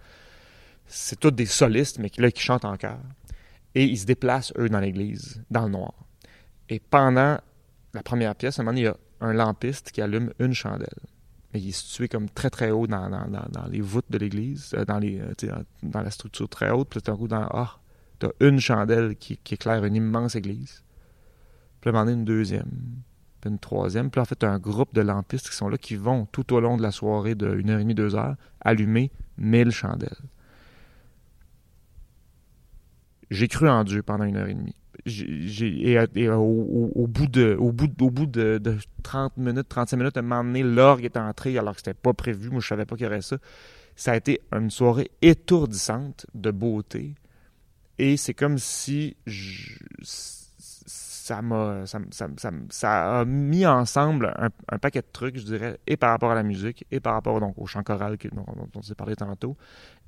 C'est 0.87 1.19
tous 1.19 1.31
des 1.33 1.47
solistes, 1.47 1.99
mais 1.99 2.11
là, 2.19 2.31
qui 2.31 2.43
chantent 2.43 2.65
en 2.65 2.77
chœur. 2.77 3.01
Et 3.75 3.85
ils 3.85 3.99
se 3.99 4.07
déplacent, 4.07 4.53
eux, 4.59 4.69
dans 4.69 4.81
l'église, 4.81 5.43
dans 5.51 5.65
le 5.65 5.71
noir. 5.71 5.95
Et 6.69 6.81
pendant 6.81 7.39
la 7.95 8.03
première 8.03 8.35
pièce, 8.35 8.59
à 8.59 8.63
un 8.63 8.65
moment 8.65 8.77
il 8.77 8.85
y 8.85 8.87
a 8.87 8.97
un 9.21 9.33
lampiste 9.33 9.91
qui 9.91 10.01
allume 10.01 10.33
une 10.39 10.53
chandelle. 10.53 10.89
Mais 11.53 11.61
il 11.61 11.69
est 11.69 11.73
situé 11.73 12.09
comme 12.09 12.31
très, 12.31 12.51
très 12.51 12.71
haut 12.71 12.87
dans, 12.87 13.09
les 13.71 13.81
voûtes 13.81 14.11
de 14.11 14.19
l'église, 14.19 14.73
euh, 14.75 14.85
dans, 14.85 14.99
les, 14.99 15.21
euh, 15.21 15.63
dans 15.83 16.01
la 16.01 16.11
structure 16.11 16.49
très 16.49 16.71
haute. 16.71 16.89
Puis 16.89 17.01
tout 17.01 17.13
un 17.13 17.17
coup, 17.17 17.29
dans, 17.29 17.47
ah, 17.51 17.79
une 18.41 18.59
chandelle 18.61 19.17
qui, 19.17 19.39
éclaire 19.51 19.85
une 19.85 19.97
immense 19.97 20.35
église. 20.35 20.83
Puis 21.81 21.91
à 21.91 21.93
un 21.93 22.05
moment 22.05 22.11
une 22.11 22.25
deuxième, 22.25 22.71
puis 23.41 23.51
une 23.51 23.59
troisième. 23.59 24.11
Puis 24.11 24.21
en 24.21 24.25
fait, 24.25 24.45
un 24.45 24.59
groupe 24.59 24.95
de 24.95 25.03
lampistes 25.03 25.51
qui 25.51 25.57
sont 25.57 25.69
là, 25.69 25.77
qui 25.77 25.97
vont 25.97 26.27
tout 26.27 26.53
au 26.55 26.61
long 26.61 26.77
de 26.77 26.83
la 26.83 26.91
soirée 26.91 27.35
de 27.35 27.55
1h30, 27.55 27.95
2 27.95 28.15
heures, 28.15 28.37
allumer 28.61 29.11
mille 29.37 29.73
chandelles 29.73 30.17
j'ai 33.33 33.49
cru 33.49 33.69
en 33.69 33.85
Dieu 33.85 34.03
pendant 34.03 34.25
une 34.25 34.37
heure 34.37 34.49
et 34.49 34.55
demie. 34.55 34.77
Et, 35.07 36.29
au, 36.29 37.07
bout 37.09 37.27
de 37.27 37.57
au 37.59 37.73
bout, 37.73 37.91
au 38.03 38.11
bout 38.11 38.27
de, 38.27 38.61
30 39.03 39.37
minutes, 39.39 39.69
35 39.69 39.97
minutes, 39.97 40.17
à 40.17 40.21
un 40.21 40.23
moment 40.23 40.45
donné, 40.45 40.63
l'orgue 40.63 41.05
est 41.05 41.17
entré 41.17 41.59
alors 41.59 41.75
que 41.75 41.79
c'était 41.79 41.95
pas 41.95 42.13
prévu. 42.13 42.51
Moi, 42.51 42.61
je 42.61 42.69
savais 42.69 42.85
pas 42.85 42.95
qu'il 42.95 43.05
y 43.05 43.09
aurait 43.09 43.23
ça. 43.23 43.39
Ça 43.97 44.13
a 44.13 44.17
été 44.17 44.41
une 44.53 44.71
soirée 44.71 45.11
étourdissante 45.23 46.27
de 46.35 46.51
beauté. 46.51 47.15
Et 47.99 48.17
c'est 48.17 48.35
comme 48.35 48.59
si 48.59 49.17
ça 50.03 50.42
ça 51.33 51.43
m'a 51.43 51.87
ça, 51.87 51.99
ça, 52.11 52.29
ça, 52.37 52.51
ça, 52.69 53.21
a 53.21 53.25
mis 53.25 53.65
ensemble 53.67 54.35
un, 54.37 54.51
un, 54.71 54.79
paquet 54.79 55.01
de 55.01 55.07
trucs, 55.13 55.39
je 55.39 55.45
dirais, 55.45 55.79
et 55.87 55.97
par 55.97 56.11
rapport 56.11 56.31
à 56.31 56.35
la 56.35 56.43
musique, 56.43 56.85
et 56.91 57.01
par 57.01 57.15
rapport 57.15 57.41
donc 57.41 57.55
au 57.57 57.67
chant 57.67 57.83
choral 57.83 58.17
dont, 58.33 58.45
dont 58.57 58.69
on 58.75 58.83
s'est 58.83 58.95
parlé 58.95 59.17
tantôt, 59.17 59.57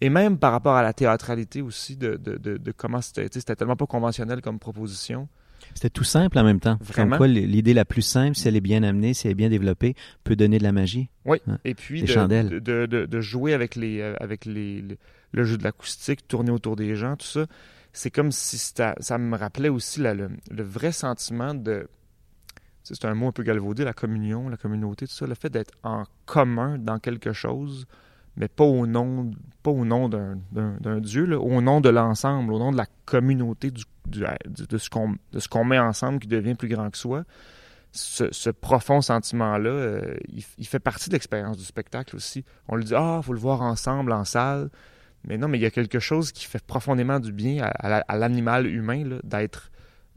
et 0.01 0.11
même 0.11 0.39
par 0.39 0.53
rapport 0.53 0.75
à 0.77 0.83
la 0.83 0.93
théâtralité 0.93 1.63
aussi 1.63 1.97
de, 1.97 2.17
de, 2.17 2.37
de, 2.37 2.57
de 2.59 2.73
comment 2.73 3.01
c'était. 3.01 3.29
C'était 3.33 3.57
tellement 3.57 3.77
pas 3.77 3.87
conventionnel 3.87 4.41
comme 4.43 4.59
proposition. 4.59 5.29
C'était 5.75 5.89
tout 5.91 6.05
simple 6.05 6.39
en 6.39 6.45
même 6.45 6.61
temps. 6.61 6.77
Vraiment. 6.83 7.19
L'idée 7.25 7.73
la 7.73 7.87
plus 7.87 8.03
simple, 8.03 8.37
si 8.37 8.47
elle 8.49 8.57
est 8.57 8.61
bien 8.61 8.83
amenée, 8.83 9.15
si 9.15 9.27
elle 9.27 9.33
est 9.33 9.35
bien 9.35 9.49
développée, 9.49 9.95
peut 10.23 10.37
donner 10.37 10.59
de 10.59 10.63
la 10.63 10.73
magie. 10.73 11.09
Oui. 11.25 11.39
Hein? 11.49 11.59
Et 11.65 11.75
puis 11.75 12.03
Des 12.03 12.07
de, 12.07 12.13
chandelles. 12.13 12.49
de, 12.61 12.85
de, 12.87 13.07
de 13.07 13.21
jouer 13.21 13.55
avec 13.55 13.75
les 13.75 14.01
euh, 14.01 14.15
avec 14.21 14.45
les, 14.45 14.83
le- 14.83 14.99
le 15.33 15.45
jeu 15.45 15.57
de 15.57 15.65
l'acoustique, 15.65 16.29
tourner 16.29 16.51
autour 16.53 16.77
des 16.77 16.95
gens, 16.95 17.17
tout 17.17 17.27
ça. 17.27 17.47
C'est 17.95 18.11
comme 18.11 18.33
si 18.33 18.59
ça 18.59 19.19
me 19.19 19.37
rappelait 19.37 19.69
aussi 19.69 20.01
le, 20.01 20.29
vrai 20.51 20.91
sentiment 20.91 21.55
de 21.55 21.89
c'est 22.83 23.07
un 23.07 23.15
mot 23.15 23.29
un 23.29 23.33
peu 23.33 23.45
galvaudé, 23.45 23.83
la 23.83 23.95
communion, 23.95 24.51
la 24.51 24.59
communauté, 24.59 25.07
tout 25.07 25.15
ça, 25.15 25.27
le 25.27 25.35
fait 25.35 25.49
d'être 25.49 25.73
en 25.85 26.05
commun 26.27 26.77
dans 26.77 26.99
quelque 26.99 27.33
chose, 27.33 27.87
mais 28.37 28.49
pas 28.49 28.65
au 28.65 28.87
nom, 28.87 29.31
pas 29.63 29.71
au 29.71 29.87
nom 29.87 30.11
d'un, 30.11 31.01
Dieu, 31.01 31.39
au 31.39 31.63
nom 31.63 31.81
de 31.81 31.89
l'ensemble, 31.89 32.53
au 32.53 32.59
nom 32.59 32.73
de 32.73 32.77
la 32.77 32.85
communauté, 33.07 33.71
du, 33.71 33.85
du- 34.07 34.27
de, 34.49 34.77
ce 34.77 34.91
qu'on, 34.91 35.65
met 35.65 35.79
ensemble 35.79 36.19
qui 36.19 36.29
devient 36.29 36.57
plus 36.57 36.69
grand 36.69 36.91
que 36.91 36.99
soi. 36.99 37.25
Ce, 37.93 38.51
profond 38.51 39.01
sentiment-là, 39.01 39.71
euh, 39.71 40.17
il, 40.29 40.45
il 40.59 40.67
fait 40.67 40.81
partie 40.81 41.09
de 41.09 41.15
l'expérience 41.15 41.57
du 41.57 41.65
spectacle 41.65 42.17
aussi. 42.17 42.45
On 42.69 42.75
le 42.75 42.83
dit, 42.83 42.95
ah, 42.95 43.21
faut 43.23 43.33
le 43.33 43.39
voir 43.39 43.63
ensemble, 43.63 44.13
en 44.13 44.25
salle. 44.25 44.69
Mais 45.27 45.39
non, 45.39 45.49
mais 45.49 45.59
il 45.59 45.63
y 45.63 45.67
a 45.67 45.71
quelque 45.71 45.99
chose 45.99 46.33
qui 46.33 46.45
fait 46.47 46.63
profondément 46.65 47.19
du 47.21 47.33
bien 47.33 47.63
à, 47.65 47.69
à 47.69 47.89
la- 47.89 48.05
à 48.09 48.17
l'animal 48.17 48.67
humain, 48.67 49.05
d'être 49.25 49.71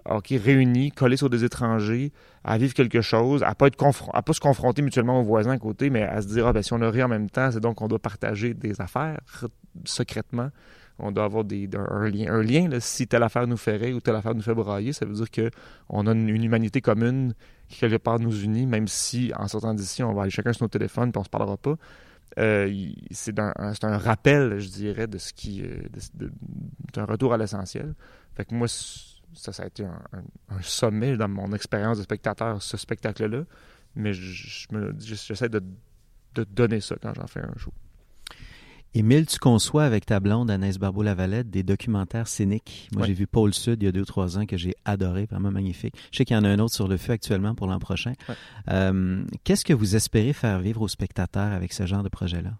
ok, 0.09 0.27
réunis, 0.43 0.91
collés 0.91 1.17
sur 1.17 1.29
des 1.29 1.43
étrangers, 1.43 2.11
à 2.43 2.57
vivre 2.57 2.73
quelque 2.73 3.01
chose, 3.01 3.43
à 3.43 3.55
pas 3.55 3.69
pas 3.69 4.33
se 4.33 4.39
confronter 4.39 4.81
mutuellement 4.81 5.19
aux 5.19 5.23
voisins 5.23 5.51
à 5.51 5.57
côté, 5.57 5.89
mais 5.89 6.03
à 6.03 6.21
se 6.21 6.27
dire 6.27 6.47
ah 6.47 6.53
ben 6.53 6.61
si 6.63 6.73
on 6.73 6.81
a 6.81 6.89
ri 6.89 7.03
en 7.03 7.07
même 7.09 7.29
temps, 7.29 7.51
c'est 7.51 7.59
donc 7.59 7.75
qu'on 7.75 7.87
doit 7.89 7.99
partager 7.99 8.53
des 8.53 8.79
affaires 8.79 9.19
secrètement. 9.85 10.49
On 10.99 11.11
doit 11.11 11.25
avoir 11.25 11.43
des, 11.43 11.69
un, 11.75 12.09
lien. 12.09 12.33
Un 12.33 12.41
lien, 12.41 12.69
si 12.79 13.05
telle 13.05 13.21
affaire 13.21 13.45
nous 13.45 13.57
rire 13.67 13.95
ou 13.95 13.99
telle 13.99 14.15
affaire 14.15 14.33
nous 14.33 14.41
fait 14.41 14.55
brailler, 14.55 14.93
ça 14.93 15.05
veut 15.05 15.13
dire 15.13 15.29
que 15.29 15.51
on 15.89 16.07
a 16.07 16.11
une, 16.13 16.27
une 16.27 16.43
humanité 16.43 16.81
commune 16.81 17.33
qui 17.69 17.79
quelque 17.79 17.97
part 17.97 18.19
nous 18.19 18.41
unit, 18.43 18.65
même 18.65 18.87
si 18.87 19.31
en 19.37 19.47
sortant 19.47 19.75
d'ici, 19.75 20.01
on 20.01 20.13
va 20.13 20.23
aller 20.23 20.31
chacun 20.31 20.53
sur 20.53 20.63
nos 20.63 20.69
téléphones 20.69 21.11
puis 21.11 21.19
on 21.19 21.23
se 21.23 21.29
parlera 21.29 21.55
pas. 21.57 21.75
Euh, 22.37 22.91
c'est 23.11 23.39
un, 23.39 23.97
rappel, 23.97 24.59
je 24.59 24.69
dirais, 24.69 25.07
de 25.07 25.17
ce 25.17 25.33
qui, 25.33 25.63
euh, 25.63 25.81
d'un 26.93 27.05
retour 27.05 27.33
à 27.33 27.37
l'essentiel. 27.37 27.93
Fait 28.35 28.45
que 28.45 28.53
moi, 28.53 28.67
ça, 28.67 29.63
a 29.63 29.65
été 29.65 29.85
un, 29.85 30.61
sommet 30.61 31.17
dans 31.17 31.27
mon 31.27 31.51
expérience 31.53 31.97
de 31.97 32.03
spectateur, 32.03 32.61
ce 32.61 32.77
spectacle-là. 32.77 33.43
Mais 33.95 34.13
j'essaie 34.13 35.49
de, 35.49 35.63
de 36.35 36.43
donner 36.43 36.81
ça 36.81 36.95
quand 37.01 37.13
j'en 37.15 37.27
fais 37.27 37.41
un 37.41 37.57
show. 37.57 37.73
Émile, 38.93 39.27
tu 39.27 39.37
conçois 39.37 39.83
avec 39.83 40.05
ta 40.07 40.19
blonde 40.19 40.49
Anaïs 40.49 40.79
Barbeau-Lavalette 40.79 41.49
des 41.51 41.61
documentaires 41.61 42.27
scéniques. 42.27 42.89
Moi, 42.93 43.01
Ouais. 43.01 43.07
j'ai 43.07 43.13
vu 43.13 43.27
Pôle 43.27 43.53
Sud 43.53 43.81
il 43.83 43.85
y 43.85 43.87
a 43.89 43.91
deux 43.91 44.01
ou 44.01 44.05
trois 44.05 44.39
ans 44.39 44.45
que 44.47 44.57
j'ai 44.57 44.73
adoré, 44.85 45.25
vraiment 45.25 45.51
magnifique. 45.51 45.93
Je 46.11 46.17
sais 46.17 46.25
qu'il 46.25 46.35
y 46.35 46.39
en 46.39 46.43
a 46.43 46.49
un 46.49 46.57
autre 46.59 46.73
sur 46.73 46.87
le 46.87 46.97
feu 46.97 47.11
actuellement 47.13 47.53
pour 47.53 47.67
l'an 47.67 47.77
prochain. 47.79 48.13
Ouais. 48.27 48.35
Euh, 48.69 49.23
Qu'est-ce 49.43 49.65
que 49.65 49.73
vous 49.73 49.95
espérez 49.95 50.33
faire 50.33 50.59
vivre 50.59 50.81
aux 50.81 50.87
spectateurs 50.87 51.51
avec 51.51 51.73
ce 51.73 51.85
genre 51.85 52.01
de 52.01 52.09
projet-là? 52.09 52.53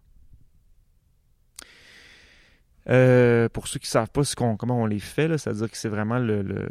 Euh, 2.90 3.50
pour 3.50 3.68
ceux 3.68 3.80
qui 3.80 3.88
savent 3.90 4.10
pas 4.12 4.24
ce 4.24 4.36
qu'on, 4.36 4.56
comment 4.58 4.82
on 4.82 4.86
les 4.86 5.00
fait, 5.00 5.38
c'est-à-dire 5.38 5.70
que 5.70 5.76
c'est 5.78 5.90
vraiment 5.90 6.20
le, 6.20 6.42
le- 6.42 6.70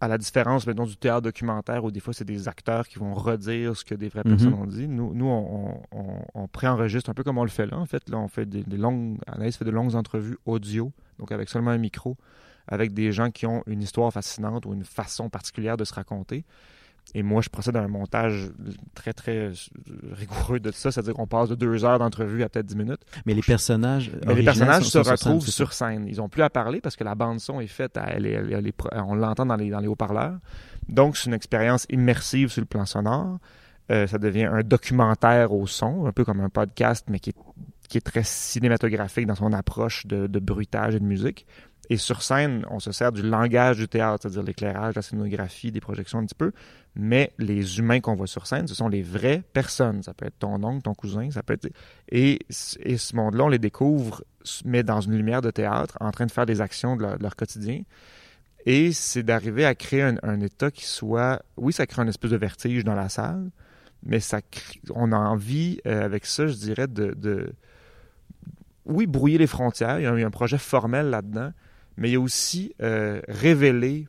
à 0.00 0.08
la 0.08 0.16
différence 0.18 0.66
mettons, 0.66 0.86
du 0.86 0.96
théâtre 0.96 1.22
documentaire 1.22 1.84
où 1.84 1.90
des 1.90 2.00
fois 2.00 2.14
c'est 2.14 2.24
des 2.24 2.48
acteurs 2.48 2.88
qui 2.88 2.98
vont 2.98 3.12
redire 3.14 3.76
ce 3.76 3.84
que 3.84 3.94
des 3.94 4.08
vraies 4.08 4.22
Mhm. 4.24 4.30
personnes 4.30 4.54
ont 4.54 4.66
dit. 4.66 4.88
Nous, 4.88 5.12
nous 5.14 5.26
on, 5.26 5.82
on, 5.92 5.98
on, 6.00 6.24
on 6.34 6.48
préenregistre 6.48 7.10
un 7.10 7.14
peu 7.14 7.22
comme 7.22 7.38
on 7.38 7.44
le 7.44 7.50
fait 7.50 7.66
là. 7.66 7.78
En 7.78 7.86
fait, 7.86 8.08
là, 8.08 8.18
on 8.18 8.28
fait 8.28 8.46
des, 8.46 8.62
des 8.62 8.76
longues, 8.78 9.18
Anaïs 9.26 9.56
fait 9.56 9.64
de 9.64 9.70
longues 9.70 9.94
entrevues 9.94 10.38
audio, 10.46 10.92
donc 11.18 11.32
avec 11.32 11.48
seulement 11.50 11.70
un 11.70 11.78
micro, 11.78 12.16
avec 12.66 12.94
des 12.94 13.12
gens 13.12 13.30
qui 13.30 13.46
ont 13.46 13.62
une 13.66 13.82
histoire 13.82 14.12
fascinante 14.12 14.64
ou 14.66 14.72
une 14.72 14.84
façon 14.84 15.28
particulière 15.28 15.76
de 15.76 15.84
se 15.84 15.92
raconter. 15.92 16.44
Et 17.14 17.22
moi, 17.24 17.42
je 17.42 17.48
procède 17.48 17.76
à 17.76 17.80
un 17.82 17.88
montage 17.88 18.50
très, 18.94 19.12
très 19.12 19.50
rigoureux 20.12 20.60
de 20.60 20.70
ça, 20.70 20.92
c'est-à-dire 20.92 21.14
qu'on 21.14 21.26
passe 21.26 21.48
de 21.48 21.54
deux 21.56 21.84
heures 21.84 21.98
d'entrevue 21.98 22.42
à 22.44 22.48
peut-être 22.48 22.66
dix 22.66 22.76
minutes. 22.76 23.00
Mais 23.26 23.34
les 23.34 23.42
personnages, 23.42 24.12
Mais 24.26 24.34
les 24.34 24.42
personnages 24.44 24.84
sont- 24.84 24.90
se 24.90 25.02
sont 25.02 25.10
retrouvent 25.10 25.46
sur 25.48 25.72
scène. 25.72 26.06
Ils 26.06 26.18
n'ont 26.18 26.28
plus 26.28 26.42
à 26.42 26.50
parler 26.50 26.80
parce 26.80 26.94
que 26.96 27.02
la 27.04 27.14
bande 27.16 27.40
son 27.40 27.60
est 27.60 27.66
faite, 27.66 27.96
à- 27.96 28.06
elle 28.10 28.26
elle 28.26 28.72
on 29.06 29.14
l'entend 29.14 29.46
dans 29.46 29.56
les, 29.56 29.70
dans 29.70 29.80
les 29.80 29.88
haut-parleurs. 29.88 30.38
Donc, 30.88 31.16
c'est 31.16 31.26
une 31.26 31.34
expérience 31.34 31.86
immersive 31.90 32.48
sur 32.50 32.60
le 32.60 32.66
plan 32.66 32.86
sonore. 32.86 33.38
Euh, 33.90 34.06
ça 34.06 34.18
devient 34.18 34.44
un 34.44 34.62
documentaire 34.62 35.52
au 35.52 35.66
son, 35.66 36.06
un 36.06 36.12
peu 36.12 36.24
comme 36.24 36.40
un 36.40 36.48
podcast, 36.48 37.06
mais 37.10 37.18
qui 37.18 37.30
est, 37.30 37.36
qui 37.88 37.98
est 37.98 38.02
très 38.02 38.22
cinématographique 38.22 39.26
dans 39.26 39.34
son 39.34 39.52
approche 39.52 40.06
de, 40.06 40.28
de 40.28 40.38
bruitage 40.38 40.94
et 40.94 41.00
de 41.00 41.04
musique. 41.04 41.44
Et 41.90 41.96
sur 41.96 42.22
scène, 42.22 42.64
on 42.70 42.78
se 42.78 42.92
sert 42.92 43.10
du 43.10 43.20
langage 43.20 43.78
du 43.78 43.88
théâtre, 43.88 44.22
c'est-à-dire 44.22 44.44
l'éclairage, 44.44 44.94
la 44.94 45.02
scénographie, 45.02 45.72
des 45.72 45.80
projections 45.80 46.20
un 46.20 46.24
petit 46.24 46.36
peu. 46.36 46.52
Mais 46.94 47.32
les 47.36 47.80
humains 47.80 47.98
qu'on 47.98 48.14
voit 48.14 48.28
sur 48.28 48.46
scène, 48.46 48.68
ce 48.68 48.76
sont 48.76 48.88
les 48.88 49.02
vraies 49.02 49.42
personnes. 49.52 50.04
Ça 50.04 50.14
peut 50.14 50.26
être 50.26 50.38
ton 50.38 50.62
oncle, 50.62 50.82
ton 50.82 50.94
cousin, 50.94 51.32
ça 51.32 51.42
peut 51.42 51.54
être... 51.54 51.68
Et, 52.08 52.38
et 52.78 52.96
ce 52.96 53.16
monde-là, 53.16 53.44
on 53.44 53.48
les 53.48 53.58
découvre, 53.58 54.22
mais 54.64 54.84
dans 54.84 55.00
une 55.00 55.16
lumière 55.16 55.42
de 55.42 55.50
théâtre, 55.50 55.98
en 56.00 56.12
train 56.12 56.26
de 56.26 56.30
faire 56.30 56.46
des 56.46 56.60
actions 56.60 56.96
de 56.96 57.02
leur, 57.20 57.34
quotidien. 57.34 57.82
Et 58.66 58.92
c'est 58.92 59.24
d'arriver 59.24 59.64
à 59.64 59.74
créer 59.74 60.02
un, 60.02 60.14
un 60.22 60.40
état 60.40 60.70
qui 60.70 60.84
soit... 60.84 61.42
Oui, 61.56 61.72
ça 61.72 61.88
crée 61.88 62.02
une 62.02 62.08
espèce 62.08 62.30
de 62.30 62.36
vertige 62.36 62.84
dans 62.84 62.94
la 62.94 63.08
salle, 63.08 63.50
mais 64.04 64.20
ça 64.20 64.40
on 64.94 65.10
a 65.10 65.18
envie, 65.18 65.80
euh, 65.88 66.04
avec 66.04 66.24
ça, 66.24 66.46
je 66.46 66.54
dirais, 66.54 66.86
de... 66.86 67.52
Oui, 68.84 69.06
brouiller 69.06 69.38
les 69.38 69.48
frontières. 69.48 69.98
Il 69.98 70.04
y 70.04 70.06
a 70.06 70.14
eu 70.14 70.22
un 70.22 70.30
projet 70.30 70.58
formel 70.58 71.10
là-dedans, 71.10 71.52
mais 71.96 72.10
il 72.10 72.16
a 72.16 72.20
aussi 72.20 72.74
euh, 72.80 73.20
révéler 73.28 74.08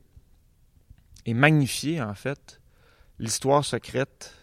et 1.26 1.34
magnifier, 1.34 2.02
en 2.02 2.14
fait, 2.14 2.62
l'histoire 3.20 3.64
secrète 3.64 4.36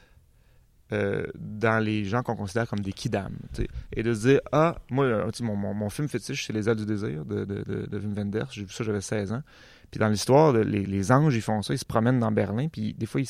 euh, 0.90 1.27
dans 1.38 1.85
les 1.85 2.05
gens 2.05 2.22
qu'on 2.22 2.35
considère 2.35 2.66
comme 2.66 2.81
des 2.81 2.94
kidam. 2.94 3.37
Et 3.92 4.03
de 4.03 4.14
dire, 4.14 4.40
ah, 4.53 4.77
moi, 4.90 5.05
euh, 5.05 5.31
mon, 5.42 5.90
film 5.90 6.09
fétiche, 6.09 6.46
c'est 6.46 6.55
Les 6.55 6.68
ailes 6.68 6.77
du 6.77 6.87
désir 6.87 7.27
de, 7.27 7.44
de, 7.44 7.87
de, 7.87 7.98
Wim 7.98 8.14
Wenders. 8.14 8.46
J'ai 8.53 8.64
vu 8.64 8.72
ça, 8.72 8.85
j'avais 8.85 9.03
16 9.03 9.33
ans. 9.33 9.42
Puis 9.90 9.98
dans 9.98 10.09
l'histoire, 10.09 10.53
les, 10.53 11.12
anges, 11.12 11.35
ils 11.35 11.42
font 11.42 11.61
ça, 11.61 11.74
ils 11.74 11.79
se 11.79 11.85
promènent 11.85 12.18
dans 12.18 12.33
Berlin, 12.33 12.68
puis 12.68 12.94
des 12.94 13.07
fois, 13.07 13.20
ils, 13.20 13.29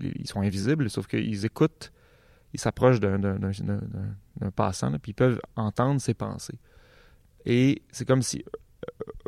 ils- 0.00 0.26
sont 0.26 0.40
invisibles, 0.40 0.88
sauf 0.90 1.06
qu'ils 1.06 1.44
écoutent, 1.44 1.92
ils 2.52 2.60
s'approchent 2.60 3.00
d'un- 3.00 3.38
passant, 4.54 4.90
puis 4.98 5.10
ils 5.10 5.14
peuvent 5.14 5.40
entendre 5.56 6.00
ses 6.00 6.14
pensées. 6.14 6.58
Et 7.44 7.82
c'est 7.92 8.06
comme 8.06 8.22
si 8.22 8.44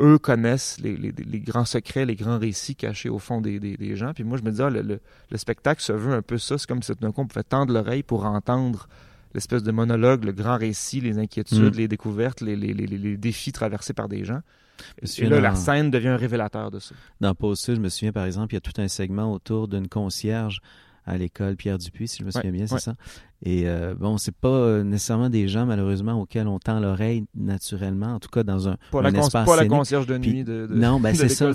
eux 0.00 0.18
connaissent 0.18 0.78
les, 0.80 0.96
les- 0.96 1.12
les 1.12 1.40
grands 1.40 1.64
secrets, 1.64 2.06
les 2.06 2.14
grands 2.16 2.38
récits 2.38 2.76
cachés 2.76 3.08
au 3.08 3.18
fond 3.18 3.40
des, 3.40 3.58
des- 3.60 3.76
des 3.76 3.96
gens. 3.96 4.12
Puis 4.14 4.24
moi, 4.24 4.38
je 4.38 4.42
me 4.42 4.50
dis, 4.52 4.62
ah, 4.62 4.70
le, 4.70 4.82
le- 4.82 5.00
le 5.30 5.36
spectacle 5.38 5.82
se 5.82 5.92
veut 5.92 6.12
un 6.14 6.22
peu 6.22 6.38
ça. 6.38 6.56
C'est 6.58 6.66
comme 6.68 6.82
si 6.82 6.92
tout 6.92 6.98
d'un 7.00 7.12
coup, 7.12 7.20
on 7.22 7.26
pouvait 7.26 7.42
tendre 7.42 7.72
l'oreille 7.72 8.02
pour 8.02 8.24
entendre 8.24 8.88
l'espèce 9.34 9.62
de 9.62 9.72
monologue, 9.72 10.24
le 10.24 10.32
grand 10.32 10.56
récit, 10.56 11.00
les 11.00 11.18
inquiétudes, 11.18 11.74
Mm. 11.74 11.78
les 11.78 11.88
découvertes, 11.88 12.40
les, 12.40 12.56
les- 12.56 13.16
défis 13.16 13.52
traversés 13.52 13.92
par 13.92 14.08
des 14.08 14.24
gens. 14.24 14.40
Et 15.02 15.22
là, 15.24 15.36
dans- 15.36 15.42
la 15.42 15.54
scène 15.56 15.90
devient 15.90 16.08
un 16.08 16.16
révélateur 16.16 16.70
de 16.70 16.78
ça. 16.78 16.94
Dans 17.20 17.34
Pause 17.34 17.58
Sud, 17.58 17.76
je 17.76 17.80
me 17.80 17.88
souviens, 17.88 18.12
par 18.12 18.24
exemple, 18.24 18.54
il 18.54 18.56
y 18.56 18.58
a 18.58 18.60
tout 18.60 18.80
un 18.80 18.86
segment 18.88 19.32
autour 19.32 19.66
d'une 19.68 19.88
concierge 19.88 20.60
à 21.08 21.16
l'école 21.16 21.56
Pierre 21.56 21.78
Dupuis, 21.78 22.06
si 22.08 22.18
je 22.18 22.24
me 22.24 22.30
souviens 22.30 22.50
bien, 22.52 22.66
c'est 22.66 22.74
ouais. 22.74 22.80
ça. 22.80 22.94
Et 23.44 23.68
euh, 23.68 23.94
bon, 23.94 24.18
c'est 24.18 24.34
pas 24.34 24.48
euh, 24.48 24.82
nécessairement 24.82 25.30
des 25.30 25.48
gens, 25.48 25.64
malheureusement, 25.64 26.20
auxquels 26.20 26.46
on 26.48 26.58
tend 26.58 26.80
l'oreille 26.80 27.24
naturellement, 27.34 28.14
en 28.14 28.18
tout 28.20 28.28
cas 28.28 28.42
dans 28.42 28.68
un, 28.68 28.76
Pas, 28.90 28.98
un 28.98 29.02
la, 29.02 29.12
cons- 29.12 29.20
espace 29.26 29.46
pas 29.46 29.56
la 29.56 29.66
concierge 29.66 30.06
de 30.06 30.18
Puis- 30.18 30.32
nuit 30.32 30.44
de, 30.44 30.66
de- 30.66 30.74
non, 30.74 31.00
ben 31.00 31.14
c'est 31.14 31.28
ça, 31.28 31.50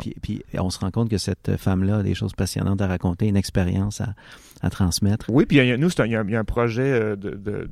Puis, 0.00 0.14
puis, 0.22 0.42
on 0.58 0.70
se 0.70 0.78
rend 0.78 0.90
compte 0.90 1.10
que 1.10 1.18
cette 1.18 1.56
femme-là 1.56 1.98
a 1.98 2.02
des 2.02 2.14
choses 2.14 2.32
passionnantes 2.34 2.80
à 2.80 2.86
raconter, 2.86 3.26
une 3.28 3.36
expérience 3.36 4.00
à, 4.00 4.14
à 4.62 4.70
transmettre. 4.70 5.26
Oui, 5.28 5.44
puis 5.44 5.58
il 5.58 5.66
y 5.66 5.72
a- 5.72 5.76
nous, 5.76 5.90
c'est 5.90 6.00
un- 6.02 6.06
il 6.06 6.12
y, 6.12 6.16
a, 6.16 6.22
il 6.22 6.30
y 6.30 6.36
a 6.36 6.40
un 6.40 6.44
projet 6.44 6.82
euh, 6.82 7.16
de, 7.16 7.30
de, 7.30 7.68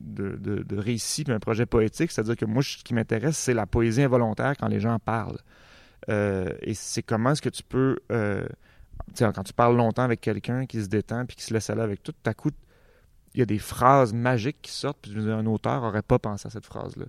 de, 0.00 0.62
de- 0.64 0.76
récit, 0.78 1.22
puis 1.24 1.32
un 1.32 1.38
projet 1.38 1.66
poétique. 1.66 2.10
C'est-à-dire 2.10 2.36
que 2.36 2.44
moi, 2.44 2.62
ce 2.62 2.82
qui 2.82 2.94
m'intéresse, 2.94 3.36
c'est 3.38 3.54
la 3.54 3.66
poésie 3.66 4.02
involontaire 4.02 4.54
quand 4.58 4.66
les 4.68 4.80
gens 4.80 4.98
parlent. 4.98 5.38
Euh, 6.08 6.50
et 6.62 6.74
c'est 6.74 7.02
comment 7.02 7.30
est-ce 7.30 7.42
que 7.42 7.48
tu 7.48 7.62
peux... 7.62 7.98
euh, 8.12 8.44
quand 9.18 9.42
tu 9.44 9.52
parles 9.52 9.76
longtemps 9.76 10.02
avec 10.02 10.20
quelqu'un 10.20 10.66
qui 10.66 10.82
se 10.82 10.88
détend 10.88 11.26
puis 11.26 11.36
qui 11.36 11.44
se 11.44 11.52
laisse 11.52 11.70
aller 11.70 11.82
avec 11.82 12.02
tout, 12.02 12.14
à 12.24 12.34
coup, 12.34 12.50
il 13.34 13.40
y 13.40 13.42
a 13.42 13.46
des 13.46 13.58
phrases 13.58 14.12
magiques 14.12 14.58
qui 14.62 14.72
sortent, 14.72 14.98
puis 15.02 15.16
un 15.16 15.46
auteur 15.46 15.82
n'aurait 15.82 16.02
pas 16.02 16.18
pensé 16.18 16.46
à 16.46 16.50
cette 16.50 16.66
phrase-là. 16.66 17.06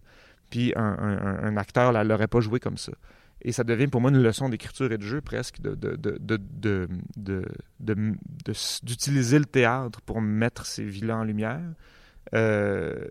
Puis 0.49 0.73
un, 0.75 1.57
acteur 1.57 1.93
ne 1.93 2.03
l'aurait 2.03 2.27
pas 2.27 2.39
joué 2.39 2.59
comme 2.59 2.77
ça. 2.77 2.91
Et 3.41 3.51
ça 3.51 3.63
devient 3.63 3.87
pour 3.87 4.01
moi 4.01 4.11
une 4.11 4.21
leçon 4.21 4.49
d'écriture 4.49 4.91
et 4.91 4.97
de 4.97 5.03
jeu 5.03 5.21
presque, 5.21 5.61
de, 5.61 5.75
de, 5.75 6.87
d'utiliser 8.83 9.39
le 9.39 9.45
théâtre 9.45 10.01
pour 10.01 10.19
mettre 10.21 10.65
ces 10.65 10.83
vilains 10.83 11.19
en 11.19 11.23
lumière. 11.23 11.61
Euh, 12.33 13.07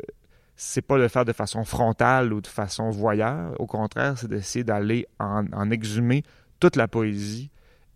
c'est 0.57 0.82
pas 0.82 0.96
de 0.96 1.03
le 1.03 1.09
faire 1.09 1.24
de 1.24 1.32
façon 1.32 1.64
frontale 1.64 2.32
ou 2.32 2.40
de 2.40 2.46
façon 2.46 2.90
voyeur. 2.90 3.59
Au 3.61 3.66
contraire, 3.66 4.18
c'est 4.18 4.28
d'essayer 4.28 4.64
d'aller 4.64 5.07
en 5.18 5.70
exhumer 5.70 6.24
toute 6.61 6.76
la 6.76 6.88
poésie 6.88 7.50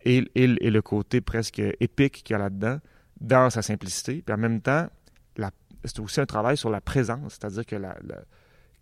et, 0.04 0.20
le 0.46 0.80
côté 0.80 1.20
presque 1.20 1.62
épique 1.80 2.22
qu'il 2.24 2.34
y 2.34 2.36
a 2.36 2.38
là-dedans, 2.38 2.78
dans 3.20 3.50
sa 3.50 3.62
simplicité. 3.62 4.22
Puis 4.24 4.34
en 4.34 4.38
même 4.38 4.60
temps, 4.60 4.88
c'est 5.84 6.00
aussi 6.00 6.20
un 6.20 6.26
travail 6.26 6.56
sur 6.56 6.70
la 6.70 6.80
présence, 6.80 7.38
c'est-à-dire 7.40 7.66
que 7.66 7.76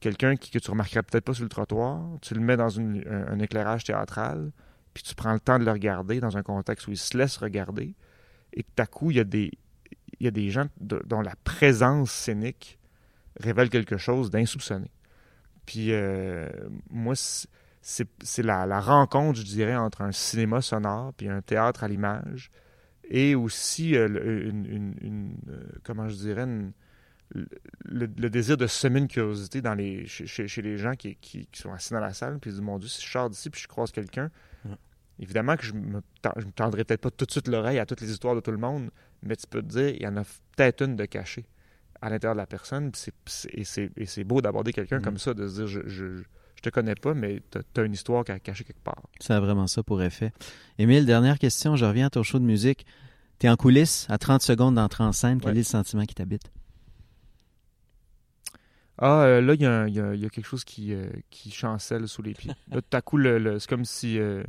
quelqu'un 0.00 0.36
que 0.36 0.58
tu 0.58 0.70
remarquerais 0.70 1.02
peut-être 1.02 1.24
pas 1.24 1.34
sur 1.34 1.44
le 1.44 1.48
trottoir, 1.48 2.02
tu 2.20 2.34
le 2.34 2.40
mets 2.40 2.56
dans 2.56 2.78
un, 2.78 3.38
éclairage 3.38 3.84
théâtral, 3.84 4.52
puis 4.92 5.02
tu 5.02 5.14
prends 5.14 5.32
le 5.32 5.40
temps 5.40 5.58
de 5.58 5.64
le 5.64 5.72
regarder 5.72 6.20
dans 6.20 6.36
un 6.36 6.42
contexte 6.42 6.88
où 6.88 6.90
il 6.90 6.98
se 6.98 7.16
laisse 7.16 7.36
regarder, 7.36 7.94
et 8.52 8.62
tout 8.62 8.82
à 8.82 8.86
coup, 8.86 9.10
il 9.10 9.16
y 9.16 9.20
a 9.20 9.24
des, 9.24 9.50
il 10.18 10.24
y 10.24 10.28
a 10.28 10.30
des 10.30 10.50
gens 10.50 10.66
dont 10.80 11.20
la 11.20 11.34
présence 11.44 12.10
scénique 12.10 12.78
révèle 13.38 13.70
quelque 13.70 13.96
chose 13.96 14.30
d'insoupçonné. 14.30 14.90
Puis 15.64 15.92
euh, 15.92 16.48
moi, 16.90 17.14
c'est 17.80 18.42
la, 18.42 18.66
la, 18.66 18.80
rencontre, 18.80 19.38
je 19.38 19.44
dirais, 19.44 19.76
entre 19.76 20.02
un 20.02 20.12
cinéma 20.12 20.60
sonore 20.60 21.14
puis 21.14 21.28
un 21.28 21.40
théâtre 21.40 21.84
à 21.84 21.88
l'image, 21.88 22.50
et 23.04 23.34
aussi 23.34 23.96
euh, 23.96 24.48
une, 24.48 24.96
une, 25.00 25.36
euh, 25.48 25.62
comment 25.82 26.08
je 26.08 26.16
dirais, 26.16 26.46
le, 27.84 28.06
désir 28.06 28.56
de 28.56 28.66
semer 28.66 29.00
une 29.00 29.08
curiosité 29.08 29.62
dans 29.62 29.74
les, 29.74 30.06
chez, 30.06 30.48
chez 30.48 30.62
les 30.62 30.78
gens 30.78 30.94
qui, 30.94 31.16
qui, 31.16 31.48
sont 31.52 31.72
assis 31.72 31.92
dans 31.92 32.00
la 32.00 32.12
salle, 32.12 32.38
puis 32.38 32.50
ils 32.50 32.54
disent, 32.54 32.62
mon 32.62 32.78
Dieu, 32.78 32.88
si 32.88 33.04
je 33.04 33.10
sors 33.10 33.30
d'ici 33.30 33.50
puis 33.50 33.60
je 33.60 33.68
croise 33.68 33.90
quelqu'un, 33.92 34.30
évidemment 35.18 35.56
que 35.56 35.64
je 35.64 35.74
me, 35.74 35.96
me 35.98 36.52
tendrai 36.54 36.84
peut-être 36.84 37.02
pas 37.02 37.10
tout 37.10 37.26
de 37.26 37.30
suite 37.30 37.48
l'oreille 37.48 37.78
à 37.78 37.86
toutes 37.86 38.00
les 38.00 38.10
histoires 38.10 38.34
de 38.34 38.40
tout 38.40 38.52
le 38.52 38.58
monde, 38.58 38.90
mais 39.22 39.36
tu 39.36 39.46
peux 39.46 39.62
te 39.62 39.68
dire, 39.68 39.88
il 39.88 40.02
y 40.02 40.06
en 40.06 40.16
a 40.16 40.24
peut-être 40.56 40.82
une 40.82 40.96
de 40.96 41.04
cachée 41.04 41.46
à 42.00 42.08
l'intérieur 42.08 42.34
de 42.34 42.40
la 42.40 42.46
personne, 42.46 42.92
et 43.52 43.64
c'est 43.64 44.24
beau 44.24 44.40
d'aborder 44.40 44.72
quelqu'un 44.72 44.98
mm. 44.98 45.02
comme 45.02 45.18
ça, 45.18 45.34
de 45.34 45.46
se 45.46 45.54
dire, 45.54 45.66
je, 45.66 45.80
je, 45.86 46.22
je 46.60 46.68
te 46.68 46.74
connais 46.74 46.94
pas, 46.94 47.14
mais 47.14 47.40
tu 47.50 47.80
as, 47.80 47.84
une 47.84 47.94
histoire 47.94 48.22
cachée 48.22 48.64
quelque 48.64 48.84
part. 48.84 49.00
Ça 49.18 49.38
a 49.38 49.40
vraiment 49.40 49.66
ça 49.66 49.82
pour 49.82 50.02
effet. 50.02 50.30
Émile, 50.78 51.06
dernière 51.06 51.38
question, 51.38 51.74
je 51.74 51.86
reviens 51.86 52.08
à 52.08 52.10
ton 52.10 52.22
show 52.22 52.38
de 52.38 52.44
musique. 52.44 52.84
Tu 53.38 53.46
es 53.46 53.48
en 53.48 53.56
coulisses, 53.56 54.06
à 54.10 54.18
30 54.18 54.42
secondes 54.42 54.74
d'entrer 54.74 55.02
en 55.02 55.12
scène, 55.12 55.40
quel 55.40 55.52
est 55.52 55.60
le 55.60 55.62
sentiment 55.62 56.04
qui 56.04 56.14
t'habite? 56.14 56.52
Ah, 58.98 59.22
euh, 59.22 59.40
là, 59.40 59.54
il 59.54 59.60
y, 59.62 59.64
y, 59.64 60.26
a 60.26 60.28
quelque 60.28 60.44
chose 60.44 60.64
qui, 60.64 60.92
euh, 60.92 61.08
qui 61.30 61.50
chancelle 61.50 62.06
sous 62.06 62.20
les 62.20 62.34
pieds. 62.34 62.52
Là, 62.70 62.82
tout 62.82 62.96
à 62.96 63.00
coup, 63.00 63.18
c'est 63.22 63.66
comme 63.66 63.86
si. 63.86 64.18
Euh, 64.18 64.44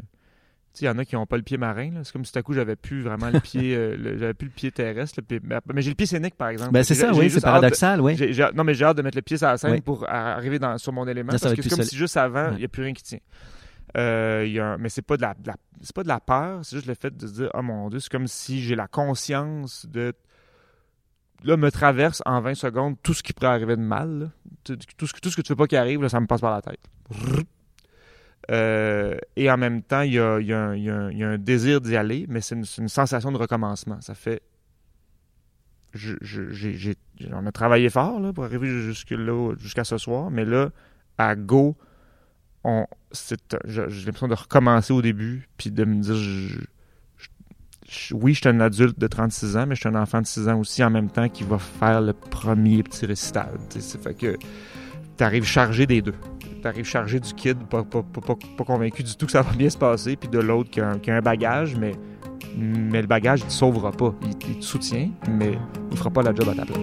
il 0.80 0.86
y 0.86 0.90
en 0.90 0.98
a 0.98 1.06
qui 1.06 1.16
n'ont 1.16 1.26
pas 1.26 1.38
le 1.38 1.44
pied 1.44 1.58
marin. 1.58 1.92
C'est 2.04 2.14
comme 2.14 2.24
si 2.24 2.32
tout 2.32 2.40
à 2.40 2.44
coup, 2.44 2.54
j'avais 2.54 2.76
plus 2.76 3.02
vraiment 3.02 3.30
le 3.30 3.40
pied, 3.40 3.74
j'avais 4.18 4.34
plus 4.34 4.48
le 4.48 4.54
pied 4.54 4.72
terrestre. 4.72 5.20
mais, 5.74 5.82
j'ai 5.82 5.90
le 5.90 5.96
pied 5.96 6.06
scénique, 6.06 6.36
par 6.36 6.50
exemple. 6.50 6.72
Ben, 6.72 6.84
c'est 6.84 6.96
ça, 6.96 7.12
oui, 7.14 7.30
c'est 7.30 7.42
paradoxal, 7.42 8.02
oui. 8.02 8.18
non, 8.56 8.64
mais 8.64 8.74
j'ai 8.74 8.86
hâte 8.86 8.98
de 8.98 9.02
mettre 9.02 9.18
le 9.18 9.22
pied 9.22 9.38
sur 9.38 9.48
la 9.48 9.58
scène 9.58 9.82
pour 9.82 10.10
arriver 10.10 10.60
dans, 10.60 10.78
sur 10.78 10.94
mon 10.94 11.08
élément. 11.08 11.32
parce 11.32 11.54
que 11.54 11.62
c'est 11.62 11.70
comme 11.70 11.84
si 11.84 11.96
juste 11.96 12.18
avant, 12.18 12.52
il 12.54 12.60
n'y 12.60 12.66
a 12.66 12.70
plus 12.70 12.84
rien 12.84 12.94
qui 12.94 13.04
tient. 13.04 13.20
y 13.96 14.60
a 14.60 14.78
mais 14.78 14.90
c'est 14.90 15.02
pas 15.02 15.18
de 15.18 15.22
la, 15.22 15.36
c'est 15.82 15.96
pas 15.96 16.04
de 16.04 16.08
la 16.08 16.20
peur, 16.20 16.62
c'est 16.64 16.78
juste 16.78 16.88
le 16.88 16.96
fait 16.96 17.16
de 17.16 17.28
se 17.28 17.34
dire, 17.34 17.50
oh 17.54 17.62
mon 17.62 17.90
Dieu, 17.90 18.00
c'est 18.00 18.12
comme 18.12 18.28
si 18.28 18.62
j'ai 18.62 18.76
la 18.76 18.88
conscience 18.88 19.86
de 19.90 20.14
là, 21.44 21.58
me 21.58 21.72
traverse 21.72 22.22
en 22.26 22.42
20 22.42 22.56
secondes 22.56 22.96
tout 23.02 23.14
ce 23.14 23.24
qui 23.24 23.34
pourrait 23.34 23.48
arriver 23.48 23.76
de 23.76 23.82
mal. 23.82 24.32
Tout, 24.64 24.78
ce, 25.08 25.14
tout 25.22 25.30
ce 25.30 25.36
que 25.36 25.42
tu 25.42 25.54
veux 25.54 25.58
pas 25.58 25.68
qui 25.68 25.76
arrive, 25.76 26.02
là, 26.02 26.10
ça 26.10 26.20
me 26.20 26.28
passe 26.28 26.42
par 26.42 26.52
la 26.52 26.62
tête. 26.62 26.80
Euh, 28.50 29.18
et 29.36 29.52
en 29.52 29.58
même 29.58 29.84
temps, 29.84 30.02
il 30.02 30.14
y 30.14 30.20
a, 30.20 30.36
un 30.36 31.38
désir 31.38 31.82
d'y 31.82 31.96
aller, 31.96 32.26
mais 32.28 32.42
c'est 32.42 32.56
une, 32.56 32.88
sensation 32.90 33.32
de 33.32 33.38
recommencement. 33.38 34.02
Ça 34.02 34.16
fait. 34.16 34.42
J'ai, 35.94 36.96
on 37.34 37.46
a 37.46 37.52
travaillé 37.52 37.90
fort 37.90 38.22
pour 38.34 38.46
arriver 38.46 38.70
jusqu'à 39.58 39.84
ce 39.84 39.98
soir, 39.98 40.32
mais 40.32 40.46
là, 40.46 40.70
à 41.18 41.36
Go, 41.36 41.76
j'ai 42.64 43.36
l'impression 44.06 44.30
de 44.30 44.34
recommencer 44.34 44.94
au 44.94 45.02
début, 45.02 45.50
puis 45.58 45.70
de 45.70 45.84
me 45.84 46.02
dire, 46.02 46.16
oui, 48.14 48.34
je 48.34 48.40
suis 48.40 48.50
un 48.50 48.60
adulte 48.62 48.98
de 48.98 49.08
36 49.08 49.58
ans, 49.58 49.66
mais 49.68 49.76
je 49.76 49.82
suis 49.82 49.90
un 49.90 49.96
enfant 49.96 50.22
de 50.22 50.26
6 50.26 50.48
ans 50.48 50.60
aussi 50.60 50.84
en 50.84 50.90
même 50.90 51.10
temps 51.10 51.28
qui 51.28 51.44
va 51.44 51.58
faire 51.58 52.02
le 52.02 52.14
premier 52.14 52.84
petit 52.84 53.06
récital. 53.06 53.58
C'est 53.70 54.02
fait 54.02 54.14
que 54.14 54.38
tu 55.18 55.24
arrives 55.24 55.46
chargé 55.46 55.86
des 55.86 56.02
deux. 56.02 56.16
Tu 56.62 56.68
arrives 56.68 56.86
chargé 56.86 57.20
du 57.20 57.34
kid, 57.34 57.58
pas, 57.64 57.84
convaincu 58.64 59.02
du 59.02 59.16
tout 59.16 59.26
que 59.26 59.32
ça 59.32 59.42
va 59.42 59.52
bien 59.54 59.70
se 59.70 59.78
passer, 59.78 60.16
puis 60.16 60.30
de 60.30 60.38
l'autre 60.38 60.70
qui, 60.70 60.80
a 60.80 60.92
un 60.92 61.22
bagage, 61.22 61.76
mais, 61.76 61.94
mais 62.56 63.02
le 63.02 63.08
bagage, 63.08 63.40
il 63.40 63.48
te 63.48 63.52
sauvera 63.52 63.92
pas. 63.92 64.14
Il, 64.24 64.60
te 64.60 64.64
soutient, 64.64 65.10
mais 65.28 65.58
il 65.92 65.98
fera 65.98 66.12
pas 66.12 66.22
la 66.22 66.36
job 66.36 66.50
à 66.50 66.54
ta 66.54 66.66
place. 66.66 66.78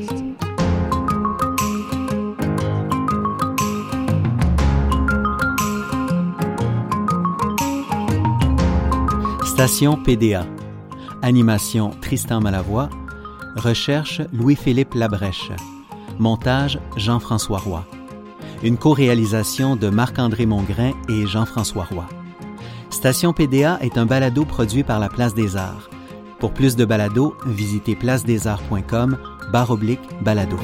Station 9.44 9.96
PDA 9.96 10.44
Animation 11.22 11.90
Tristan 12.00 12.40
Malavoie. 12.40 12.88
Recherche 13.56 14.22
Louis-Philippe 14.32 14.94
Labrèche. 14.94 15.50
Montage 16.18 16.80
Jean-François 16.96 17.58
Roy. 17.58 17.84
Une 18.62 18.76
co-réalisation 18.76 19.76
de 19.76 19.88
Marc-André 19.88 20.44
Mongrain 20.44 20.92
et 21.08 21.26
Jean-François 21.26 21.84
Roy. 21.84 22.06
Station 22.90 23.32
PDA 23.32 23.78
est 23.82 23.98
un 23.98 24.06
balado 24.06 24.44
produit 24.44 24.82
par 24.82 24.98
la 24.98 25.08
Place 25.08 25.34
des 25.34 25.56
Arts. 25.56 25.88
Pour 26.40 26.52
plus 26.52 26.74
de 26.74 26.84
balados, 26.84 27.34
visitez 27.46 27.94
placedesarts.com 27.94 29.18
barre 29.52 29.70
oblique 29.70 30.00
balado. 30.22 30.58